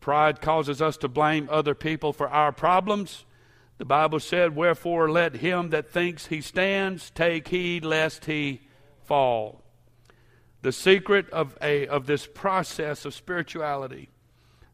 Pride 0.00 0.40
causes 0.40 0.80
us 0.80 0.96
to 0.98 1.08
blame 1.08 1.48
other 1.50 1.74
people 1.74 2.12
for 2.12 2.28
our 2.28 2.52
problems. 2.52 3.24
The 3.78 3.84
Bible 3.84 4.20
said, 4.20 4.56
Wherefore 4.56 5.10
let 5.10 5.36
him 5.36 5.70
that 5.70 5.90
thinks 5.90 6.26
he 6.26 6.40
stands 6.40 7.10
take 7.10 7.48
heed 7.48 7.84
lest 7.84 8.24
he 8.24 8.62
fall. 9.04 9.62
The 10.62 10.72
secret 10.72 11.30
of, 11.30 11.56
a, 11.62 11.86
of 11.86 12.06
this 12.06 12.26
process 12.26 13.04
of 13.04 13.14
spirituality 13.14 14.08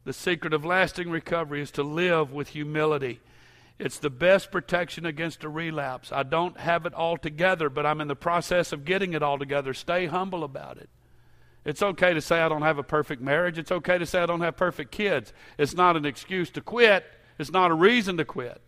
the 0.04 0.12
secret 0.12 0.52
of 0.52 0.64
lasting 0.64 1.10
recovery 1.10 1.62
is 1.62 1.70
to 1.72 1.82
live 1.82 2.30
with 2.32 2.48
humility. 2.48 3.20
It's 3.78 3.98
the 3.98 4.10
best 4.10 4.52
protection 4.52 5.06
against 5.06 5.44
a 5.44 5.48
relapse. 5.48 6.12
I 6.12 6.22
don't 6.22 6.58
have 6.58 6.86
it 6.86 6.94
all 6.94 7.16
together, 7.16 7.68
but 7.70 7.86
I'm 7.86 8.00
in 8.00 8.08
the 8.08 8.14
process 8.14 8.72
of 8.72 8.84
getting 8.84 9.14
it 9.14 9.22
all 9.22 9.38
together. 9.38 9.74
Stay 9.74 10.06
humble 10.06 10.44
about 10.44 10.76
it 10.76 10.88
It's 11.64 11.82
okay 11.82 12.12
to 12.12 12.20
say 12.20 12.40
I 12.40 12.48
don't 12.48 12.62
have 12.62 12.78
a 12.78 12.82
perfect 12.82 13.22
marriage. 13.22 13.58
It's 13.58 13.72
okay 13.72 13.96
to 13.98 14.06
say 14.06 14.20
I 14.20 14.26
don't 14.26 14.42
have 14.42 14.56
perfect 14.56 14.92
kids. 14.92 15.32
It's 15.58 15.74
not 15.74 15.96
an 15.96 16.04
excuse 16.04 16.50
to 16.50 16.60
quit. 16.60 17.04
It's 17.38 17.50
not 17.50 17.70
a 17.70 17.74
reason 17.74 18.18
to 18.18 18.24
quit. 18.24 18.60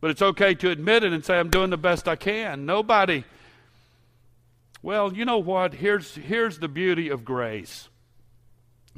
But 0.00 0.10
it's 0.10 0.22
okay 0.22 0.54
to 0.54 0.70
admit 0.70 1.04
it 1.04 1.12
and 1.12 1.24
say 1.24 1.38
I'm 1.38 1.50
doing 1.50 1.70
the 1.70 1.76
best 1.76 2.08
I 2.08 2.16
can. 2.16 2.64
Nobody 2.66 3.24
Well, 4.82 5.12
you 5.12 5.24
know 5.24 5.38
what? 5.38 5.74
Here's 5.74 6.16
here's 6.16 6.58
the 6.58 6.68
beauty 6.68 7.08
of 7.08 7.24
grace. 7.24 7.88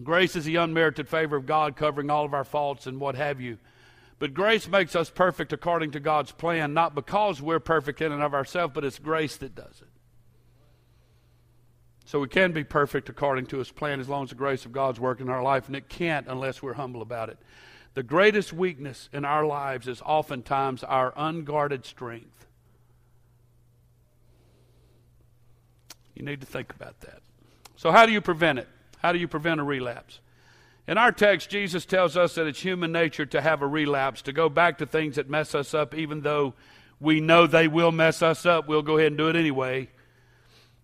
Grace 0.02 0.34
is 0.34 0.44
the 0.44 0.56
unmerited 0.56 1.08
favor 1.08 1.36
of 1.36 1.46
God 1.46 1.76
covering 1.76 2.10
all 2.10 2.24
of 2.24 2.34
our 2.34 2.44
faults 2.44 2.86
and 2.86 2.98
what 2.98 3.14
have 3.14 3.40
you. 3.40 3.58
But 4.18 4.34
grace 4.34 4.66
makes 4.66 4.96
us 4.96 5.10
perfect 5.10 5.52
according 5.52 5.92
to 5.92 6.00
God's 6.00 6.32
plan, 6.32 6.72
not 6.72 6.94
because 6.94 7.42
we're 7.42 7.60
perfect 7.60 8.00
in 8.00 8.10
and 8.10 8.22
of 8.22 8.34
ourselves, 8.34 8.72
but 8.74 8.84
it's 8.84 8.98
grace 8.98 9.36
that 9.36 9.54
does 9.54 9.82
it. 9.82 9.88
So 12.06 12.20
we 12.20 12.28
can 12.28 12.52
be 12.52 12.64
perfect 12.64 13.08
according 13.08 13.46
to 13.46 13.58
His 13.58 13.70
plan 13.70 14.00
as 14.00 14.08
long 14.08 14.24
as 14.24 14.30
the 14.30 14.34
grace 14.34 14.64
of 14.64 14.72
God's 14.72 15.00
working 15.00 15.26
in 15.26 15.32
our 15.32 15.42
life, 15.42 15.66
and 15.66 15.76
it 15.76 15.88
can't 15.88 16.26
unless 16.28 16.62
we're 16.62 16.74
humble 16.74 17.02
about 17.02 17.28
it. 17.28 17.38
The 17.94 18.02
greatest 18.02 18.52
weakness 18.52 19.08
in 19.12 19.24
our 19.24 19.46
lives 19.46 19.86
is 19.86 20.02
oftentimes 20.02 20.82
our 20.82 21.12
unguarded 21.16 21.84
strength. 21.86 22.46
You 26.14 26.24
need 26.24 26.40
to 26.40 26.46
think 26.46 26.74
about 26.74 27.00
that. 27.00 27.20
So, 27.76 27.90
how 27.90 28.06
do 28.06 28.12
you 28.12 28.20
prevent 28.20 28.58
it? 28.58 28.68
How 28.98 29.12
do 29.12 29.18
you 29.18 29.28
prevent 29.28 29.60
a 29.60 29.64
relapse? 29.64 30.20
In 30.86 30.98
our 30.98 31.12
text, 31.12 31.48
Jesus 31.50 31.86
tells 31.86 32.16
us 32.16 32.34
that 32.34 32.46
it's 32.46 32.60
human 32.60 32.92
nature 32.92 33.26
to 33.26 33.40
have 33.40 33.62
a 33.62 33.66
relapse, 33.66 34.22
to 34.22 34.32
go 34.32 34.48
back 34.48 34.78
to 34.78 34.86
things 34.86 35.16
that 35.16 35.30
mess 35.30 35.54
us 35.54 35.72
up, 35.72 35.94
even 35.94 36.20
though 36.20 36.54
we 37.00 37.20
know 37.20 37.46
they 37.46 37.68
will 37.68 37.92
mess 37.92 38.22
us 38.22 38.44
up. 38.44 38.68
We'll 38.68 38.82
go 38.82 38.98
ahead 38.98 39.08
and 39.08 39.18
do 39.18 39.28
it 39.28 39.36
anyway. 39.36 39.88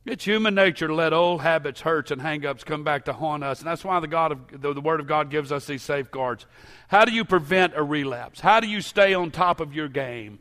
It's 0.07 0.24
human 0.24 0.55
nature 0.55 0.89
to 0.89 0.95
let 0.95 1.12
old 1.12 1.43
habits, 1.43 1.83
hurts, 1.83 2.11
and 2.11 2.22
hangups 2.22 2.64
come 2.64 2.83
back 2.83 3.05
to 3.05 3.12
haunt 3.12 3.45
us, 3.45 3.61
and 3.61 3.68
that's 3.68 3.85
why 3.85 4.01
the 4.01 4.09
God 4.09 4.33
of 4.33 4.62
the, 4.62 4.72
the 4.72 4.81
Word 4.81 5.01
of 5.01 5.07
God 5.07 5.31
gives 5.31 5.53
us 5.53 5.66
these 5.66 5.83
safeguards. 5.83 6.47
How 6.89 7.05
do 7.05 7.12
you 7.12 7.24
prevent 7.24 7.74
a 7.76 7.83
relapse? 7.83 8.41
How 8.41 8.61
do 8.61 8.66
you 8.66 8.81
stay 8.81 9.12
on 9.12 9.31
top 9.31 9.61
of 9.61 9.74
your 9.74 9.89
game? 9.89 10.39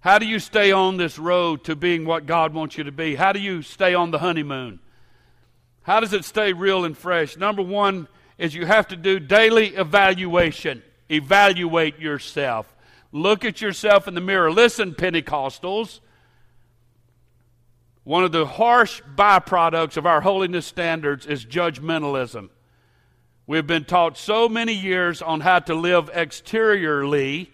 How 0.00 0.18
do 0.18 0.26
you 0.26 0.38
stay 0.38 0.70
on 0.70 0.96
this 0.96 1.18
road 1.18 1.64
to 1.64 1.74
being 1.74 2.04
what 2.04 2.26
God 2.26 2.54
wants 2.54 2.78
you 2.78 2.84
to 2.84 2.92
be? 2.92 3.16
How 3.16 3.32
do 3.32 3.40
you 3.40 3.62
stay 3.62 3.94
on 3.94 4.10
the 4.10 4.18
honeymoon? 4.18 4.78
How 5.82 6.00
does 6.00 6.12
it 6.12 6.24
stay 6.24 6.52
real 6.52 6.84
and 6.84 6.96
fresh? 6.96 7.36
Number 7.36 7.62
one 7.62 8.08
is 8.36 8.54
you 8.54 8.66
have 8.66 8.88
to 8.88 8.96
do 8.96 9.18
daily 9.18 9.68
evaluation. 9.68 10.82
Evaluate 11.10 11.98
yourself. 11.98 12.72
Look 13.10 13.44
at 13.44 13.60
yourself 13.60 14.06
in 14.06 14.14
the 14.14 14.20
mirror. 14.20 14.52
Listen, 14.52 14.94
Pentecostals. 14.94 16.00
One 18.04 18.22
of 18.22 18.32
the 18.32 18.46
harsh 18.46 19.02
byproducts 19.16 19.96
of 19.96 20.06
our 20.06 20.20
holiness 20.20 20.66
standards 20.66 21.26
is 21.26 21.44
judgmentalism. 21.44 22.50
We've 23.46 23.66
been 23.66 23.84
taught 23.84 24.16
so 24.16 24.48
many 24.48 24.74
years 24.74 25.22
on 25.22 25.40
how 25.40 25.58
to 25.60 25.74
live 25.74 26.10
exteriorly, 26.10 27.50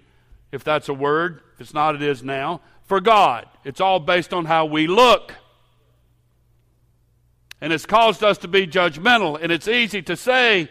if 0.53 0.64
that's 0.64 0.88
a 0.88 0.95
word, 0.95 1.40
it's 1.64 1.72
not, 1.74 1.94
it 1.94 2.02
is 2.02 2.22
now, 2.22 2.60
for 2.82 3.00
God. 3.00 3.46
It's 3.64 3.80
all 3.80 3.98
based 3.98 4.34
on 4.34 4.44
how 4.44 4.66
we 4.66 4.86
look. 4.86 5.34
And 7.60 7.72
it's 7.72 7.86
caused 7.86 8.22
us 8.22 8.36
to 8.38 8.48
be 8.48 8.66
judgmental. 8.66 9.38
And 9.40 9.50
it's 9.50 9.66
easy 9.66 10.02
to 10.02 10.14
say, 10.14 10.68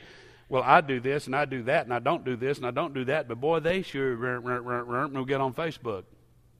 well, 0.49 0.61
I 0.61 0.81
do 0.81 0.99
this 0.99 1.25
and 1.25 1.35
I 1.35 1.45
do 1.45 1.63
that 1.63 1.85
and 1.85 1.93
I 1.93 1.97
don't 1.97 2.23
do 2.23 2.35
this 2.35 2.57
and 2.59 2.67
I 2.67 2.71
don't 2.71 2.93
do 2.93 3.05
that. 3.05 3.27
But 3.27 3.41
boy, 3.41 3.59
they 3.59 3.81
sure 3.81 4.15
will 4.15 5.25
get 5.25 5.41
on 5.41 5.55
Facebook. 5.55 6.03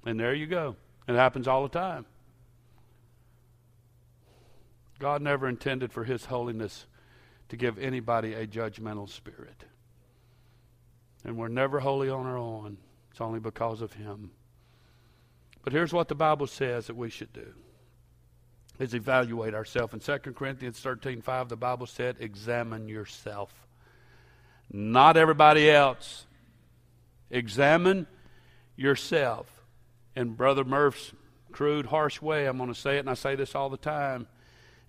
And 0.04 0.20
there 0.20 0.34
you 0.34 0.48
go. 0.48 0.76
It 1.08 1.14
happens 1.14 1.48
all 1.48 1.62
the 1.62 1.70
time. 1.70 2.08
God 4.98 5.22
never 5.22 5.48
intended 5.48 5.94
for 5.94 6.06
His 6.06 6.26
holiness 6.26 6.88
to 7.50 7.56
give 7.56 7.78
anybody 7.78 8.34
a 8.34 8.48
judgmental 8.48 9.08
spirit. 9.08 9.66
And 11.24 11.38
we're 11.38 11.50
never 11.50 11.80
holy 11.80 12.10
on 12.10 12.26
our 12.26 12.38
own. 12.38 12.78
It's 13.14 13.22
only 13.22 13.40
because 13.40 13.82
of 13.82 13.94
Him. 13.94 14.32
But 15.64 15.72
here's 15.72 15.94
what 15.94 16.08
the 16.08 16.16
Bible 16.16 16.48
says 16.48 16.88
that 16.88 16.96
we 16.96 17.12
should 17.12 17.32
do 17.32 17.54
is 18.80 18.96
evaluate 18.96 19.54
ourselves. 19.54 19.94
In 19.94 20.00
2 20.00 20.32
Corinthians 20.34 20.80
13 20.80 21.22
5, 21.22 21.50
the 21.50 21.56
Bible 21.56 21.86
said, 21.86 22.16
examine 22.20 22.88
yourself. 22.88 23.54
Not 24.72 25.16
everybody 25.16 25.70
else. 25.70 26.26
Examine 27.30 28.08
yourself. 28.76 29.46
In 30.16 30.34
Brother 30.34 30.64
Murph's 30.64 31.12
crude, 31.52 31.86
harsh 31.86 32.20
way, 32.20 32.48
I'm 32.48 32.58
going 32.58 32.74
to 32.74 32.80
say 32.80 32.98
it, 32.98 33.02
and 33.02 33.12
I 33.12 33.14
say 33.14 33.36
this 33.36 33.54
all 33.54 33.70
the 33.70 33.78
time. 33.78 34.26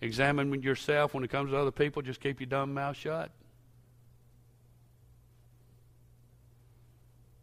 Examine 0.00 0.62
yourself 0.62 1.12
when 1.12 1.24
it 1.24 1.30
comes 1.30 1.50
to 1.50 1.58
other 1.58 1.70
people. 1.70 2.00
Just 2.00 2.22
keep 2.22 2.40
your 2.40 2.48
dumb 2.48 2.72
mouth 2.72 2.96
shut. 2.96 3.30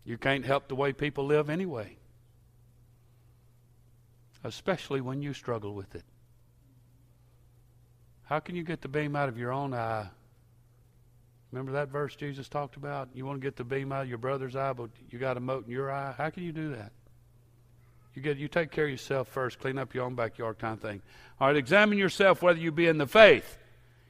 You 0.03 0.17
can't 0.17 0.45
help 0.45 0.67
the 0.67 0.75
way 0.75 0.93
people 0.93 1.25
live 1.25 1.49
anyway, 1.49 1.97
especially 4.43 5.01
when 5.01 5.21
you 5.21 5.33
struggle 5.33 5.73
with 5.73 5.93
it. 5.95 6.03
How 8.23 8.39
can 8.39 8.55
you 8.55 8.63
get 8.63 8.81
the 8.81 8.87
beam 8.87 9.15
out 9.15 9.29
of 9.29 9.37
your 9.37 9.51
own 9.51 9.73
eye? 9.73 10.07
Remember 11.51 11.73
that 11.73 11.89
verse 11.89 12.15
Jesus 12.15 12.47
talked 12.47 12.77
about? 12.77 13.09
You 13.13 13.25
want 13.25 13.41
to 13.41 13.45
get 13.45 13.57
the 13.57 13.63
beam 13.63 13.91
out 13.91 14.03
of 14.03 14.09
your 14.09 14.17
brother's 14.17 14.55
eye, 14.55 14.73
but 14.73 14.89
you 15.09 15.19
got 15.19 15.37
a 15.37 15.41
mote 15.41 15.65
in 15.65 15.71
your 15.71 15.91
eye? 15.91 16.15
How 16.17 16.29
can 16.29 16.43
you 16.43 16.53
do 16.53 16.73
that? 16.75 16.93
You 18.15 18.21
get 18.21 18.37
you 18.37 18.47
take 18.47 18.71
care 18.71 18.85
of 18.85 18.91
yourself 18.91 19.27
first, 19.27 19.59
clean 19.59 19.77
up 19.77 19.93
your 19.93 20.05
own 20.05 20.15
backyard 20.15 20.59
kind 20.59 20.73
of 20.73 20.81
thing. 20.81 21.01
All 21.39 21.47
right, 21.47 21.55
examine 21.55 21.97
yourself 21.97 22.41
whether 22.41 22.59
you 22.59 22.71
be 22.71 22.87
in 22.87 22.97
the 22.97 23.07
faith. 23.07 23.57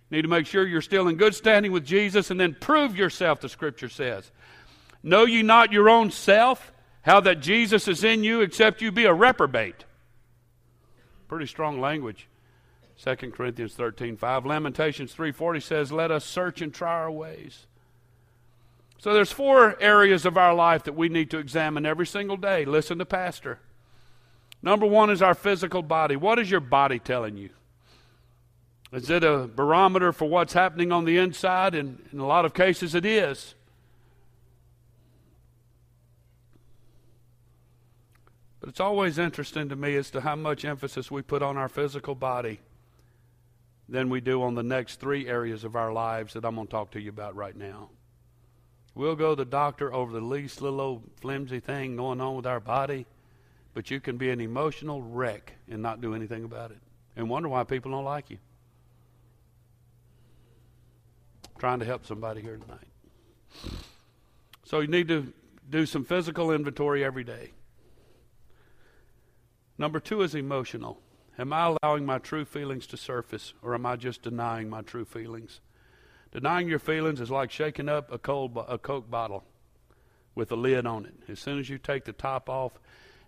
You 0.09 0.17
need 0.17 0.23
to 0.23 0.27
make 0.27 0.45
sure 0.45 0.67
you're 0.67 0.81
still 0.81 1.07
in 1.07 1.15
good 1.15 1.35
standing 1.35 1.71
with 1.71 1.85
Jesus 1.85 2.31
and 2.31 2.39
then 2.39 2.55
prove 2.59 2.95
yourself, 2.95 3.41
the 3.41 3.49
scripture 3.49 3.89
says. 3.89 4.31
Know 5.03 5.25
ye 5.25 5.41
not 5.41 5.71
your 5.71 5.89
own 5.89 6.11
self, 6.11 6.71
how 7.01 7.19
that 7.21 7.39
Jesus 7.39 7.87
is 7.87 8.03
in 8.03 8.23
you, 8.23 8.41
except 8.41 8.81
you 8.81 8.91
be 8.91 9.05
a 9.05 9.13
reprobate. 9.13 9.85
Pretty 11.27 11.47
strong 11.47 11.79
language. 11.79 12.27
2 13.03 13.15
Corinthians 13.31 13.73
13, 13.73 14.17
5. 14.17 14.45
Lamentations 14.45 15.15
3.40 15.15 15.63
says, 15.63 15.91
Let 15.91 16.11
us 16.11 16.23
search 16.23 16.61
and 16.61 16.73
try 16.73 16.93
our 16.93 17.11
ways. 17.11 17.65
So 18.99 19.13
there's 19.13 19.31
four 19.31 19.81
areas 19.81 20.27
of 20.27 20.37
our 20.37 20.53
life 20.53 20.83
that 20.83 20.93
we 20.93 21.09
need 21.09 21.31
to 21.31 21.39
examine 21.39 21.87
every 21.87 22.05
single 22.05 22.37
day. 22.37 22.65
Listen 22.65 22.99
to 22.99 23.05
Pastor. 23.05 23.59
Number 24.61 24.85
one 24.85 25.09
is 25.09 25.23
our 25.23 25.33
physical 25.33 25.81
body. 25.81 26.15
What 26.15 26.37
is 26.37 26.51
your 26.51 26.59
body 26.59 26.99
telling 26.99 27.35
you? 27.35 27.49
Is 28.91 29.09
it 29.09 29.23
a 29.23 29.47
barometer 29.47 30.11
for 30.11 30.25
what's 30.25 30.53
happening 30.53 30.91
on 30.91 31.05
the 31.05 31.17
inside? 31.17 31.73
And 31.73 32.05
in 32.13 32.19
a 32.19 32.27
lot 32.27 32.45
of 32.45 32.53
cases, 32.53 32.93
it 32.93 33.05
is. 33.05 33.55
But 38.61 38.69
it's 38.69 38.79
always 38.79 39.17
interesting 39.17 39.67
to 39.67 39.75
me 39.75 39.95
as 39.97 40.09
to 40.11 40.21
how 40.21 40.37
much 40.37 40.63
emphasis 40.63 41.11
we 41.11 41.21
put 41.21 41.41
on 41.41 41.57
our 41.57 41.67
physical 41.67 42.15
body 42.15 42.61
than 43.89 44.09
we 44.09 44.21
do 44.21 44.41
on 44.41 44.55
the 44.55 44.63
next 44.63 45.01
three 45.01 45.27
areas 45.27 45.65
of 45.65 45.75
our 45.75 45.91
lives 45.91 46.33
that 46.33 46.45
I'm 46.45 46.55
going 46.55 46.67
to 46.67 46.71
talk 46.71 46.91
to 46.91 47.01
you 47.01 47.09
about 47.09 47.35
right 47.35 47.57
now. 47.57 47.89
We'll 48.95 49.15
go 49.17 49.31
to 49.31 49.43
the 49.43 49.49
doctor 49.49 49.93
over 49.93 50.13
the 50.13 50.21
least 50.21 50.61
little 50.61 50.79
old 50.79 51.03
flimsy 51.19 51.59
thing 51.59 51.97
going 51.97 52.21
on 52.21 52.37
with 52.37 52.47
our 52.47 52.61
body 52.61 53.05
but 53.73 53.89
you 53.89 53.99
can 53.99 54.17
be 54.17 54.29
an 54.29 54.41
emotional 54.41 55.01
wreck 55.01 55.53
and 55.69 55.81
not 55.81 56.01
do 56.01 56.13
anything 56.13 56.43
about 56.43 56.71
it 56.71 56.79
and 57.15 57.29
wonder 57.29 57.49
why 57.49 57.63
people 57.63 57.91
don't 57.91 58.03
like 58.03 58.29
you. 58.29 58.37
I'm 61.53 61.59
trying 61.59 61.79
to 61.79 61.85
help 61.85 62.05
somebody 62.05 62.41
here 62.41 62.57
tonight. 62.57 62.87
So 64.65 64.79
you 64.79 64.87
need 64.87 65.07
to 65.07 65.31
do 65.69 65.85
some 65.85 66.03
physical 66.03 66.51
inventory 66.51 67.03
every 67.03 67.23
day. 67.23 67.51
Number 69.81 69.99
two 69.99 70.21
is 70.21 70.35
emotional. 70.35 70.99
Am 71.39 71.51
I 71.51 71.75
allowing 71.81 72.05
my 72.05 72.19
true 72.19 72.45
feelings 72.45 72.85
to 72.85 72.97
surface 72.97 73.55
or 73.63 73.73
am 73.73 73.83
I 73.83 73.95
just 73.95 74.21
denying 74.21 74.69
my 74.69 74.83
true 74.83 75.05
feelings? 75.05 75.59
Denying 76.31 76.67
your 76.67 76.77
feelings 76.77 77.19
is 77.19 77.31
like 77.31 77.49
shaking 77.49 77.89
up 77.89 78.11
a 78.11 78.19
cold 78.19 78.55
a 78.67 78.77
Coke 78.77 79.09
bottle 79.09 79.43
with 80.35 80.51
a 80.51 80.55
lid 80.55 80.85
on 80.85 81.07
it. 81.07 81.15
As 81.27 81.39
soon 81.39 81.57
as 81.57 81.67
you 81.67 81.79
take 81.79 82.05
the 82.05 82.13
top 82.13 82.47
off, 82.47 82.73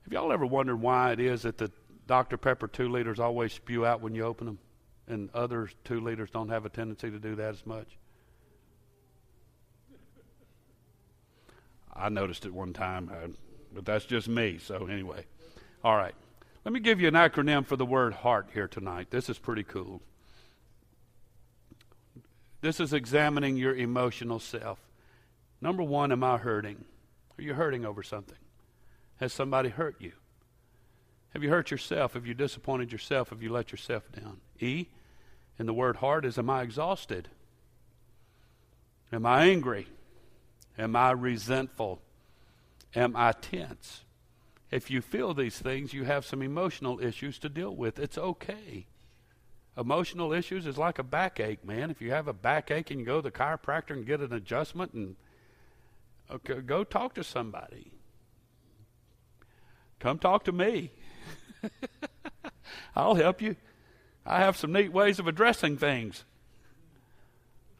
have 0.04 0.14
y'all 0.14 0.32
ever 0.32 0.45
wondered 0.45 0.76
why 0.76 1.14
it 1.14 1.20
is 1.20 1.41
that 1.41 1.58
the 1.58 1.72
Dr. 2.06 2.38
Pepper 2.38 2.68
two 2.68 2.88
liters 2.88 3.20
always 3.20 3.51
spew 3.51 3.84
out 3.84 4.01
when 4.01 4.14
you 4.14 4.24
open 4.24 4.45
them, 4.45 4.60
and 5.08 5.32
other 5.34 5.72
two 5.84 6.01
liters 6.01 6.30
don't 6.30 6.49
have 6.49 6.68
a 6.68 6.70
tendency 6.70 7.10
to 7.10 7.18
do 7.18 7.34
that 7.34 7.49
as 7.49 7.66
much? 7.66 7.97
I 11.91 12.10
noticed 12.10 12.45
it 12.45 12.54
one 12.54 12.74
time, 12.74 13.10
uh, 13.12 13.30
but 13.74 13.86
that's 13.86 14.06
just 14.06 14.28
me. 14.28 14.60
So 14.60 14.86
anyway, 14.86 15.26
all 15.84 15.97
right. 15.97 16.14
Let 16.66 16.74
me 16.74 16.80
give 16.80 17.01
you 17.01 17.07
an 17.09 17.14
acronym 17.14 17.66
for 17.66 17.76
the 17.76 17.86
word 17.86 18.14
heart 18.14 18.47
here 18.53 18.68
tonight. 18.68 19.07
This 19.09 19.30
is 19.30 19.38
pretty 19.38 19.64
cool. 19.64 20.01
This 22.61 22.80
is 22.80 22.93
examining 22.93 23.57
your 23.57 23.76
emotional 23.76 24.39
self. 24.39 24.80
Number 25.59 25.84
one, 25.84 26.11
am 26.14 26.24
I 26.24 26.38
hurting? 26.38 26.86
Are 27.38 27.41
you 27.41 27.53
hurting 27.53 27.86
over 27.86 28.01
something? 28.01 28.38
Has 29.18 29.34
somebody 29.34 29.70
hurt 29.70 29.95
you? 29.99 30.14
Have 31.34 31.43
you 31.43 31.49
hurt 31.49 31.72
yourself? 31.72 32.14
Have 32.14 32.26
you 32.26 32.34
disappointed 32.34 32.91
yourself? 32.91 33.32
Have 33.32 33.43
you 33.43 33.51
let 33.51 33.72
yourself 33.72 34.09
down? 34.11 34.39
E, 34.59 34.86
And 35.59 35.68
the 35.68 35.74
word 35.74 35.97
heart, 35.97 36.24
is 36.26 36.38
am 36.38 36.49
I 36.49 36.61
exhausted? 36.61 37.28
Am 39.11 39.26
I 39.26 39.45
angry? 39.47 39.88
Am 40.78 40.95
I 40.95 41.11
resentful? 41.11 42.01
Am 42.95 43.16
I 43.16 43.34
tense? 43.34 44.03
If 44.74 44.89
you 44.89 45.01
feel 45.01 45.36
these 45.36 45.59
things, 45.59 45.93
you 45.93 46.05
have 46.05 46.26
some 46.26 46.41
emotional 46.41 46.99
issues 46.99 47.38
to 47.39 47.47
deal 47.47 47.76
with. 47.76 47.99
It's 47.99 48.17
okay. 48.17 48.88
Emotional 49.78 50.34
issues 50.34 50.65
is 50.65 50.80
like 50.80 50.97
a 50.97 51.03
backache, 51.03 51.63
man. 51.63 51.91
If 51.91 52.01
you 52.01 52.09
have 52.09 52.28
a 52.28 52.34
backache 52.34 52.89
and 52.89 52.99
you 52.99 53.05
go 53.05 53.17
to 53.17 53.21
the 53.21 53.32
chiropractor 53.32 53.91
and 53.91 54.03
get 54.03 54.21
an 54.21 54.34
adjustment 54.34 54.93
and 54.93 55.15
okay, 56.32 56.61
go 56.61 56.84
talk 56.84 57.13
to 57.13 57.24
somebody. 57.24 57.91
Come 59.99 60.17
talk 60.17 60.43
to 60.45 60.51
me. 60.51 60.89
I'll 62.95 63.13
help 63.13 63.43
you. 63.43 63.55
I 64.26 64.39
have 64.39 64.57
some 64.57 64.74
neat 64.74 64.91
ways 64.91 65.19
of 65.19 65.28
addressing 65.28 65.78
things. 65.78 66.26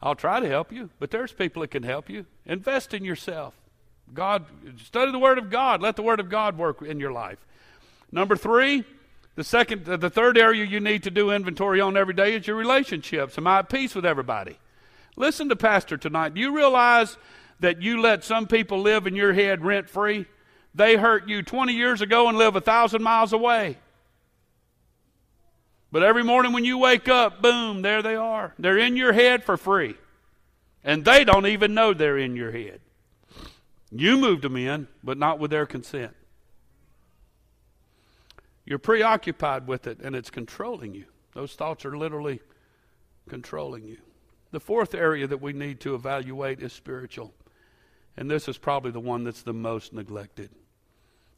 I'll 0.00 0.14
try 0.14 0.38
to 0.38 0.48
help 0.48 0.70
you, 0.70 0.90
but 1.00 1.10
there's 1.10 1.32
people 1.32 1.62
that 1.62 1.72
can 1.72 1.82
help 1.82 2.08
you. 2.08 2.26
Invest 2.46 2.94
in 2.94 3.04
yourself. 3.04 3.54
God, 4.12 4.44
study 4.84 5.10
the 5.10 5.18
Word 5.18 5.38
of 5.38 5.50
God. 5.50 5.80
Let 5.80 5.96
the 5.96 6.02
Word 6.02 6.20
of 6.20 6.28
God 6.28 6.58
work 6.58 6.82
in 6.82 7.00
your 7.00 7.12
life. 7.12 7.38
Number 8.12 8.36
three, 8.36 8.84
the 9.34 9.44
second, 9.44 9.88
uh, 9.88 9.96
the 9.96 10.10
third 10.10 10.38
area 10.38 10.64
you 10.64 10.80
need 10.80 11.02
to 11.04 11.10
do 11.10 11.30
inventory 11.30 11.80
on 11.80 11.96
every 11.96 12.14
day 12.14 12.34
is 12.34 12.46
your 12.46 12.56
relationships. 12.56 13.36
Am 13.38 13.46
I 13.46 13.60
at 13.60 13.68
peace 13.68 13.94
with 13.94 14.06
everybody? 14.06 14.58
Listen 15.16 15.48
to 15.48 15.56
Pastor 15.56 15.96
tonight. 15.96 16.34
Do 16.34 16.40
you 16.40 16.54
realize 16.54 17.16
that 17.60 17.82
you 17.82 18.00
let 18.00 18.24
some 18.24 18.46
people 18.46 18.80
live 18.80 19.06
in 19.06 19.16
your 19.16 19.32
head 19.32 19.64
rent 19.64 19.88
free? 19.88 20.26
They 20.74 20.96
hurt 20.96 21.28
you 21.28 21.42
20 21.42 21.72
years 21.72 22.00
ago 22.00 22.28
and 22.28 22.36
live 22.36 22.56
a 22.56 22.60
thousand 22.60 23.02
miles 23.02 23.32
away. 23.32 23.78
But 25.92 26.02
every 26.02 26.24
morning 26.24 26.52
when 26.52 26.64
you 26.64 26.78
wake 26.78 27.08
up, 27.08 27.40
boom, 27.40 27.82
there 27.82 28.02
they 28.02 28.16
are. 28.16 28.52
They're 28.58 28.78
in 28.78 28.96
your 28.96 29.12
head 29.12 29.44
for 29.44 29.56
free. 29.56 29.94
And 30.82 31.04
they 31.04 31.24
don't 31.24 31.46
even 31.46 31.72
know 31.74 31.94
they're 31.94 32.18
in 32.18 32.34
your 32.34 32.50
head. 32.50 32.80
You 33.96 34.18
moved 34.18 34.42
them 34.42 34.56
in, 34.56 34.88
but 35.04 35.18
not 35.18 35.38
with 35.38 35.52
their 35.52 35.66
consent. 35.66 36.16
You're 38.64 38.80
preoccupied 38.80 39.68
with 39.68 39.86
it, 39.86 40.00
and 40.00 40.16
it's 40.16 40.30
controlling 40.30 40.94
you. 40.94 41.04
Those 41.34 41.54
thoughts 41.54 41.84
are 41.84 41.96
literally 41.96 42.40
controlling 43.28 43.86
you. 43.86 43.98
The 44.50 44.58
fourth 44.58 44.94
area 44.94 45.28
that 45.28 45.40
we 45.40 45.52
need 45.52 45.78
to 45.80 45.94
evaluate 45.94 46.60
is 46.60 46.72
spiritual. 46.72 47.34
And 48.16 48.28
this 48.28 48.48
is 48.48 48.58
probably 48.58 48.90
the 48.90 49.00
one 49.00 49.22
that's 49.22 49.42
the 49.42 49.52
most 49.52 49.92
neglected. 49.92 50.50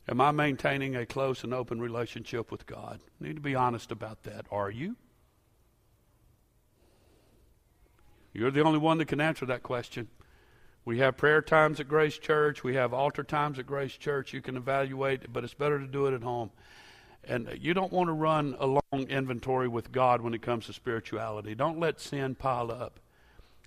Am 0.08 0.20
I 0.20 0.30
maintaining 0.30 0.96
a 0.96 1.04
close 1.04 1.44
and 1.44 1.52
open 1.52 1.80
relationship 1.80 2.50
with 2.50 2.66
God? 2.66 3.00
Need 3.20 3.36
to 3.36 3.42
be 3.42 3.54
honest 3.54 3.92
about 3.92 4.22
that. 4.22 4.46
Are 4.50 4.70
you? 4.70 4.96
You're 8.32 8.50
the 8.50 8.62
only 8.62 8.78
one 8.78 8.98
that 8.98 9.08
can 9.08 9.20
answer 9.20 9.44
that 9.46 9.62
question. 9.62 10.08
We 10.86 10.98
have 10.98 11.16
prayer 11.16 11.42
times 11.42 11.80
at 11.80 11.88
Grace 11.88 12.16
Church. 12.16 12.62
We 12.62 12.76
have 12.76 12.94
altar 12.94 13.24
times 13.24 13.58
at 13.58 13.66
Grace 13.66 13.96
Church. 13.96 14.32
You 14.32 14.40
can 14.40 14.56
evaluate, 14.56 15.32
but 15.32 15.42
it's 15.42 15.52
better 15.52 15.80
to 15.80 15.86
do 15.86 16.06
it 16.06 16.14
at 16.14 16.22
home. 16.22 16.50
And 17.24 17.58
you 17.60 17.74
don't 17.74 17.92
want 17.92 18.06
to 18.06 18.12
run 18.12 18.54
a 18.60 18.66
long 18.66 19.08
inventory 19.08 19.66
with 19.66 19.90
God 19.90 20.20
when 20.20 20.32
it 20.32 20.42
comes 20.42 20.66
to 20.66 20.72
spirituality. 20.72 21.56
Don't 21.56 21.80
let 21.80 22.00
sin 22.00 22.36
pile 22.36 22.70
up. 22.70 23.00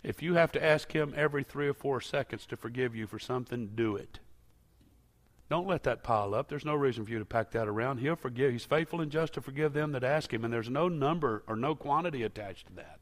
If 0.01 0.23
you 0.23 0.35
have 0.35 0.53
to 0.53 0.63
ask 0.63 0.93
Him 0.93 1.13
every 1.13 1.43
three 1.43 1.67
or 1.67 1.73
four 1.73 1.99
seconds 1.99 2.45
to 2.45 2.55
forgive 2.55 2.95
you 2.95 3.05
for 3.05 3.19
something, 3.19 3.71
do 3.75 3.97
it. 3.97 4.19
Don't 5.49 5.67
let 5.67 5.83
that 5.83 6.03
pile 6.03 6.33
up. 6.33 6.47
There's 6.47 6.63
no 6.63 6.75
reason 6.75 7.03
for 7.03 7.11
you 7.11 7.19
to 7.19 7.25
pack 7.25 7.51
that 7.51 7.67
around. 7.67 7.97
He'll 7.97 8.15
forgive. 8.15 8.53
He's 8.53 8.63
faithful 8.63 9.01
and 9.01 9.11
just 9.11 9.33
to 9.33 9.41
forgive 9.41 9.73
them 9.73 9.91
that 9.91 10.05
ask 10.05 10.31
Him, 10.33 10.45
and 10.45 10.53
there's 10.53 10.69
no 10.69 10.87
number 10.87 11.43
or 11.47 11.57
no 11.57 11.75
quantity 11.75 12.23
attached 12.23 12.67
to 12.67 12.73
that. 12.75 12.98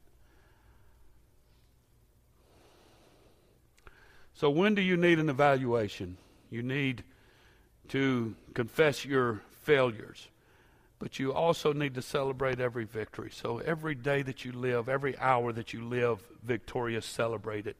So, 4.38 4.50
when 4.50 4.76
do 4.76 4.82
you 4.82 4.96
need 4.96 5.18
an 5.18 5.28
evaluation? 5.28 6.16
You 6.48 6.62
need 6.62 7.02
to 7.88 8.36
confess 8.54 9.04
your 9.04 9.40
failures, 9.62 10.28
but 11.00 11.18
you 11.18 11.32
also 11.32 11.72
need 11.72 11.96
to 11.96 12.02
celebrate 12.02 12.60
every 12.60 12.84
victory. 12.84 13.32
So, 13.32 13.58
every 13.58 13.96
day 13.96 14.22
that 14.22 14.44
you 14.44 14.52
live, 14.52 14.88
every 14.88 15.18
hour 15.18 15.52
that 15.54 15.72
you 15.72 15.84
live 15.84 16.22
victorious, 16.44 17.04
celebrate 17.04 17.66
it. 17.66 17.76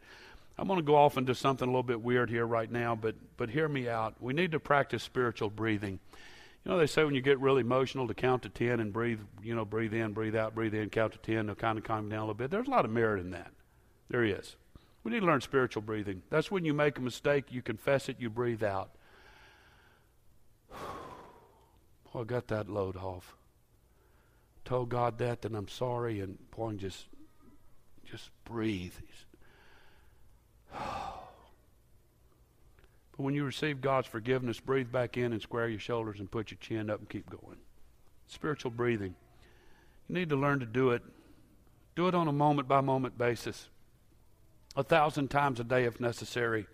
I'm 0.59 0.67
going 0.67 0.81
to 0.81 0.85
go 0.85 0.97
off 0.97 1.17
into 1.17 1.33
something 1.33 1.65
a 1.65 1.71
little 1.71 1.85
bit 1.85 2.03
weird 2.03 2.29
here 2.29 2.45
right 2.45 2.69
now, 2.69 2.97
but, 2.97 3.15
but 3.37 3.51
hear 3.51 3.69
me 3.69 3.89
out. 3.89 4.17
We 4.19 4.33
need 4.33 4.51
to 4.51 4.59
practice 4.59 5.05
spiritual 5.05 5.51
breathing. 5.51 6.01
You 6.65 6.73
know, 6.73 6.79
they 6.79 6.89
say 6.89 7.05
when 7.05 7.15
you 7.15 7.21
get 7.21 7.39
really 7.39 7.61
emotional 7.61 8.09
to 8.09 8.15
count 8.15 8.43
to 8.43 8.49
10 8.49 8.81
and 8.81 8.93
breathe, 8.93 9.21
you 9.45 9.55
know, 9.55 9.65
breathe 9.65 9.95
in, 9.95 10.13
breathe 10.13 10.35
out, 10.35 10.57
breathe 10.57 10.75
in, 10.75 10.91
count 10.91 11.13
to 11.13 11.19
10, 11.19 11.47
they'll 11.47 11.55
kind 11.55 11.79
of 11.79 11.85
calm 11.85 12.09
down 12.09 12.19
a 12.19 12.23
little 12.23 12.35
bit. 12.35 12.51
There's 12.51 12.67
a 12.67 12.73
lot 12.73 12.85
of 12.85 12.91
merit 12.91 13.21
in 13.21 13.31
that. 13.31 13.53
There 14.11 14.25
is. 14.25 14.57
We 15.09 15.15
need 15.15 15.21
to 15.21 15.27
learn 15.27 15.41
spiritual 15.41 15.81
breathing. 15.81 16.21
That's 16.29 16.51
when 16.51 16.67
you 16.67 16.75
make 16.75 16.99
a 16.99 17.01
mistake, 17.01 17.47
you 17.49 17.63
confess 17.63 18.11
it, 18.11 18.17
you 18.19 18.29
breathe 18.29 18.63
out. 18.63 18.91
Well, 22.13 22.25
I 22.25 22.27
got 22.27 22.49
that 22.49 22.69
load 22.69 22.97
off. 22.97 23.35
Told 24.67 24.91
God 24.91 25.17
that, 25.19 25.43
then 25.43 25.55
I'm 25.55 25.69
sorry, 25.69 26.21
and 26.21 26.37
boy, 26.51 26.73
just, 26.75 27.07
just 28.05 28.29
breathe. 28.45 28.93
But 30.79 31.23
when 33.17 33.35
you 33.35 33.45
receive 33.45 33.81
God's 33.81 34.09
forgiveness, 34.09 34.61
breathe 34.61 34.93
back 34.93 35.17
in 35.17 35.33
and 35.33 35.41
square 35.41 35.69
your 35.69 35.81
shoulders 35.81 36.21
and 36.21 36.31
put 36.31 36.51
your 36.51 36.59
chin 36.61 36.91
up 36.91 37.01
and 37.01 37.09
keep 37.09 37.31
going. 37.31 37.57
Spiritual 38.27 38.73
breathing. 38.73 39.15
You 40.07 40.15
need 40.15 40.29
to 40.29 40.37
learn 40.37 40.61
to 40.61 40.67
do 40.67 40.91
it. 40.91 41.03
Do 41.97 42.09
it 42.09 42.15
on 42.15 42.29
a 42.29 42.33
moment 42.33 42.69
by 42.69 42.83
moment 42.83 43.17
basis, 43.17 43.71
a 44.79 44.83
thousand 44.85 45.29
times 45.29 45.59
a 45.59 45.65
day 45.65 45.85
if 45.85 46.01
necessary. 46.01 46.67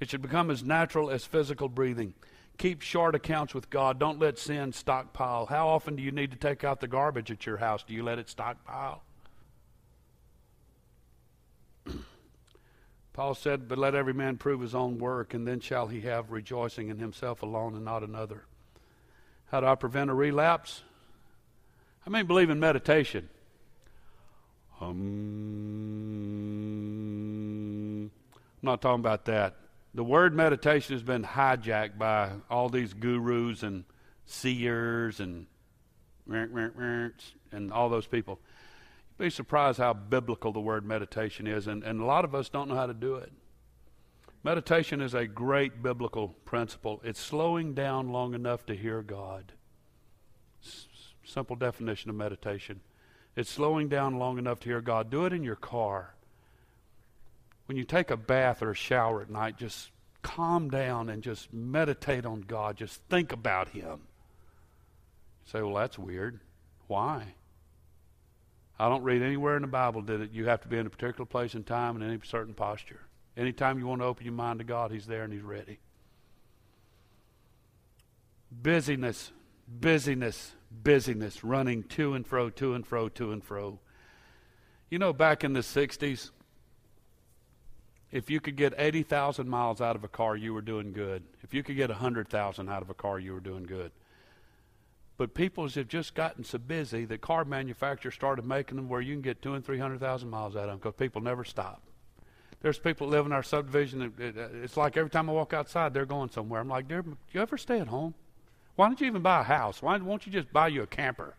It 0.00 0.08
should 0.08 0.22
become 0.22 0.50
as 0.50 0.64
natural 0.64 1.10
as 1.10 1.26
physical 1.26 1.68
breathing. 1.68 2.14
Keep 2.56 2.80
short 2.80 3.14
accounts 3.14 3.54
with 3.54 3.68
God. 3.68 4.00
Don't 4.00 4.18
let 4.18 4.38
sin 4.38 4.72
stockpile. 4.72 5.44
How 5.44 5.68
often 5.68 5.94
do 5.94 6.02
you 6.02 6.10
need 6.10 6.30
to 6.30 6.38
take 6.38 6.64
out 6.64 6.80
the 6.80 6.88
garbage 6.88 7.30
at 7.30 7.44
your 7.44 7.58
house? 7.58 7.82
Do 7.82 7.92
you 7.92 8.02
let 8.02 8.18
it 8.18 8.30
stockpile? 8.30 9.02
Paul 13.12 13.34
said, 13.34 13.68
But 13.68 13.76
let 13.76 13.94
every 13.94 14.14
man 14.14 14.38
prove 14.38 14.62
his 14.62 14.74
own 14.74 14.98
work, 14.98 15.34
and 15.34 15.46
then 15.46 15.60
shall 15.60 15.86
he 15.86 16.00
have 16.00 16.30
rejoicing 16.30 16.88
in 16.88 16.98
himself 16.98 17.42
alone 17.42 17.74
and 17.74 17.84
not 17.84 18.02
another. 18.02 18.44
How 19.50 19.60
do 19.60 19.66
I 19.66 19.74
prevent 19.74 20.08
a 20.08 20.14
relapse? 20.14 20.82
I 22.06 22.10
mean, 22.10 22.24
believe 22.24 22.48
in 22.48 22.58
meditation. 22.58 23.28
Um, 24.80 25.99
I'm 28.62 28.66
not 28.66 28.82
talking 28.82 29.00
about 29.00 29.24
that. 29.26 29.56
The 29.94 30.04
word 30.04 30.34
meditation 30.34 30.94
has 30.94 31.02
been 31.02 31.24
hijacked 31.24 31.98
by 31.98 32.32
all 32.48 32.68
these 32.68 32.92
gurus 32.94 33.62
and 33.62 33.84
seers 34.26 35.20
and 35.20 35.46
and 37.52 37.72
all 37.72 37.88
those 37.88 38.06
people 38.06 38.38
You'd 39.20 39.26
be 39.26 39.30
surprised 39.30 39.78
how 39.78 39.92
biblical 39.92 40.50
the 40.50 40.60
word 40.60 40.86
meditation 40.86 41.46
is, 41.46 41.66
and, 41.66 41.84
and 41.84 42.00
a 42.00 42.06
lot 42.06 42.24
of 42.24 42.34
us 42.34 42.48
don't 42.48 42.70
know 42.70 42.74
how 42.74 42.86
to 42.86 42.94
do 42.94 43.16
it. 43.16 43.30
Meditation 44.42 45.02
is 45.02 45.12
a 45.12 45.26
great 45.26 45.82
biblical 45.82 46.28
principle. 46.46 47.02
It's 47.04 47.20
slowing 47.20 47.74
down 47.74 48.08
long 48.08 48.32
enough 48.32 48.64
to 48.64 48.74
hear 48.74 49.02
God. 49.02 49.52
S- 50.64 50.86
simple 51.22 51.54
definition 51.54 52.08
of 52.08 52.16
meditation. 52.16 52.80
It's 53.36 53.50
slowing 53.50 53.90
down 53.90 54.18
long 54.18 54.38
enough 54.38 54.58
to 54.60 54.70
hear 54.70 54.80
God. 54.80 55.10
Do 55.10 55.26
it 55.26 55.34
in 55.34 55.44
your 55.44 55.54
car. 55.54 56.14
When 57.70 57.76
you 57.76 57.84
take 57.84 58.10
a 58.10 58.16
bath 58.16 58.62
or 58.62 58.72
a 58.72 58.74
shower 58.74 59.22
at 59.22 59.30
night, 59.30 59.56
just 59.56 59.92
calm 60.22 60.70
down 60.70 61.08
and 61.08 61.22
just 61.22 61.52
meditate 61.52 62.26
on 62.26 62.40
God. 62.40 62.76
Just 62.76 63.00
think 63.08 63.30
about 63.30 63.68
Him. 63.68 64.00
You 65.44 65.52
say, 65.52 65.62
well, 65.62 65.74
that's 65.74 65.96
weird. 65.96 66.40
Why? 66.88 67.34
I 68.76 68.88
don't 68.88 69.04
read 69.04 69.22
anywhere 69.22 69.54
in 69.54 69.62
the 69.62 69.68
Bible 69.68 70.02
that 70.02 70.20
it, 70.20 70.32
you 70.32 70.46
have 70.46 70.62
to 70.62 70.66
be 70.66 70.78
in 70.78 70.86
a 70.88 70.90
particular 70.90 71.26
place 71.26 71.54
and 71.54 71.64
time 71.64 71.94
and 71.94 72.04
any 72.04 72.18
certain 72.24 72.54
posture. 72.54 73.02
Anytime 73.36 73.78
you 73.78 73.86
want 73.86 74.00
to 74.00 74.06
open 74.06 74.24
your 74.24 74.34
mind 74.34 74.58
to 74.58 74.64
God, 74.64 74.90
He's 74.90 75.06
there 75.06 75.22
and 75.22 75.32
He's 75.32 75.42
ready. 75.42 75.78
Busyness, 78.50 79.30
busyness, 79.68 80.56
busyness, 80.72 81.44
running 81.44 81.84
to 81.84 82.14
and 82.14 82.26
fro, 82.26 82.50
to 82.50 82.74
and 82.74 82.84
fro, 82.84 83.08
to 83.10 83.30
and 83.30 83.44
fro. 83.44 83.78
You 84.90 84.98
know, 84.98 85.12
back 85.12 85.44
in 85.44 85.52
the 85.52 85.60
60s, 85.60 86.30
if 88.12 88.28
you 88.28 88.40
could 88.40 88.56
get 88.56 88.74
80,000 88.76 89.48
miles 89.48 89.80
out 89.80 89.94
of 89.94 90.02
a 90.02 90.08
car, 90.08 90.36
you 90.36 90.52
were 90.52 90.62
doing 90.62 90.92
good. 90.92 91.22
If 91.42 91.54
you 91.54 91.62
could 91.62 91.76
get 91.76 91.90
100,000 91.90 92.68
out 92.68 92.82
of 92.82 92.90
a 92.90 92.94
car, 92.94 93.18
you 93.18 93.32
were 93.32 93.40
doing 93.40 93.64
good. 93.64 93.92
But 95.16 95.34
people 95.34 95.68
have 95.68 95.88
just 95.88 96.14
gotten 96.14 96.44
so 96.44 96.58
busy 96.58 97.04
that 97.04 97.20
car 97.20 97.44
manufacturers 97.44 98.14
started 98.14 98.44
making 98.44 98.76
them 98.76 98.88
where 98.88 99.02
you 99.02 99.14
can 99.14 99.20
get 99.20 99.42
two 99.42 99.52
and 99.52 99.62
three 99.62 99.78
hundred 99.78 100.00
thousand 100.00 100.30
miles 100.30 100.56
out 100.56 100.62
of 100.64 100.70
them 100.70 100.78
because 100.78 100.94
people 100.94 101.20
never 101.20 101.44
stop. 101.44 101.82
There's 102.62 102.78
people 102.78 103.06
that 103.08 103.16
live 103.16 103.26
in 103.26 103.32
our 103.32 103.42
subdivision. 103.42 104.14
it's 104.18 104.78
like 104.78 104.96
every 104.96 105.10
time 105.10 105.28
I 105.28 105.34
walk 105.34 105.52
outside, 105.52 105.92
they're 105.92 106.06
going 106.06 106.30
somewhere. 106.30 106.60
I'm 106.60 106.68
like, 106.68 106.88
do 106.88 107.16
you 107.32 107.40
ever 107.40 107.58
stay 107.58 107.80
at 107.80 107.88
home? 107.88 108.14
Why 108.76 108.86
don't 108.86 108.98
you 108.98 109.06
even 109.08 109.20
buy 109.20 109.40
a 109.40 109.44
house? 109.44 109.82
Why 109.82 109.98
won't 109.98 110.24
you 110.24 110.32
just 110.32 110.50
buy 110.54 110.68
you 110.68 110.82
a 110.82 110.86
camper 110.86 111.34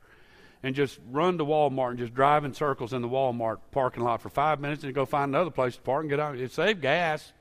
and 0.63 0.75
just 0.75 0.99
run 1.09 1.37
to 1.37 1.45
Walmart 1.45 1.91
and 1.91 1.99
just 1.99 2.13
drive 2.13 2.45
in 2.45 2.53
circles 2.53 2.93
in 2.93 3.01
the 3.01 3.09
Walmart 3.09 3.57
parking 3.71 4.03
lot 4.03 4.21
for 4.21 4.29
five 4.29 4.59
minutes 4.59 4.83
and 4.83 4.93
go 4.93 5.05
find 5.05 5.29
another 5.33 5.49
place 5.49 5.75
to 5.75 5.81
park 5.81 6.01
and 6.01 6.09
get 6.09 6.19
out. 6.19 6.37
It 6.37 6.51
save 6.51 6.81
gas. 6.81 7.31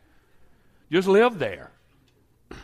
Just 0.90 1.06
live 1.06 1.38
there. 1.38 1.70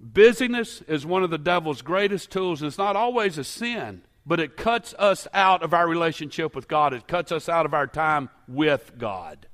Busyness 0.00 0.82
is 0.82 1.06
one 1.06 1.22
of 1.22 1.30
the 1.30 1.38
devil's 1.38 1.82
greatest 1.82 2.30
tools, 2.30 2.60
and 2.60 2.68
it's 2.68 2.78
not 2.78 2.96
always 2.96 3.38
a 3.38 3.44
sin, 3.44 4.02
but 4.26 4.40
it 4.40 4.56
cuts 4.56 4.94
us 4.98 5.28
out 5.32 5.62
of 5.62 5.72
our 5.72 5.88
relationship 5.88 6.54
with 6.54 6.68
God. 6.68 6.92
It 6.92 7.06
cuts 7.06 7.32
us 7.32 7.48
out 7.48 7.64
of 7.64 7.74
our 7.74 7.86
time 7.86 8.28
with 8.48 8.98
God. 8.98 9.46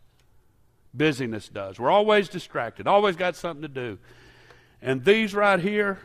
Busyness 0.94 1.48
does. 1.48 1.78
We're 1.78 1.90
always 1.90 2.28
distracted, 2.28 2.86
always 2.86 3.16
got 3.16 3.36
something 3.36 3.62
to 3.62 3.68
do. 3.68 3.98
And 4.80 5.04
these 5.04 5.34
right 5.34 5.60
here, 5.60 5.98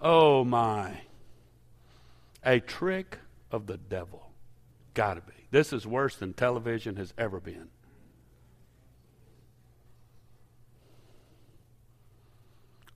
oh 0.00 0.44
my, 0.44 1.02
a 2.44 2.60
trick 2.60 3.18
of 3.50 3.66
the 3.66 3.76
devil. 3.76 4.30
Gotta 4.94 5.20
be. 5.20 5.32
This 5.50 5.72
is 5.72 5.86
worse 5.86 6.16
than 6.16 6.32
television 6.32 6.96
has 6.96 7.12
ever 7.18 7.40
been. 7.40 7.68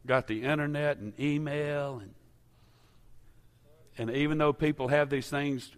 got 0.06 0.26
the 0.26 0.42
internet 0.42 0.98
and 0.98 1.18
email 1.18 1.98
and 1.98 2.14
and 3.96 4.10
even 4.10 4.38
though 4.38 4.52
people 4.52 4.88
have 4.88 5.08
these 5.08 5.28
things 5.28 5.70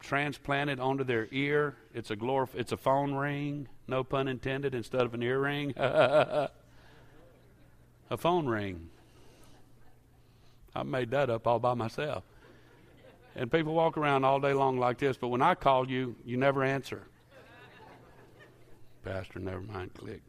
transplanted 0.00 0.80
onto 0.80 1.04
their 1.04 1.28
ear, 1.30 1.76
it's 1.94 2.10
a 2.10 2.16
glorif- 2.16 2.56
it's 2.56 2.72
a 2.72 2.76
phone 2.76 3.14
ring, 3.14 3.68
no 3.86 4.02
pun 4.02 4.26
intended, 4.26 4.74
instead 4.74 5.02
of 5.02 5.14
an 5.14 5.22
earring. 5.22 5.72
a 5.76 6.50
phone 8.18 8.48
ring. 8.48 8.90
I 10.74 10.82
made 10.82 11.10
that 11.12 11.30
up 11.30 11.46
all 11.46 11.58
by 11.58 11.74
myself. 11.74 12.24
And 13.36 13.50
people 13.50 13.74
walk 13.74 13.96
around 13.96 14.24
all 14.24 14.40
day 14.40 14.52
long 14.52 14.78
like 14.78 14.98
this, 14.98 15.16
but 15.16 15.28
when 15.28 15.42
I 15.42 15.54
call 15.54 15.90
you, 15.90 16.16
you 16.24 16.36
never 16.36 16.62
answer. 16.62 17.02
Pastor, 19.04 19.38
never 19.38 19.60
mind, 19.60 19.92
click. 19.94 20.22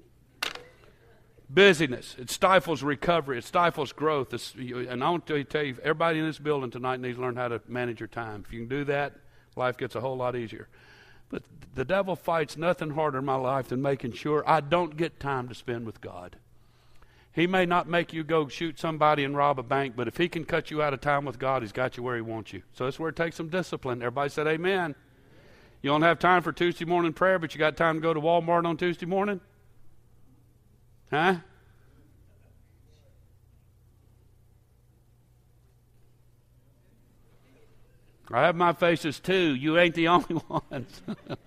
Busyness. 1.48 2.16
It 2.18 2.32
stifles 2.32 2.82
recovery. 2.82 3.38
It 3.38 3.44
stifles 3.44 3.92
growth. 3.92 4.34
It's, 4.34 4.54
and 4.56 5.04
I 5.04 5.10
want 5.10 5.28
to 5.28 5.44
tell 5.44 5.64
you, 5.64 5.78
everybody 5.84 6.20
in 6.20 6.26
this 6.26 6.40
building 6.40 6.72
tonight 6.72 7.00
needs 7.00 7.18
to 7.18 7.22
learn 7.22 7.36
how 7.36 7.48
to 7.50 7.62
manage 7.68 8.00
your 8.00 8.08
time. 8.08 8.44
If 8.46 8.52
you 8.52 8.62
can 8.62 8.68
do 8.68 8.84
that, 8.86 9.14
life 9.56 9.78
gets 9.78 9.96
a 9.96 10.02
whole 10.02 10.18
lot 10.18 10.36
easier. 10.36 10.68
But 11.30 11.44
the 11.76 11.86
devil 11.86 12.16
fights 12.16 12.58
nothing 12.58 12.92
harder 12.92 13.20
in 13.20 13.26
my 13.26 13.36
life 13.36 13.68
than 13.68 13.82
making 13.82 14.14
sure 14.14 14.44
I 14.48 14.62
don't 14.62 14.98
get 14.98 15.20
time 15.20 15.48
to 15.50 15.56
spend 15.56 15.86
with 15.86 16.02
God. 16.02 16.38
He 17.36 17.48
may 17.48 17.66
not 17.66 17.90
make 17.90 18.14
you 18.14 18.24
go 18.24 18.48
shoot 18.48 18.80
somebody 18.80 19.26
and 19.26 19.36
rob 19.36 19.60
a 19.60 19.64
bank, 19.64 19.96
but 19.98 20.08
if 20.08 20.16
he 20.16 20.30
can 20.30 20.46
cut 20.46 20.72
you 20.72 20.82
out 20.82 20.94
of 20.94 21.02
time 21.02 21.26
with 21.26 21.38
God, 21.38 21.64
he's 21.64 21.74
got 21.74 21.98
you 21.98 22.04
where 22.04 22.16
he 22.16 22.22
wants 22.22 22.54
you. 22.54 22.64
So 22.72 22.86
that's 22.86 22.98
where 22.98 23.10
it 23.10 23.18
takes 23.18 23.36
some 23.36 23.50
discipline. 23.50 24.02
Everybody 24.02 24.30
said 24.30 24.48
amen. 24.48 24.96
You 25.82 25.90
don't 25.90 26.02
have 26.02 26.18
time 26.18 26.44
for 26.44 26.54
Tuesday 26.54 26.86
morning 26.86 27.12
prayer, 27.12 27.38
but 27.38 27.54
you 27.54 27.60
got 27.60 27.76
time 27.76 27.96
to 27.96 28.02
go 28.02 28.14
to 28.14 28.22
Walmart 28.22 28.66
on 28.66 28.78
Tuesday 28.78 29.06
morning? 29.06 29.42
Huh? 31.12 31.36
I 38.32 38.44
have 38.44 38.56
my 38.56 38.72
faces 38.72 39.20
too. 39.20 39.56
You 39.56 39.78
ain't 39.78 39.94
the 39.94 40.08
only 40.08 40.42
ones. 40.48 41.02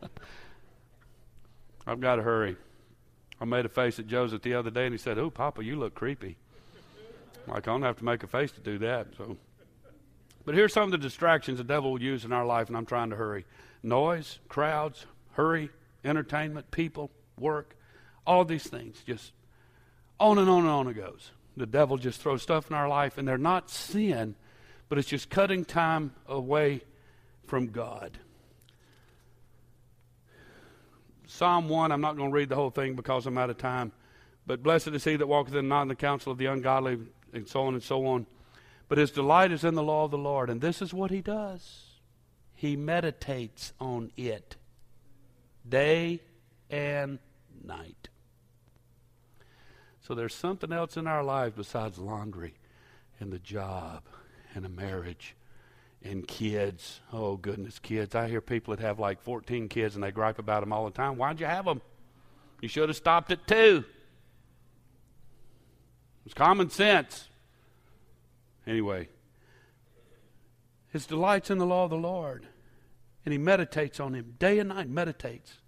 I've 1.87 2.01
got 2.01 2.17
to 2.17 2.23
hurry. 2.23 2.59
I 3.41 3.45
made 3.45 3.65
a 3.65 3.69
face 3.69 3.99
at 3.99 4.07
Joseph 4.07 4.43
the 4.43 4.55
other 4.55 4.71
day, 4.71 4.87
and 4.87 4.95
he 4.95 4.99
said, 4.99 5.19
"Oh, 5.19 5.31
Papa, 5.31 5.65
you 5.65 5.77
look 5.77 5.95
creepy." 5.95 6.37
like 7.47 7.67
I 7.67 7.73
don't 7.73 7.83
have 7.83 7.97
to 7.99 8.05
make 8.05 8.23
a 8.23 8.27
face 8.27 8.53
to 8.53 8.61
do 8.61 8.79
that. 8.79 9.07
So, 9.17 9.37
but 10.45 10.55
here's 10.55 10.73
some 10.73 10.85
of 10.85 10.91
the 10.91 10.99
distractions 10.99 11.59
the 11.59 11.65
devil 11.65 11.93
will 11.93 12.03
use 12.03 12.25
in 12.25 12.33
our 12.33 12.45
life, 12.45 12.69
and 12.69 12.77
I'm 12.77 12.87
trying 12.87 13.11
to 13.11 13.17
hurry: 13.17 13.47
noise, 13.83 14.39
crowds, 14.49 15.07
hurry, 15.33 15.71
entertainment, 16.05 16.71
people, 16.71 17.11
work, 17.39 17.77
all 18.27 18.45
these 18.45 18.67
things. 18.67 19.03
Just 19.07 19.33
on 20.21 20.39
and 20.39 20.49
on 20.49 20.61
and 20.61 20.69
on 20.69 20.89
it 20.89 20.95
goes. 20.95 21.31
The 21.57 21.67
devil 21.67 21.97
just 21.97 22.21
throws 22.21 22.43
stuff 22.43 22.71
in 22.71 22.77
our 22.77 22.89
life, 22.89 23.19
and 23.19 23.27
they're 23.27 23.39
not 23.39 23.71
sin, 23.71 24.37
but 24.89 24.99
it's 24.99 25.09
just 25.09 25.31
cutting 25.31 25.65
time 25.65 26.13
away 26.27 26.83
from 27.47 27.69
God. 27.69 28.19
Psalm 31.29 31.69
1, 31.69 31.93
I'm 31.93 32.01
not 32.01 32.17
going 32.17 32.31
to 32.31 32.35
read 32.35 32.49
the 32.49 32.57
whole 32.57 32.71
thing 32.71 32.97
because 32.97 33.27
I'm 33.27 33.37
out 33.37 33.51
of 33.51 33.59
time. 33.59 33.93
But 34.47 34.63
blessed 34.63 34.89
is 34.89 35.05
he 35.05 35.15
that 35.17 35.27
walketh 35.27 35.55
in 35.55 35.69
not 35.69 35.83
in 35.83 35.89
the 35.89 35.95
counsel 35.95 36.33
of 36.33 36.39
the 36.39 36.47
ungodly, 36.47 36.99
and 37.35 37.47
so 37.47 37.67
on 37.67 37.75
and 37.75 37.83
so 37.83 38.07
on. 38.07 38.27
But 38.89 38.97
his 38.97 39.11
delight 39.11 39.53
is 39.53 39.63
in 39.63 39.75
the 39.75 39.83
law 39.83 40.05
of 40.05 40.11
the 40.11 40.17
Lord. 40.19 40.49
And 40.49 40.63
this 40.63 40.81
is 40.81 40.95
what 40.95 41.11
he 41.11 41.21
does 41.21 41.85
he 42.55 42.77
meditates 42.77 43.73
on 43.79 44.11
it 44.17 44.57
day 45.69 46.21
and 46.71 47.21
night. 47.63 48.09
So 50.01 50.15
there's 50.15 50.35
something 50.35 50.73
else 50.73 50.97
in 50.97 51.07
our 51.07 51.23
lives 51.23 51.55
besides 51.57 51.99
laundry 51.99 52.55
and 53.21 53.31
the 53.31 53.39
job 53.39 54.03
and 54.55 54.67
a 54.67 54.69
marriage 54.69 55.37
and 56.03 56.27
kids. 56.27 57.01
Oh, 57.13 57.37
goodness, 57.37 57.79
kids. 57.79 58.15
I 58.15 58.29
hear 58.29 58.41
people 58.41 58.75
that 58.75 58.83
have 58.83 58.99
like 58.99 59.21
14 59.23 59.69
kids 59.69 59.95
and 59.95 60.05
they 60.05 60.11
gripe 60.11 60.39
about 60.39 60.61
them 60.61 60.73
all 60.73 60.85
the 60.85 60.91
time. 60.91 61.17
Why'd 61.17 61.41
you 61.41 61.47
have 61.47 61.65
them? 61.65 61.81
You 62.61 62.69
should 62.69 62.89
have 62.89 62.97
stopped 62.97 63.31
at 63.31 63.47
two. 63.47 63.85
It's 66.25 66.35
common 66.35 66.71
sense. 66.71 67.29
Anyway, 68.67 69.09
his 70.93 71.07
delight's 71.07 71.51
in 71.51 71.59
the 71.59 71.67
law 71.67 71.85
of 71.85 71.91
the 71.91 71.97
Lord. 71.97 72.47
And 73.25 73.33
he 73.33 73.39
meditates 73.39 74.01
on 74.01 74.15
him 74.15 74.35
day 74.39 74.59
and 74.59 74.71
night, 74.71 74.89
meditates, 74.89 75.59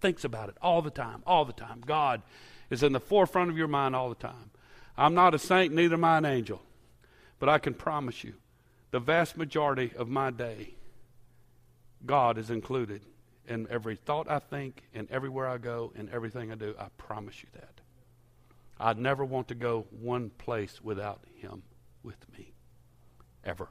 thinks 0.00 0.24
about 0.24 0.48
it 0.48 0.56
all 0.62 0.80
the 0.80 0.90
time, 0.90 1.22
all 1.26 1.44
the 1.44 1.52
time. 1.52 1.82
God 1.84 2.22
is 2.70 2.82
in 2.82 2.92
the 2.92 3.00
forefront 3.00 3.50
of 3.50 3.58
your 3.58 3.68
mind 3.68 3.94
all 3.94 4.08
the 4.08 4.14
time. 4.14 4.50
I'm 4.96 5.14
not 5.14 5.34
a 5.34 5.38
saint, 5.38 5.74
neither 5.74 5.96
am 5.96 6.04
I 6.04 6.18
an 6.18 6.24
angel. 6.24 6.62
But 7.38 7.48
I 7.48 7.58
can 7.58 7.74
promise 7.74 8.24
you, 8.24 8.34
the 8.90 9.00
vast 9.00 9.36
majority 9.36 9.92
of 9.96 10.08
my 10.08 10.30
day, 10.30 10.74
God 12.04 12.38
is 12.38 12.50
included 12.50 13.02
in 13.46 13.66
every 13.70 13.96
thought 13.96 14.30
I 14.30 14.38
think, 14.38 14.82
and 14.94 15.10
everywhere 15.10 15.48
I 15.48 15.58
go, 15.58 15.92
and 15.96 16.08
everything 16.10 16.52
I 16.52 16.54
do. 16.54 16.74
I 16.78 16.86
promise 16.98 17.42
you 17.42 17.48
that. 17.54 17.80
I'd 18.78 18.98
never 18.98 19.24
want 19.24 19.48
to 19.48 19.54
go 19.54 19.86
one 20.00 20.30
place 20.30 20.80
without 20.82 21.20
Him 21.36 21.62
with 22.02 22.16
me, 22.36 22.52
ever. 23.44 23.68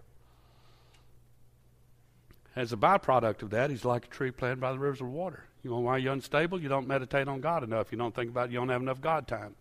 As 2.56 2.74
a 2.74 2.78
byproduct 2.78 3.42
of 3.42 3.52
that, 3.52 3.70
He's 3.70 3.86
like 3.86 4.06
a 4.06 4.10
tree 4.10 4.32
planted 4.32 4.60
by 4.60 4.72
the 4.72 4.80
rivers 4.80 5.02
of 5.02 5.08
water. 5.08 5.46
You 5.64 5.72
know 5.72 5.80
why 5.80 5.98
you're 5.98 6.14
unstable? 6.14 6.62
You 6.62 6.70
don't 6.70 6.88
meditate 6.88 7.28
on 7.28 7.42
God 7.42 7.64
enough. 7.64 7.92
You 7.92 7.98
don't 7.98 8.14
think 8.14 8.30
about 8.30 8.50
it. 8.50 8.52
You 8.52 8.60
don't 8.60 8.70
have 8.70 8.82
enough 8.82 9.02
God 9.02 9.28
time. 9.28 9.56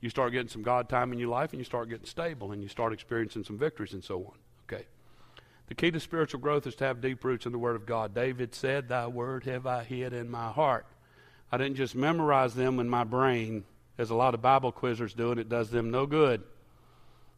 You 0.00 0.10
start 0.10 0.32
getting 0.32 0.48
some 0.48 0.62
God 0.62 0.88
time 0.88 1.12
in 1.12 1.18
your 1.18 1.30
life, 1.30 1.52
and 1.52 1.60
you 1.60 1.64
start 1.64 1.88
getting 1.88 2.06
stable, 2.06 2.52
and 2.52 2.62
you 2.62 2.68
start 2.68 2.92
experiencing 2.92 3.44
some 3.44 3.58
victories 3.58 3.94
and 3.94 4.04
so 4.04 4.18
on. 4.18 4.34
Okay. 4.66 4.84
The 5.66 5.74
key 5.74 5.90
to 5.90 6.00
spiritual 6.00 6.40
growth 6.40 6.66
is 6.66 6.74
to 6.76 6.84
have 6.84 7.00
deep 7.00 7.24
roots 7.24 7.46
in 7.46 7.52
the 7.52 7.58
Word 7.58 7.76
of 7.76 7.86
God. 7.86 8.14
David 8.14 8.54
said, 8.54 8.88
Thy 8.88 9.06
word 9.06 9.44
have 9.44 9.66
I 9.66 9.82
hid 9.82 10.12
in 10.12 10.30
my 10.30 10.50
heart. 10.50 10.86
I 11.50 11.56
didn't 11.56 11.76
just 11.76 11.94
memorize 11.94 12.54
them 12.54 12.78
in 12.80 12.88
my 12.88 13.04
brain, 13.04 13.64
as 13.96 14.10
a 14.10 14.14
lot 14.14 14.34
of 14.34 14.42
Bible 14.42 14.72
quizzers 14.72 15.16
do, 15.16 15.30
and 15.30 15.40
it 15.40 15.48
does 15.48 15.70
them 15.70 15.90
no 15.90 16.04
good. 16.04 16.42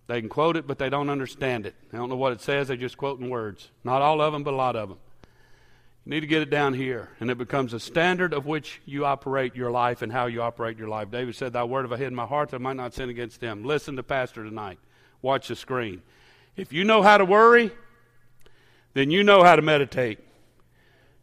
They 0.07 0.21
can 0.21 0.29
quote 0.29 0.57
it, 0.57 0.67
but 0.67 0.79
they 0.79 0.89
don't 0.89 1.11
understand 1.11 1.67
it. 1.67 1.75
They 1.91 1.99
don't 1.99 2.09
know 2.09 2.17
what 2.17 2.33
it 2.33 2.41
says, 2.41 2.69
they're 2.69 2.77
just 2.77 2.97
quoting 2.97 3.29
words. 3.29 3.71
Not 3.85 4.03
all 4.03 4.21
of 4.21 4.33
them, 4.33 4.43
but 4.43 4.55
a 4.55 4.57
lot 4.57 4.77
of 4.77 4.89
them. 4.89 4.99
You 6.05 6.11
need 6.11 6.21
to 6.21 6.29
get 6.29 6.43
it 6.43 6.51
down 6.51 6.75
here, 6.75 7.11
and 7.19 7.31
it 7.31 7.39
becomes 7.39 7.73
a 7.73 7.81
standard 7.81 8.33
of 8.33 8.47
which 8.47 8.81
you 8.87 9.05
operate 9.05 9.57
your 9.57 9.73
life 9.73 10.03
and 10.03 10.13
how 10.13 10.27
you 10.27 10.41
operate 10.41 10.79
your 10.79 10.89
life. 10.89 11.11
David 11.11 11.35
said, 11.35 11.53
Thy 11.53 11.65
word 11.65 11.83
have 11.83 11.93
I 11.93 11.97
hid 11.97 12.07
in 12.07 12.15
my 12.15 12.27
heart 12.27 12.51
that 12.51 12.57
I 12.57 12.61
might 12.61 12.77
not 12.77 12.95
sin 12.95 13.11
against 13.11 13.41
them. 13.41 13.65
Listen 13.65 13.97
to 13.97 14.05
Pastor 14.05 14.45
tonight. 14.45 14.79
Watch 15.21 15.49
the 15.49 15.57
screen. 15.57 16.03
If 16.57 16.73
you 16.73 16.85
know 16.85 17.03
how 17.03 17.19
to 17.19 17.25
worry, 17.25 17.73
then 18.97 19.11
you 19.11 19.23
know 19.23 19.45
how 19.45 19.55
to 19.55 19.61
meditate. 19.61 20.19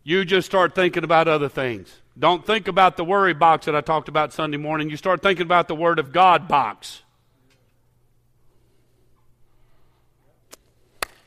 You 0.04 0.26
just 0.26 0.46
start 0.46 0.76
thinking 0.76 1.04
about 1.04 1.28
other 1.28 1.50
things. 1.50 1.92
Don't 2.18 2.46
think 2.46 2.68
about 2.68 2.98
the 2.98 3.04
worry 3.04 3.34
box 3.34 3.66
that 3.66 3.76
I 3.76 3.82
talked 3.82 4.08
about 4.08 4.32
Sunday 4.32 4.58
morning. 4.58 4.92
You 4.92 4.98
start 4.98 5.24
thinking 5.24 5.48
about 5.48 5.68
the 5.68 5.74
Word 5.74 5.98
of 5.98 6.12
God 6.12 6.48
box. 6.48 7.02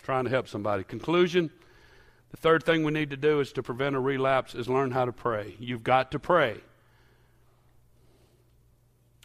Trying 0.05 0.22
to 0.22 0.30
help 0.30 0.47
somebody. 0.47 0.84
Conclusion. 0.84 1.51
The 2.30 2.36
third 2.36 2.62
thing 2.62 2.84
we 2.84 2.92
need 2.92 3.11
to 3.11 3.16
do 3.16 3.40
is 3.40 3.51
to 3.55 3.62
prevent 3.64 3.97
a 3.97 4.01
relapse 4.01 4.55
is 4.55 4.68
learn 4.68 4.92
how 4.92 5.05
to 5.05 5.12
pray. 5.12 5.57
You've 5.59 5.82
got 5.82 6.12
to 6.12 6.20
pray. 6.20 6.61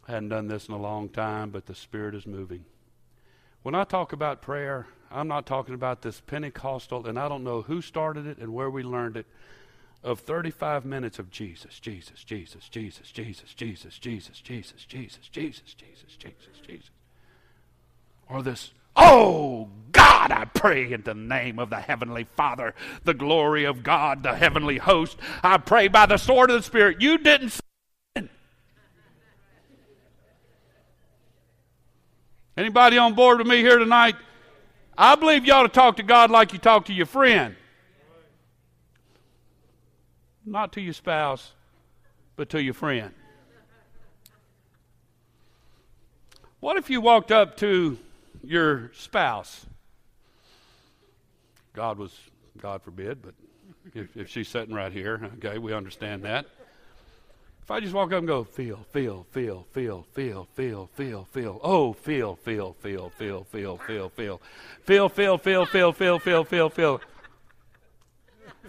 I 0.07 0.13
hadn't 0.13 0.30
done 0.30 0.47
this 0.47 0.67
in 0.67 0.74
a 0.74 0.82
long 0.82 1.07
time, 1.07 1.51
but 1.51 1.67
the 1.67 1.76
Spirit 1.76 2.15
is 2.15 2.26
moving. 2.26 2.65
When 3.61 3.76
I 3.76 3.84
talk 3.84 4.11
about 4.11 4.41
prayer, 4.41 4.88
I'm 5.14 5.28
not 5.28 5.45
talking 5.45 5.74
about 5.74 6.01
this 6.01 6.22
Pentecostal, 6.22 7.05
and 7.05 7.20
I 7.20 7.28
don't 7.28 7.43
know 7.43 7.62
who 7.62 7.82
started 7.82 8.26
it 8.26 8.38
and 8.38 8.53
where 8.53 8.70
we 8.70 8.84
learned 8.84 9.18
it, 9.18 9.26
of 10.03 10.20
35 10.20 10.86
minutes 10.86 11.20
of 11.20 11.30
Jesus, 11.30 11.80
Jesus, 11.80 12.24
Jesus, 12.24 12.68
Jesus, 12.70 13.12
Jesus, 13.12 13.53
Jesus, 13.53 13.99
Jesus, 13.99 13.99
Jesus, 13.99 14.86
Jesus, 14.86 15.30
Jesus, 15.30 15.76
Jesus, 15.76 16.18
Jesus, 16.18 16.59
Jesus. 16.66 16.89
Or 18.28 18.41
this, 18.41 18.72
oh 18.95 19.70
God! 19.91 20.32
I 20.32 20.45
pray 20.45 20.91
in 20.91 21.03
the 21.03 21.14
name 21.14 21.59
of 21.59 21.70
the 21.70 21.80
Heavenly 21.80 22.24
Father, 22.24 22.74
the 23.03 23.14
glory 23.14 23.66
of 23.66 23.84
God, 23.84 24.24
the 24.24 24.36
heavenly 24.36 24.78
host. 24.78 25.18
I 25.43 25.57
pray 25.57 25.88
by 25.88 26.05
the 26.05 26.18
sword 26.18 26.49
of 26.49 26.57
the 26.57 26.64
Spirit. 26.64 27.01
You 27.01 27.18
didn't. 27.18 27.59
Anybody 32.57 32.97
on 32.97 33.14
board 33.14 33.39
with 33.39 33.47
me 33.47 33.57
here 33.57 33.78
tonight? 33.78 34.16
I 35.01 35.15
believe 35.15 35.47
you 35.47 35.53
ought 35.53 35.63
to 35.63 35.69
talk 35.69 35.97
to 35.97 36.03
God 36.03 36.29
like 36.29 36.53
you 36.53 36.59
talk 36.59 36.85
to 36.85 36.93
your 36.93 37.07
friend. 37.07 37.55
Not 40.45 40.73
to 40.73 40.81
your 40.81 40.93
spouse, 40.93 41.53
but 42.35 42.49
to 42.51 42.61
your 42.61 42.75
friend. 42.75 43.11
What 46.59 46.77
if 46.77 46.91
you 46.91 47.01
walked 47.01 47.31
up 47.31 47.57
to 47.57 47.97
your 48.43 48.91
spouse? 48.93 49.65
God 51.73 51.97
was, 51.97 52.15
God 52.59 52.83
forbid, 52.83 53.23
but 53.23 53.33
if, 53.95 54.15
if 54.15 54.29
she's 54.29 54.49
sitting 54.49 54.75
right 54.75 54.91
here, 54.91 55.31
okay, 55.39 55.57
we 55.57 55.73
understand 55.73 56.21
that. 56.25 56.45
If 57.62 57.72
I 57.72 57.80
just 57.80 57.93
walk 57.93 58.12
up 58.12 58.20
and 58.20 58.28
go, 58.28 58.43
feel, 58.43 58.86
feel, 58.91 59.26
feel, 59.32 59.68
feel, 59.72 60.05
feel, 60.14 60.47
feel, 60.55 60.89
feel, 60.95 61.26
feel, 61.26 61.59
oh, 61.64 61.93
feel, 61.93 62.36
feel, 62.36 62.74
feel, 62.74 63.09
feel, 63.18 63.43
feel, 63.49 63.78
feel, 63.80 64.09
feel, 64.09 64.39
feel, 64.80 65.09
feel, 65.09 65.38
feel, 65.38 65.66
feel, 65.66 65.93
feel, 65.93 66.20
feel, 66.20 66.43
feel, 66.43 66.70
feel. 66.70 67.01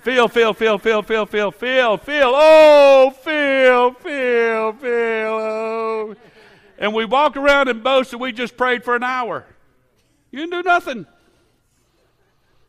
Feel, 0.03 0.29
feel, 0.29 0.53
feel, 0.53 0.79
feel, 0.79 1.03
feel, 1.03 1.27
feel, 1.27 1.51
feel, 1.53 1.97
feel, 1.97 2.33
oh, 2.35 3.15
feel, 3.23 3.93
feel, 3.93 4.73
feel, 4.73 5.39
oh 5.41 6.15
and 6.83 6.93
we 6.93 7.05
walk 7.05 7.37
around 7.37 7.69
and 7.69 7.85
boast 7.85 8.11
that 8.11 8.19
we 8.19 8.33
just 8.33 8.57
prayed 8.57 8.83
for 8.83 8.97
an 8.97 9.05
hour. 9.05 9.47
You 10.33 10.41
didn't 10.41 10.51
do 10.51 10.63
nothing. 10.65 11.07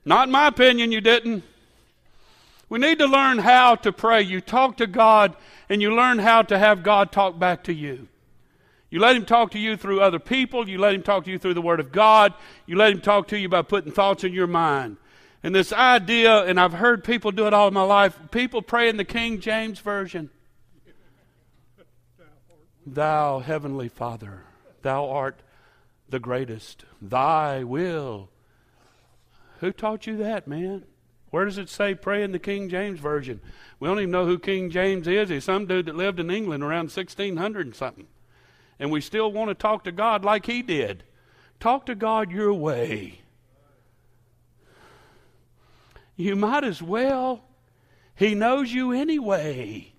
Not 0.05 0.27
in 0.27 0.31
my 0.31 0.45
opinion, 0.45 0.91
you 0.91 1.01
didn't. 1.01 1.43
We 2.69 2.77
need 2.77 2.99
to 2.99 3.07
learn 3.07 3.39
how 3.39 3.73
to 3.77 3.91
pray. 3.91 4.21
You 4.21 4.39
talk 4.39 4.77
to 4.77 4.85
God 4.85 5.35
and 5.73 5.81
you 5.81 5.95
learn 5.95 6.19
how 6.19 6.43
to 6.43 6.59
have 6.59 6.83
God 6.83 7.11
talk 7.11 7.39
back 7.39 7.63
to 7.63 7.73
you. 7.73 8.07
You 8.91 8.99
let 8.99 9.15
Him 9.15 9.25
talk 9.25 9.49
to 9.53 9.59
you 9.59 9.75
through 9.75 10.01
other 10.01 10.19
people. 10.19 10.69
You 10.69 10.77
let 10.77 10.93
Him 10.93 11.01
talk 11.01 11.25
to 11.25 11.31
you 11.31 11.39
through 11.39 11.55
the 11.55 11.63
Word 11.63 11.79
of 11.79 11.91
God. 11.91 12.35
You 12.67 12.75
let 12.75 12.91
Him 12.91 13.01
talk 13.01 13.29
to 13.29 13.39
you 13.39 13.49
by 13.49 13.63
putting 13.63 13.91
thoughts 13.91 14.23
in 14.23 14.33
your 14.33 14.45
mind. 14.45 14.97
And 15.41 15.55
this 15.55 15.73
idea, 15.73 16.43
and 16.43 16.59
I've 16.59 16.73
heard 16.73 17.03
people 17.03 17.31
do 17.31 17.47
it 17.47 17.55
all 17.55 17.71
my 17.71 17.81
life, 17.81 18.15
people 18.29 18.61
pray 18.61 18.87
in 18.87 18.97
the 18.97 19.03
King 19.03 19.39
James 19.39 19.79
Version. 19.79 20.29
Thou, 22.85 23.39
Heavenly 23.39 23.89
Father, 23.89 24.43
Thou 24.83 25.09
art 25.09 25.39
the 26.07 26.19
greatest. 26.19 26.85
Thy 27.01 27.63
will. 27.63 28.29
Who 29.61 29.71
taught 29.71 30.05
you 30.05 30.17
that, 30.17 30.47
man? 30.47 30.83
Where 31.33 31.45
does 31.45 31.57
it 31.57 31.67
say 31.67 31.95
pray 31.95 32.21
in 32.21 32.31
the 32.31 32.37
King 32.37 32.69
James 32.69 32.99
Version? 32.99 33.41
We 33.79 33.87
don't 33.87 33.97
even 33.97 34.11
know 34.11 34.27
who 34.27 34.37
King 34.37 34.69
James 34.69 35.07
is. 35.07 35.29
He's 35.29 35.43
some 35.43 35.65
dude 35.65 35.87
that 35.87 35.95
lived 35.95 36.19
in 36.19 36.29
England 36.29 36.63
around 36.63 36.91
1600 36.91 37.65
and 37.65 37.75
something. 37.75 38.05
And 38.77 38.91
we 38.91 39.01
still 39.01 39.31
want 39.31 39.49
to 39.49 39.55
talk 39.55 39.83
to 39.85 39.91
God 39.91 40.23
like 40.23 40.45
he 40.45 40.61
did. 40.61 41.03
Talk 41.59 41.87
to 41.87 41.95
God 41.95 42.31
your 42.31 42.53
way. 42.53 43.21
You 46.15 46.35
might 46.35 46.63
as 46.63 46.83
well. 46.83 47.45
He 48.13 48.35
knows 48.35 48.71
you 48.71 48.91
anyway 48.91 49.91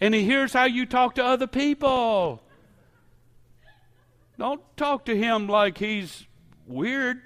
and 0.00 0.14
he 0.14 0.24
hears 0.24 0.54
how 0.54 0.64
you 0.64 0.86
talk 0.86 1.16
to 1.16 1.24
other 1.24 1.46
people. 1.46 2.42
Don't 4.38 4.62
talk 4.78 5.04
to 5.04 5.14
him 5.14 5.48
like 5.48 5.76
he's 5.76 6.24
weird 6.66 7.20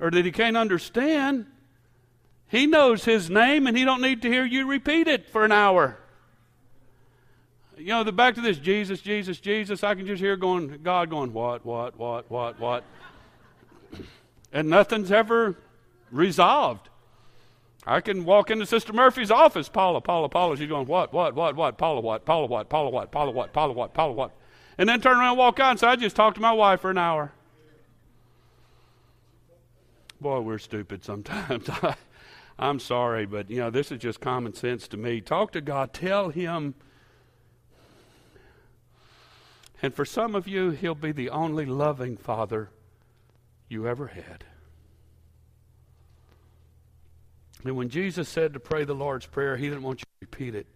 or 0.00 0.10
that 0.10 0.24
he 0.24 0.32
can't 0.32 0.56
understand. 0.56 1.44
He 2.48 2.66
knows 2.66 3.04
his 3.04 3.30
name 3.30 3.66
and 3.66 3.76
he 3.76 3.84
don't 3.84 4.02
need 4.02 4.22
to 4.22 4.28
hear 4.28 4.44
you 4.44 4.66
repeat 4.66 5.08
it 5.08 5.28
for 5.28 5.44
an 5.44 5.52
hour. 5.52 5.98
You 7.76 7.88
know, 7.88 8.04
the 8.04 8.12
back 8.12 8.36
to 8.36 8.40
this 8.40 8.58
Jesus, 8.58 9.00
Jesus, 9.00 9.40
Jesus, 9.40 9.82
I 9.82 9.94
can 9.94 10.06
just 10.06 10.22
hear 10.22 10.36
going 10.36 10.80
God 10.82 11.10
going 11.10 11.32
what, 11.32 11.66
what, 11.66 11.98
what, 11.98 12.30
what, 12.30 12.60
what. 12.60 12.84
and 14.52 14.68
nothing's 14.68 15.10
ever 15.10 15.56
resolved. 16.12 16.88
I 17.86 18.00
can 18.00 18.24
walk 18.24 18.50
into 18.50 18.64
Sister 18.64 18.92
Murphy's 18.92 19.30
office, 19.30 19.68
Paula, 19.68 20.00
Paula, 20.00 20.28
Paula. 20.28 20.56
She's 20.56 20.68
going, 20.68 20.86
what, 20.86 21.12
what, 21.12 21.34
what, 21.34 21.54
what, 21.54 21.76
Paula, 21.76 22.00
what, 22.00 22.24
Paula, 22.24 22.46
what, 22.46 22.68
Paula, 22.70 22.90
what, 22.90 23.10
Paula, 23.10 23.30
what, 23.30 23.52
Paula, 23.52 23.72
what, 23.72 23.92
Paula, 23.92 24.12
what. 24.12 24.30
And 24.78 24.88
then 24.88 25.00
turn 25.00 25.18
around 25.18 25.30
and 25.30 25.38
walk 25.38 25.60
out 25.60 25.78
say, 25.78 25.86
I 25.86 25.96
just 25.96 26.16
talked 26.16 26.36
to 26.36 26.40
my 26.40 26.52
wife 26.52 26.80
for 26.80 26.90
an 26.90 26.98
hour. 26.98 27.32
Boy, 30.20 30.40
we're 30.40 30.58
stupid 30.58 31.04
sometimes. 31.04 31.68
I'm 32.58 32.78
sorry, 32.78 33.26
but 33.26 33.50
you 33.50 33.58
know, 33.58 33.70
this 33.70 33.90
is 33.90 33.98
just 33.98 34.20
common 34.20 34.54
sense 34.54 34.86
to 34.88 34.96
me. 34.96 35.20
Talk 35.20 35.52
to 35.52 35.60
God, 35.60 35.92
tell 35.92 36.28
Him. 36.28 36.74
And 39.82 39.92
for 39.92 40.04
some 40.04 40.34
of 40.34 40.46
you, 40.46 40.70
He'll 40.70 40.94
be 40.94 41.12
the 41.12 41.30
only 41.30 41.66
loving 41.66 42.16
Father 42.16 42.70
you 43.68 43.86
ever 43.86 44.08
had. 44.08 44.44
And 47.64 47.76
when 47.76 47.88
Jesus 47.88 48.28
said 48.28 48.52
to 48.52 48.60
pray 48.60 48.84
the 48.84 48.94
Lord's 48.94 49.26
Prayer, 49.26 49.56
he 49.56 49.68
didn't 49.68 49.82
want 49.82 50.00
you 50.00 50.04
to 50.04 50.26
repeat 50.26 50.54
it. 50.54 50.66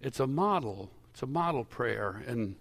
It's 0.00 0.18
a 0.18 0.26
model. 0.26 0.90
It's 1.12 1.22
a 1.22 1.26
model 1.26 1.64
prayer, 1.64 2.22
and 2.26 2.56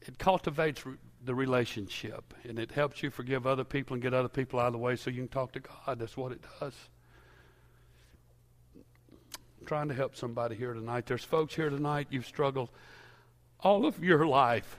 it 0.00 0.18
cultivates 0.18 0.82
the 1.24 1.34
relationship, 1.34 2.34
and 2.44 2.58
it 2.58 2.72
helps 2.72 3.02
you 3.02 3.10
forgive 3.10 3.46
other 3.46 3.64
people 3.64 3.94
and 3.94 4.02
get 4.02 4.12
other 4.12 4.28
people 4.28 4.60
out 4.60 4.66
of 4.66 4.72
the 4.72 4.78
way 4.78 4.96
so 4.96 5.10
you 5.10 5.22
can 5.22 5.28
talk 5.28 5.52
to 5.52 5.60
God. 5.60 5.98
That's 5.98 6.16
what 6.16 6.32
it 6.32 6.40
does. 6.60 6.74
I'm 8.74 9.66
trying 9.66 9.88
to 9.88 9.94
help 9.94 10.16
somebody 10.16 10.56
here 10.56 10.74
tonight. 10.74 11.06
There's 11.06 11.24
folks 11.24 11.54
here 11.54 11.70
tonight, 11.70 12.08
you've 12.10 12.26
struggled 12.26 12.68
all 13.60 13.86
of 13.86 14.02
your 14.04 14.26
life 14.26 14.76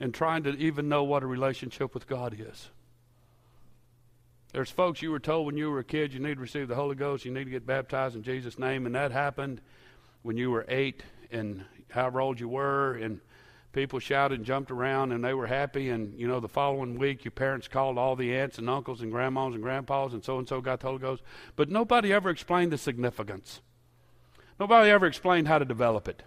in 0.00 0.12
trying 0.12 0.44
to 0.44 0.50
even 0.56 0.88
know 0.88 1.04
what 1.04 1.22
a 1.22 1.26
relationship 1.26 1.92
with 1.92 2.06
God 2.06 2.34
is. 2.38 2.70
There's 4.52 4.70
folks 4.70 5.02
you 5.02 5.10
were 5.10 5.20
told 5.20 5.44
when 5.44 5.58
you 5.58 5.70
were 5.70 5.80
a 5.80 5.84
kid 5.84 6.14
you 6.14 6.20
need 6.20 6.36
to 6.36 6.40
receive 6.40 6.68
the 6.68 6.74
Holy 6.74 6.94
Ghost, 6.94 7.26
you 7.26 7.32
need 7.32 7.44
to 7.44 7.50
get 7.50 7.66
baptized 7.66 8.16
in 8.16 8.22
Jesus' 8.22 8.58
name, 8.58 8.86
and 8.86 8.94
that 8.94 9.12
happened 9.12 9.60
when 10.22 10.38
you 10.38 10.50
were 10.50 10.64
eight 10.68 11.02
and 11.30 11.64
however 11.90 12.20
old 12.20 12.40
you 12.40 12.48
were, 12.48 12.94
and 12.94 13.20
people 13.76 13.98
shouted 14.00 14.38
and 14.38 14.46
jumped 14.46 14.70
around 14.70 15.12
and 15.12 15.22
they 15.22 15.34
were 15.34 15.46
happy. 15.46 15.90
And 15.90 16.18
you 16.18 16.26
know, 16.26 16.40
the 16.40 16.48
following 16.48 16.98
week, 16.98 17.24
your 17.24 17.30
parents 17.30 17.68
called 17.68 17.98
all 17.98 18.16
the 18.16 18.34
aunts 18.34 18.58
and 18.58 18.68
uncles 18.68 19.02
and 19.02 19.12
grandmas 19.12 19.54
and 19.54 19.62
grandpas, 19.62 20.14
and 20.14 20.24
so 20.24 20.38
and 20.38 20.48
so 20.48 20.60
got 20.60 20.80
the 20.80 20.88
Holy 20.88 20.98
Ghost. 20.98 21.22
But 21.54 21.70
nobody 21.70 22.12
ever 22.12 22.30
explained 22.30 22.72
the 22.72 22.78
significance. 22.78 23.60
Nobody 24.58 24.90
ever 24.90 25.06
explained 25.06 25.46
how 25.46 25.58
to 25.58 25.66
develop 25.66 26.08
it. 26.08 26.22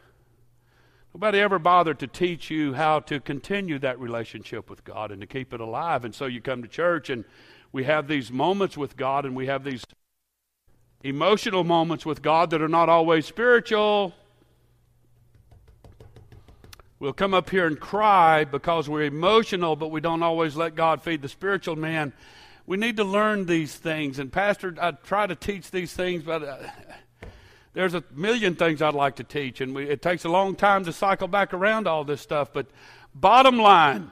Nobody 1.13 1.39
ever 1.39 1.57
bothered 1.57 1.97
to 1.99 2.07
teach 2.07 2.51
you 2.51 2.75
how 2.75 2.99
to 3.01 3.19
continue 3.19 3.79
that 3.79 3.99
relationship 3.99 4.69
with 4.69 4.83
God 4.83 5.11
and 5.11 5.19
to 5.19 5.27
keep 5.27 5.51
it 5.51 5.59
alive. 5.59 6.05
And 6.05 6.13
so 6.13 6.27
you 6.27 6.39
come 6.39 6.61
to 6.61 6.67
church 6.67 7.09
and 7.09 7.25
we 7.71 7.85
have 7.85 8.07
these 8.07 8.31
moments 8.31 8.77
with 8.77 8.95
God 8.95 9.25
and 9.25 9.35
we 9.35 9.47
have 9.47 9.63
these 9.63 9.83
emotional 11.03 11.63
moments 11.63 12.05
with 12.05 12.21
God 12.21 12.51
that 12.51 12.61
are 12.61 12.67
not 12.67 12.89
always 12.89 13.25
spiritual. 13.25 14.13
We'll 16.99 17.13
come 17.13 17.33
up 17.33 17.49
here 17.49 17.65
and 17.65 17.79
cry 17.79 18.43
because 18.43 18.89
we're 18.89 19.03
emotional, 19.03 19.77
but 19.77 19.89
we 19.89 20.01
don't 20.01 20.21
always 20.21 20.57
let 20.57 20.75
God 20.75 21.01
feed 21.01 21.21
the 21.21 21.29
spiritual 21.29 21.77
man. 21.77 22.11
We 22.65 22.75
need 22.75 22.97
to 22.97 23.05
learn 23.05 23.45
these 23.45 23.73
things. 23.73 24.19
And, 24.19 24.29
Pastor, 24.29 24.75
I 24.81 24.91
try 24.91 25.25
to 25.25 25.33
teach 25.33 25.71
these 25.71 25.93
things, 25.93 26.23
but 26.23 26.43
uh, 26.43 26.57
there's 27.73 27.93
a 27.93 28.03
million 28.13 28.55
things 28.55 28.81
I'd 28.81 28.95
like 28.95 29.15
to 29.15 29.23
teach, 29.23 29.61
and 29.61 29.73
we, 29.73 29.85
it 29.85 30.01
takes 30.01 30.25
a 30.25 30.29
long 30.29 30.55
time 30.55 30.83
to 30.83 30.91
cycle 30.91 31.29
back 31.29 31.53
around 31.53 31.87
all 31.87 32.03
this 32.03 32.19
stuff. 32.19 32.51
But, 32.51 32.65
bottom 33.15 33.57
line, 33.57 34.11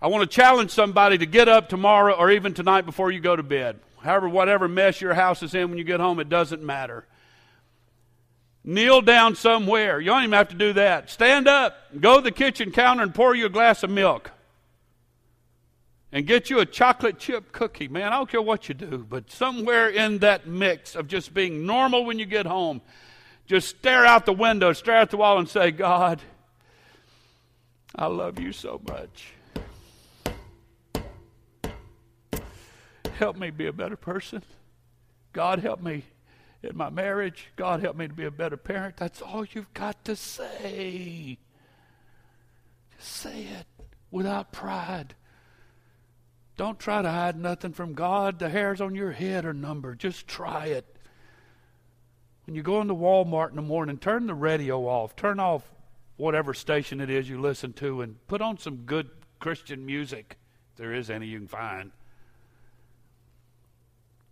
I 0.00 0.08
want 0.08 0.28
to 0.28 0.36
challenge 0.36 0.72
somebody 0.72 1.18
to 1.18 1.26
get 1.26 1.48
up 1.48 1.68
tomorrow 1.68 2.14
or 2.14 2.32
even 2.32 2.52
tonight 2.52 2.84
before 2.84 3.12
you 3.12 3.20
go 3.20 3.36
to 3.36 3.44
bed. 3.44 3.78
However, 4.02 4.28
whatever 4.28 4.66
mess 4.66 5.00
your 5.00 5.14
house 5.14 5.40
is 5.44 5.54
in 5.54 5.68
when 5.68 5.78
you 5.78 5.84
get 5.84 6.00
home, 6.00 6.18
it 6.18 6.28
doesn't 6.28 6.64
matter. 6.64 7.06
Kneel 8.64 9.00
down 9.00 9.34
somewhere. 9.34 10.00
You 10.00 10.06
don't 10.06 10.22
even 10.22 10.32
have 10.32 10.48
to 10.48 10.54
do 10.54 10.72
that. 10.74 11.10
Stand 11.10 11.48
up, 11.48 11.76
go 12.00 12.16
to 12.16 12.22
the 12.22 12.30
kitchen 12.30 12.70
counter 12.70 13.02
and 13.02 13.14
pour 13.14 13.34
you 13.34 13.46
a 13.46 13.50
glass 13.50 13.82
of 13.82 13.90
milk. 13.90 14.30
And 16.12 16.26
get 16.26 16.50
you 16.50 16.60
a 16.60 16.66
chocolate 16.66 17.18
chip 17.18 17.52
cookie. 17.52 17.88
Man, 17.88 18.12
I 18.12 18.16
don't 18.16 18.28
care 18.28 18.42
what 18.42 18.68
you 18.68 18.74
do, 18.74 19.04
but 19.08 19.30
somewhere 19.30 19.88
in 19.88 20.18
that 20.18 20.46
mix 20.46 20.94
of 20.94 21.08
just 21.08 21.32
being 21.32 21.66
normal 21.66 22.04
when 22.04 22.18
you 22.18 22.26
get 22.26 22.46
home, 22.46 22.82
just 23.46 23.68
stare 23.68 24.04
out 24.04 24.26
the 24.26 24.32
window, 24.32 24.72
stare 24.72 24.96
at 24.96 25.10
the 25.10 25.16
wall, 25.16 25.38
and 25.38 25.48
say, 25.48 25.70
God, 25.70 26.20
I 27.96 28.06
love 28.06 28.38
you 28.38 28.52
so 28.52 28.80
much. 28.86 29.32
help 33.22 33.36
me 33.36 33.50
be 33.50 33.66
a 33.66 33.72
better 33.72 33.96
person. 33.96 34.42
God, 35.32 35.60
help 35.60 35.80
me 35.80 36.02
in 36.62 36.76
my 36.76 36.90
marriage. 36.90 37.48
God, 37.56 37.80
help 37.80 37.96
me 37.96 38.08
to 38.08 38.14
be 38.14 38.24
a 38.24 38.30
better 38.30 38.56
parent. 38.56 38.96
That's 38.96 39.20
all 39.20 39.44
you've 39.44 39.72
got 39.74 40.04
to 40.04 40.16
say. 40.16 41.38
Just 42.96 43.10
say 43.10 43.42
it 43.42 43.66
without 44.10 44.52
pride. 44.52 45.14
Don't 46.56 46.78
try 46.78 47.02
to 47.02 47.10
hide 47.10 47.36
nothing 47.36 47.72
from 47.72 47.94
God. 47.94 48.38
The 48.38 48.48
hairs 48.48 48.80
on 48.80 48.94
your 48.94 49.12
head 49.12 49.44
are 49.44 49.54
numbered. 49.54 49.98
Just 49.98 50.28
try 50.28 50.66
it. 50.66 50.96
When 52.46 52.54
you 52.54 52.62
go 52.62 52.80
into 52.80 52.94
Walmart 52.94 53.50
in 53.50 53.56
the 53.56 53.62
morning, 53.62 53.98
turn 53.98 54.26
the 54.26 54.34
radio 54.34 54.86
off. 54.86 55.16
Turn 55.16 55.40
off 55.40 55.62
whatever 56.16 56.54
station 56.54 57.00
it 57.00 57.10
is 57.10 57.28
you 57.28 57.40
listen 57.40 57.72
to 57.72 58.02
and 58.02 58.24
put 58.26 58.42
on 58.42 58.58
some 58.58 58.76
good 58.78 59.10
Christian 59.40 59.86
music. 59.86 60.36
If 60.72 60.78
there 60.78 60.92
is 60.92 61.10
any 61.10 61.26
you 61.26 61.38
can 61.38 61.48
find. 61.48 61.90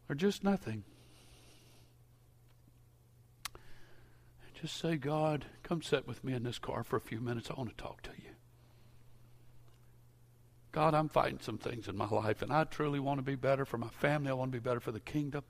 Or 0.09 0.14
just 0.14 0.45
nothing. 0.45 0.85
Just 4.61 4.76
say, 4.76 4.96
God, 4.96 5.46
come 5.62 5.80
sit 5.80 6.06
with 6.06 6.22
me 6.22 6.34
in 6.34 6.42
this 6.42 6.58
car 6.58 6.84
for 6.84 6.96
a 6.96 7.00
few 7.00 7.18
minutes. 7.20 7.50
I 7.50 7.54
want 7.54 7.70
to 7.70 7.82
talk 7.82 8.02
to 8.02 8.11
you. 8.11 8.30
God, 10.72 10.94
I'm 10.94 11.08
fighting 11.08 11.38
some 11.40 11.56
things 11.56 11.88
in 11.88 11.96
my 11.96 12.06
life, 12.06 12.42
and 12.42 12.52
I 12.52 12.64
truly 12.64 13.00
want 13.00 13.18
to 13.18 13.22
be 13.22 13.36
better 13.36 13.64
for 13.64 13.78
my 13.78 13.88
family. 13.88 14.30
I 14.30 14.34
want 14.34 14.52
to 14.52 14.58
be 14.58 14.62
better 14.62 14.78
for 14.80 14.92
the 14.92 15.00
kingdom. 15.00 15.44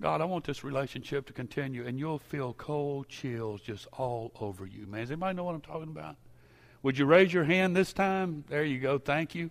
God, 0.00 0.20
I 0.20 0.24
want 0.24 0.44
this 0.44 0.64
relationship 0.64 1.26
to 1.26 1.32
continue, 1.34 1.86
and 1.86 1.98
you'll 1.98 2.18
feel 2.18 2.54
cold 2.54 3.08
chills 3.08 3.60
just 3.60 3.86
all 3.92 4.32
over 4.40 4.66
you, 4.66 4.86
man. 4.86 5.02
Does 5.02 5.10
anybody 5.10 5.36
know 5.36 5.44
what 5.44 5.54
I'm 5.54 5.60
talking 5.60 5.90
about? 5.90 6.16
Would 6.82 6.98
you 6.98 7.04
raise 7.04 7.32
your 7.32 7.44
hand 7.44 7.76
this 7.76 7.92
time? 7.92 8.44
There 8.48 8.64
you 8.64 8.78
go. 8.78 8.98
Thank 8.98 9.34
you. 9.34 9.50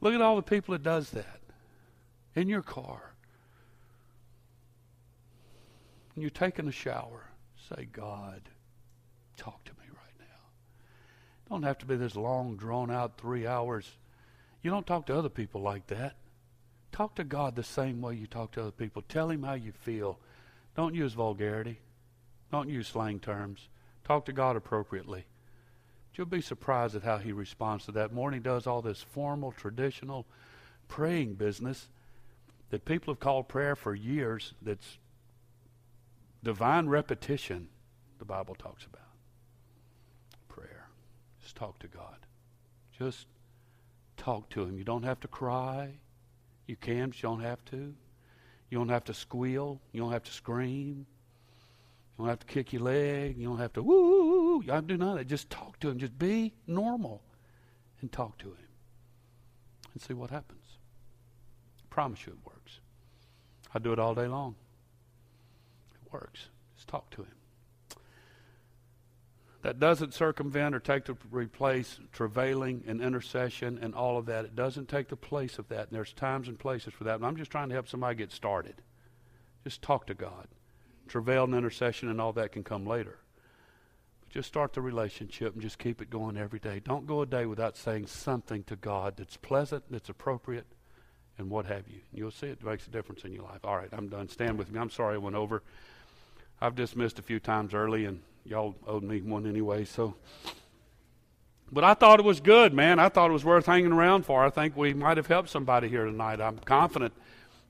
Look 0.00 0.14
at 0.14 0.20
all 0.20 0.36
the 0.36 0.42
people 0.42 0.72
that 0.72 0.82
does 0.82 1.10
that 1.10 1.40
in 2.34 2.48
your 2.48 2.62
car. 2.62 3.14
When 6.14 6.22
you're 6.22 6.30
taking 6.30 6.68
a 6.68 6.72
shower, 6.72 7.24
say, 7.68 7.88
God, 7.92 8.42
talk 9.36 9.64
to 9.64 9.72
me 9.72 9.86
right 9.88 10.18
now. 10.18 11.50
Don't 11.50 11.62
have 11.62 11.78
to 11.78 11.86
be 11.86 11.96
this 11.96 12.16
long, 12.16 12.56
drawn 12.56 12.90
out 12.90 13.18
three 13.18 13.46
hours 13.46 13.90
you 14.62 14.70
don't 14.70 14.86
talk 14.86 15.06
to 15.06 15.16
other 15.16 15.28
people 15.28 15.60
like 15.60 15.86
that. 15.88 16.16
Talk 16.90 17.14
to 17.16 17.24
God 17.24 17.54
the 17.54 17.62
same 17.62 18.00
way 18.00 18.14
you 18.14 18.26
talk 18.26 18.52
to 18.52 18.62
other 18.62 18.70
people. 18.70 19.02
Tell 19.02 19.30
Him 19.30 19.42
how 19.42 19.54
you 19.54 19.72
feel. 19.72 20.18
Don't 20.76 20.94
use 20.94 21.12
vulgarity. 21.12 21.78
Don't 22.50 22.68
use 22.68 22.88
slang 22.88 23.20
terms. 23.20 23.68
Talk 24.04 24.24
to 24.26 24.32
God 24.32 24.56
appropriately. 24.56 25.26
But 26.10 26.18
You'll 26.18 26.26
be 26.26 26.40
surprised 26.40 26.96
at 26.96 27.04
how 27.04 27.18
He 27.18 27.32
responds 27.32 27.84
to 27.84 27.92
that. 27.92 28.12
Morning 28.12 28.42
does 28.42 28.66
all 28.66 28.82
this 28.82 29.02
formal, 29.02 29.52
traditional 29.52 30.26
praying 30.88 31.34
business 31.34 31.88
that 32.70 32.84
people 32.84 33.14
have 33.14 33.20
called 33.20 33.48
prayer 33.48 33.76
for 33.76 33.94
years 33.94 34.54
that's 34.60 34.98
divine 36.42 36.88
repetition, 36.88 37.68
the 38.18 38.24
Bible 38.24 38.54
talks 38.54 38.84
about. 38.84 39.02
Prayer. 40.48 40.88
Just 41.40 41.56
talk 41.56 41.78
to 41.80 41.88
God. 41.88 42.16
Just 42.98 43.26
Talk 44.18 44.50
to 44.50 44.62
him. 44.62 44.76
You 44.76 44.84
don't 44.84 45.04
have 45.04 45.20
to 45.20 45.28
cry. 45.28 45.94
You 46.66 46.76
can, 46.76 47.10
but 47.10 47.22
you 47.22 47.28
don't 47.28 47.40
have 47.40 47.64
to. 47.66 47.94
You 48.68 48.78
don't 48.78 48.90
have 48.90 49.04
to 49.04 49.14
squeal. 49.14 49.80
You 49.92 50.02
don't 50.02 50.12
have 50.12 50.24
to 50.24 50.32
scream. 50.32 51.06
You 52.18 52.24
don't 52.24 52.28
have 52.28 52.40
to 52.40 52.46
kick 52.46 52.72
your 52.72 52.82
leg. 52.82 53.38
You 53.38 53.48
don't 53.48 53.58
have 53.58 53.72
to 53.74 53.82
woo. 53.82 54.60
You 54.60 54.66
don't 54.66 54.86
do 54.86 54.96
none 54.98 55.10
of 55.10 55.18
that. 55.18 55.28
Just 55.28 55.48
talk 55.48 55.78
to 55.80 55.88
him. 55.88 55.98
Just 55.98 56.18
be 56.18 56.52
normal 56.66 57.22
and 58.00 58.12
talk 58.12 58.36
to 58.38 58.48
him 58.48 58.68
and 59.94 60.02
see 60.02 60.14
what 60.14 60.30
happens. 60.30 60.66
I 61.80 61.86
promise 61.88 62.26
you 62.26 62.32
it 62.32 62.46
works. 62.46 62.80
I 63.72 63.78
do 63.78 63.92
it 63.92 63.98
all 63.98 64.14
day 64.14 64.26
long. 64.26 64.56
Works. 66.12 66.48
Just 66.76 66.88
talk 66.88 67.10
to 67.10 67.22
him 67.22 67.38
that 69.62 69.80
doesn't 69.80 70.14
circumvent 70.14 70.74
or 70.74 70.80
take 70.80 71.04
to 71.04 71.16
replace 71.30 71.98
travailing 72.12 72.84
and 72.86 73.02
intercession 73.02 73.78
and 73.82 73.94
all 73.94 74.16
of 74.16 74.26
that. 74.26 74.44
It 74.44 74.54
doesn't 74.54 74.88
take 74.88 75.08
the 75.08 75.16
place 75.16 75.58
of 75.58 75.68
that. 75.68 75.88
And 75.88 75.90
there's 75.90 76.12
times 76.12 76.48
and 76.48 76.58
places 76.58 76.94
for 76.94 77.04
that. 77.04 77.16
And 77.16 77.26
I'm 77.26 77.36
just 77.36 77.50
trying 77.50 77.68
to 77.68 77.74
help 77.74 77.88
somebody 77.88 78.16
get 78.16 78.32
started. 78.32 78.76
Just 79.64 79.82
talk 79.82 80.06
to 80.06 80.14
God. 80.14 80.46
Travail 81.08 81.44
and 81.44 81.54
intercession 81.54 82.08
and 82.08 82.20
all 82.20 82.32
that 82.34 82.52
can 82.52 82.62
come 82.62 82.86
later. 82.86 83.18
But 84.20 84.30
just 84.30 84.48
start 84.48 84.74
the 84.74 84.80
relationship 84.80 85.54
and 85.54 85.62
just 85.62 85.78
keep 85.78 86.00
it 86.00 86.08
going 86.08 86.36
every 86.36 86.60
day. 86.60 86.80
Don't 86.82 87.06
go 87.06 87.22
a 87.22 87.26
day 87.26 87.44
without 87.44 87.76
saying 87.76 88.06
something 88.06 88.62
to 88.64 88.76
God 88.76 89.16
that's 89.16 89.36
pleasant, 89.36 89.84
that's 89.90 90.08
appropriate, 90.08 90.66
and 91.36 91.50
what 91.50 91.66
have 91.66 91.88
you. 91.88 92.00
You'll 92.12 92.30
see 92.30 92.46
it 92.46 92.62
makes 92.62 92.86
a 92.86 92.90
difference 92.90 93.24
in 93.24 93.32
your 93.32 93.44
life. 93.44 93.64
All 93.64 93.76
right, 93.76 93.88
I'm 93.92 94.08
done. 94.08 94.28
Stand 94.28 94.56
with 94.56 94.70
me. 94.70 94.78
I'm 94.78 94.90
sorry 94.90 95.16
I 95.16 95.18
went 95.18 95.36
over. 95.36 95.62
I've 96.60 96.74
dismissed 96.74 97.18
a 97.18 97.22
few 97.22 97.38
times 97.40 97.74
early 97.74 98.04
and 98.04 98.20
y'all 98.44 98.74
owed 98.86 99.02
me 99.02 99.20
one 99.20 99.46
anyway, 99.46 99.84
so. 99.84 100.14
But 101.70 101.84
I 101.84 101.94
thought 101.94 102.18
it 102.18 102.24
was 102.24 102.40
good, 102.40 102.72
man. 102.72 102.98
I 102.98 103.10
thought 103.10 103.30
it 103.30 103.34
was 103.34 103.44
worth 103.44 103.66
hanging 103.66 103.92
around 103.92 104.24
for. 104.24 104.44
I 104.44 104.50
think 104.50 104.76
we 104.76 104.94
might 104.94 105.18
have 105.18 105.26
helped 105.26 105.50
somebody 105.50 105.88
here 105.88 106.06
tonight. 106.06 106.40
I'm 106.40 106.58
confident 106.58 107.12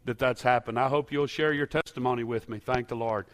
that 0.05 0.19
that's 0.19 0.43
happened. 0.43 0.79
I 0.79 0.89
hope 0.89 1.11
you'll 1.11 1.27
share 1.27 1.53
your 1.53 1.67
testimony 1.67 2.23
with 2.23 2.49
me. 2.49 2.61
Thank 2.61 2.89
the 2.89 2.95
Lord. 2.95 3.27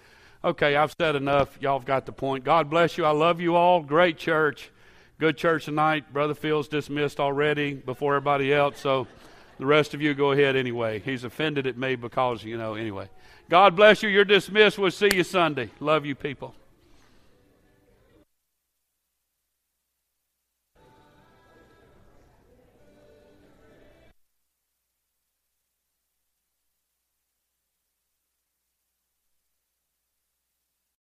Okay, 0.42 0.76
I've 0.76 0.94
said 0.98 1.16
enough. 1.16 1.56
Y'all 1.60 1.78
have 1.78 1.86
got 1.86 2.06
the 2.06 2.12
point. 2.12 2.44
God 2.44 2.68
bless 2.68 2.98
you. 2.98 3.04
I 3.04 3.10
love 3.10 3.40
you 3.40 3.54
all. 3.54 3.82
Great 3.82 4.18
church. 4.18 4.70
Good 5.18 5.36
church 5.36 5.66
tonight. 5.66 6.12
Brother 6.12 6.34
Phil's 6.34 6.66
dismissed 6.66 7.20
already 7.20 7.74
before 7.74 8.16
everybody 8.16 8.52
else, 8.52 8.80
so 8.80 9.06
the 9.58 9.66
rest 9.66 9.94
of 9.94 10.02
you 10.02 10.12
go 10.14 10.32
ahead 10.32 10.56
anyway. 10.56 10.98
He's 10.98 11.24
offended 11.24 11.66
at 11.66 11.78
me 11.78 11.94
because, 11.94 12.42
you 12.42 12.58
know, 12.58 12.74
anyway. 12.74 13.08
God 13.48 13.76
bless 13.76 14.02
you. 14.02 14.08
You're 14.08 14.24
dismissed. 14.24 14.78
We'll 14.78 14.90
see 14.90 15.10
you 15.14 15.24
Sunday. 15.24 15.70
Love 15.80 16.06
you, 16.06 16.14
people. 16.14 16.54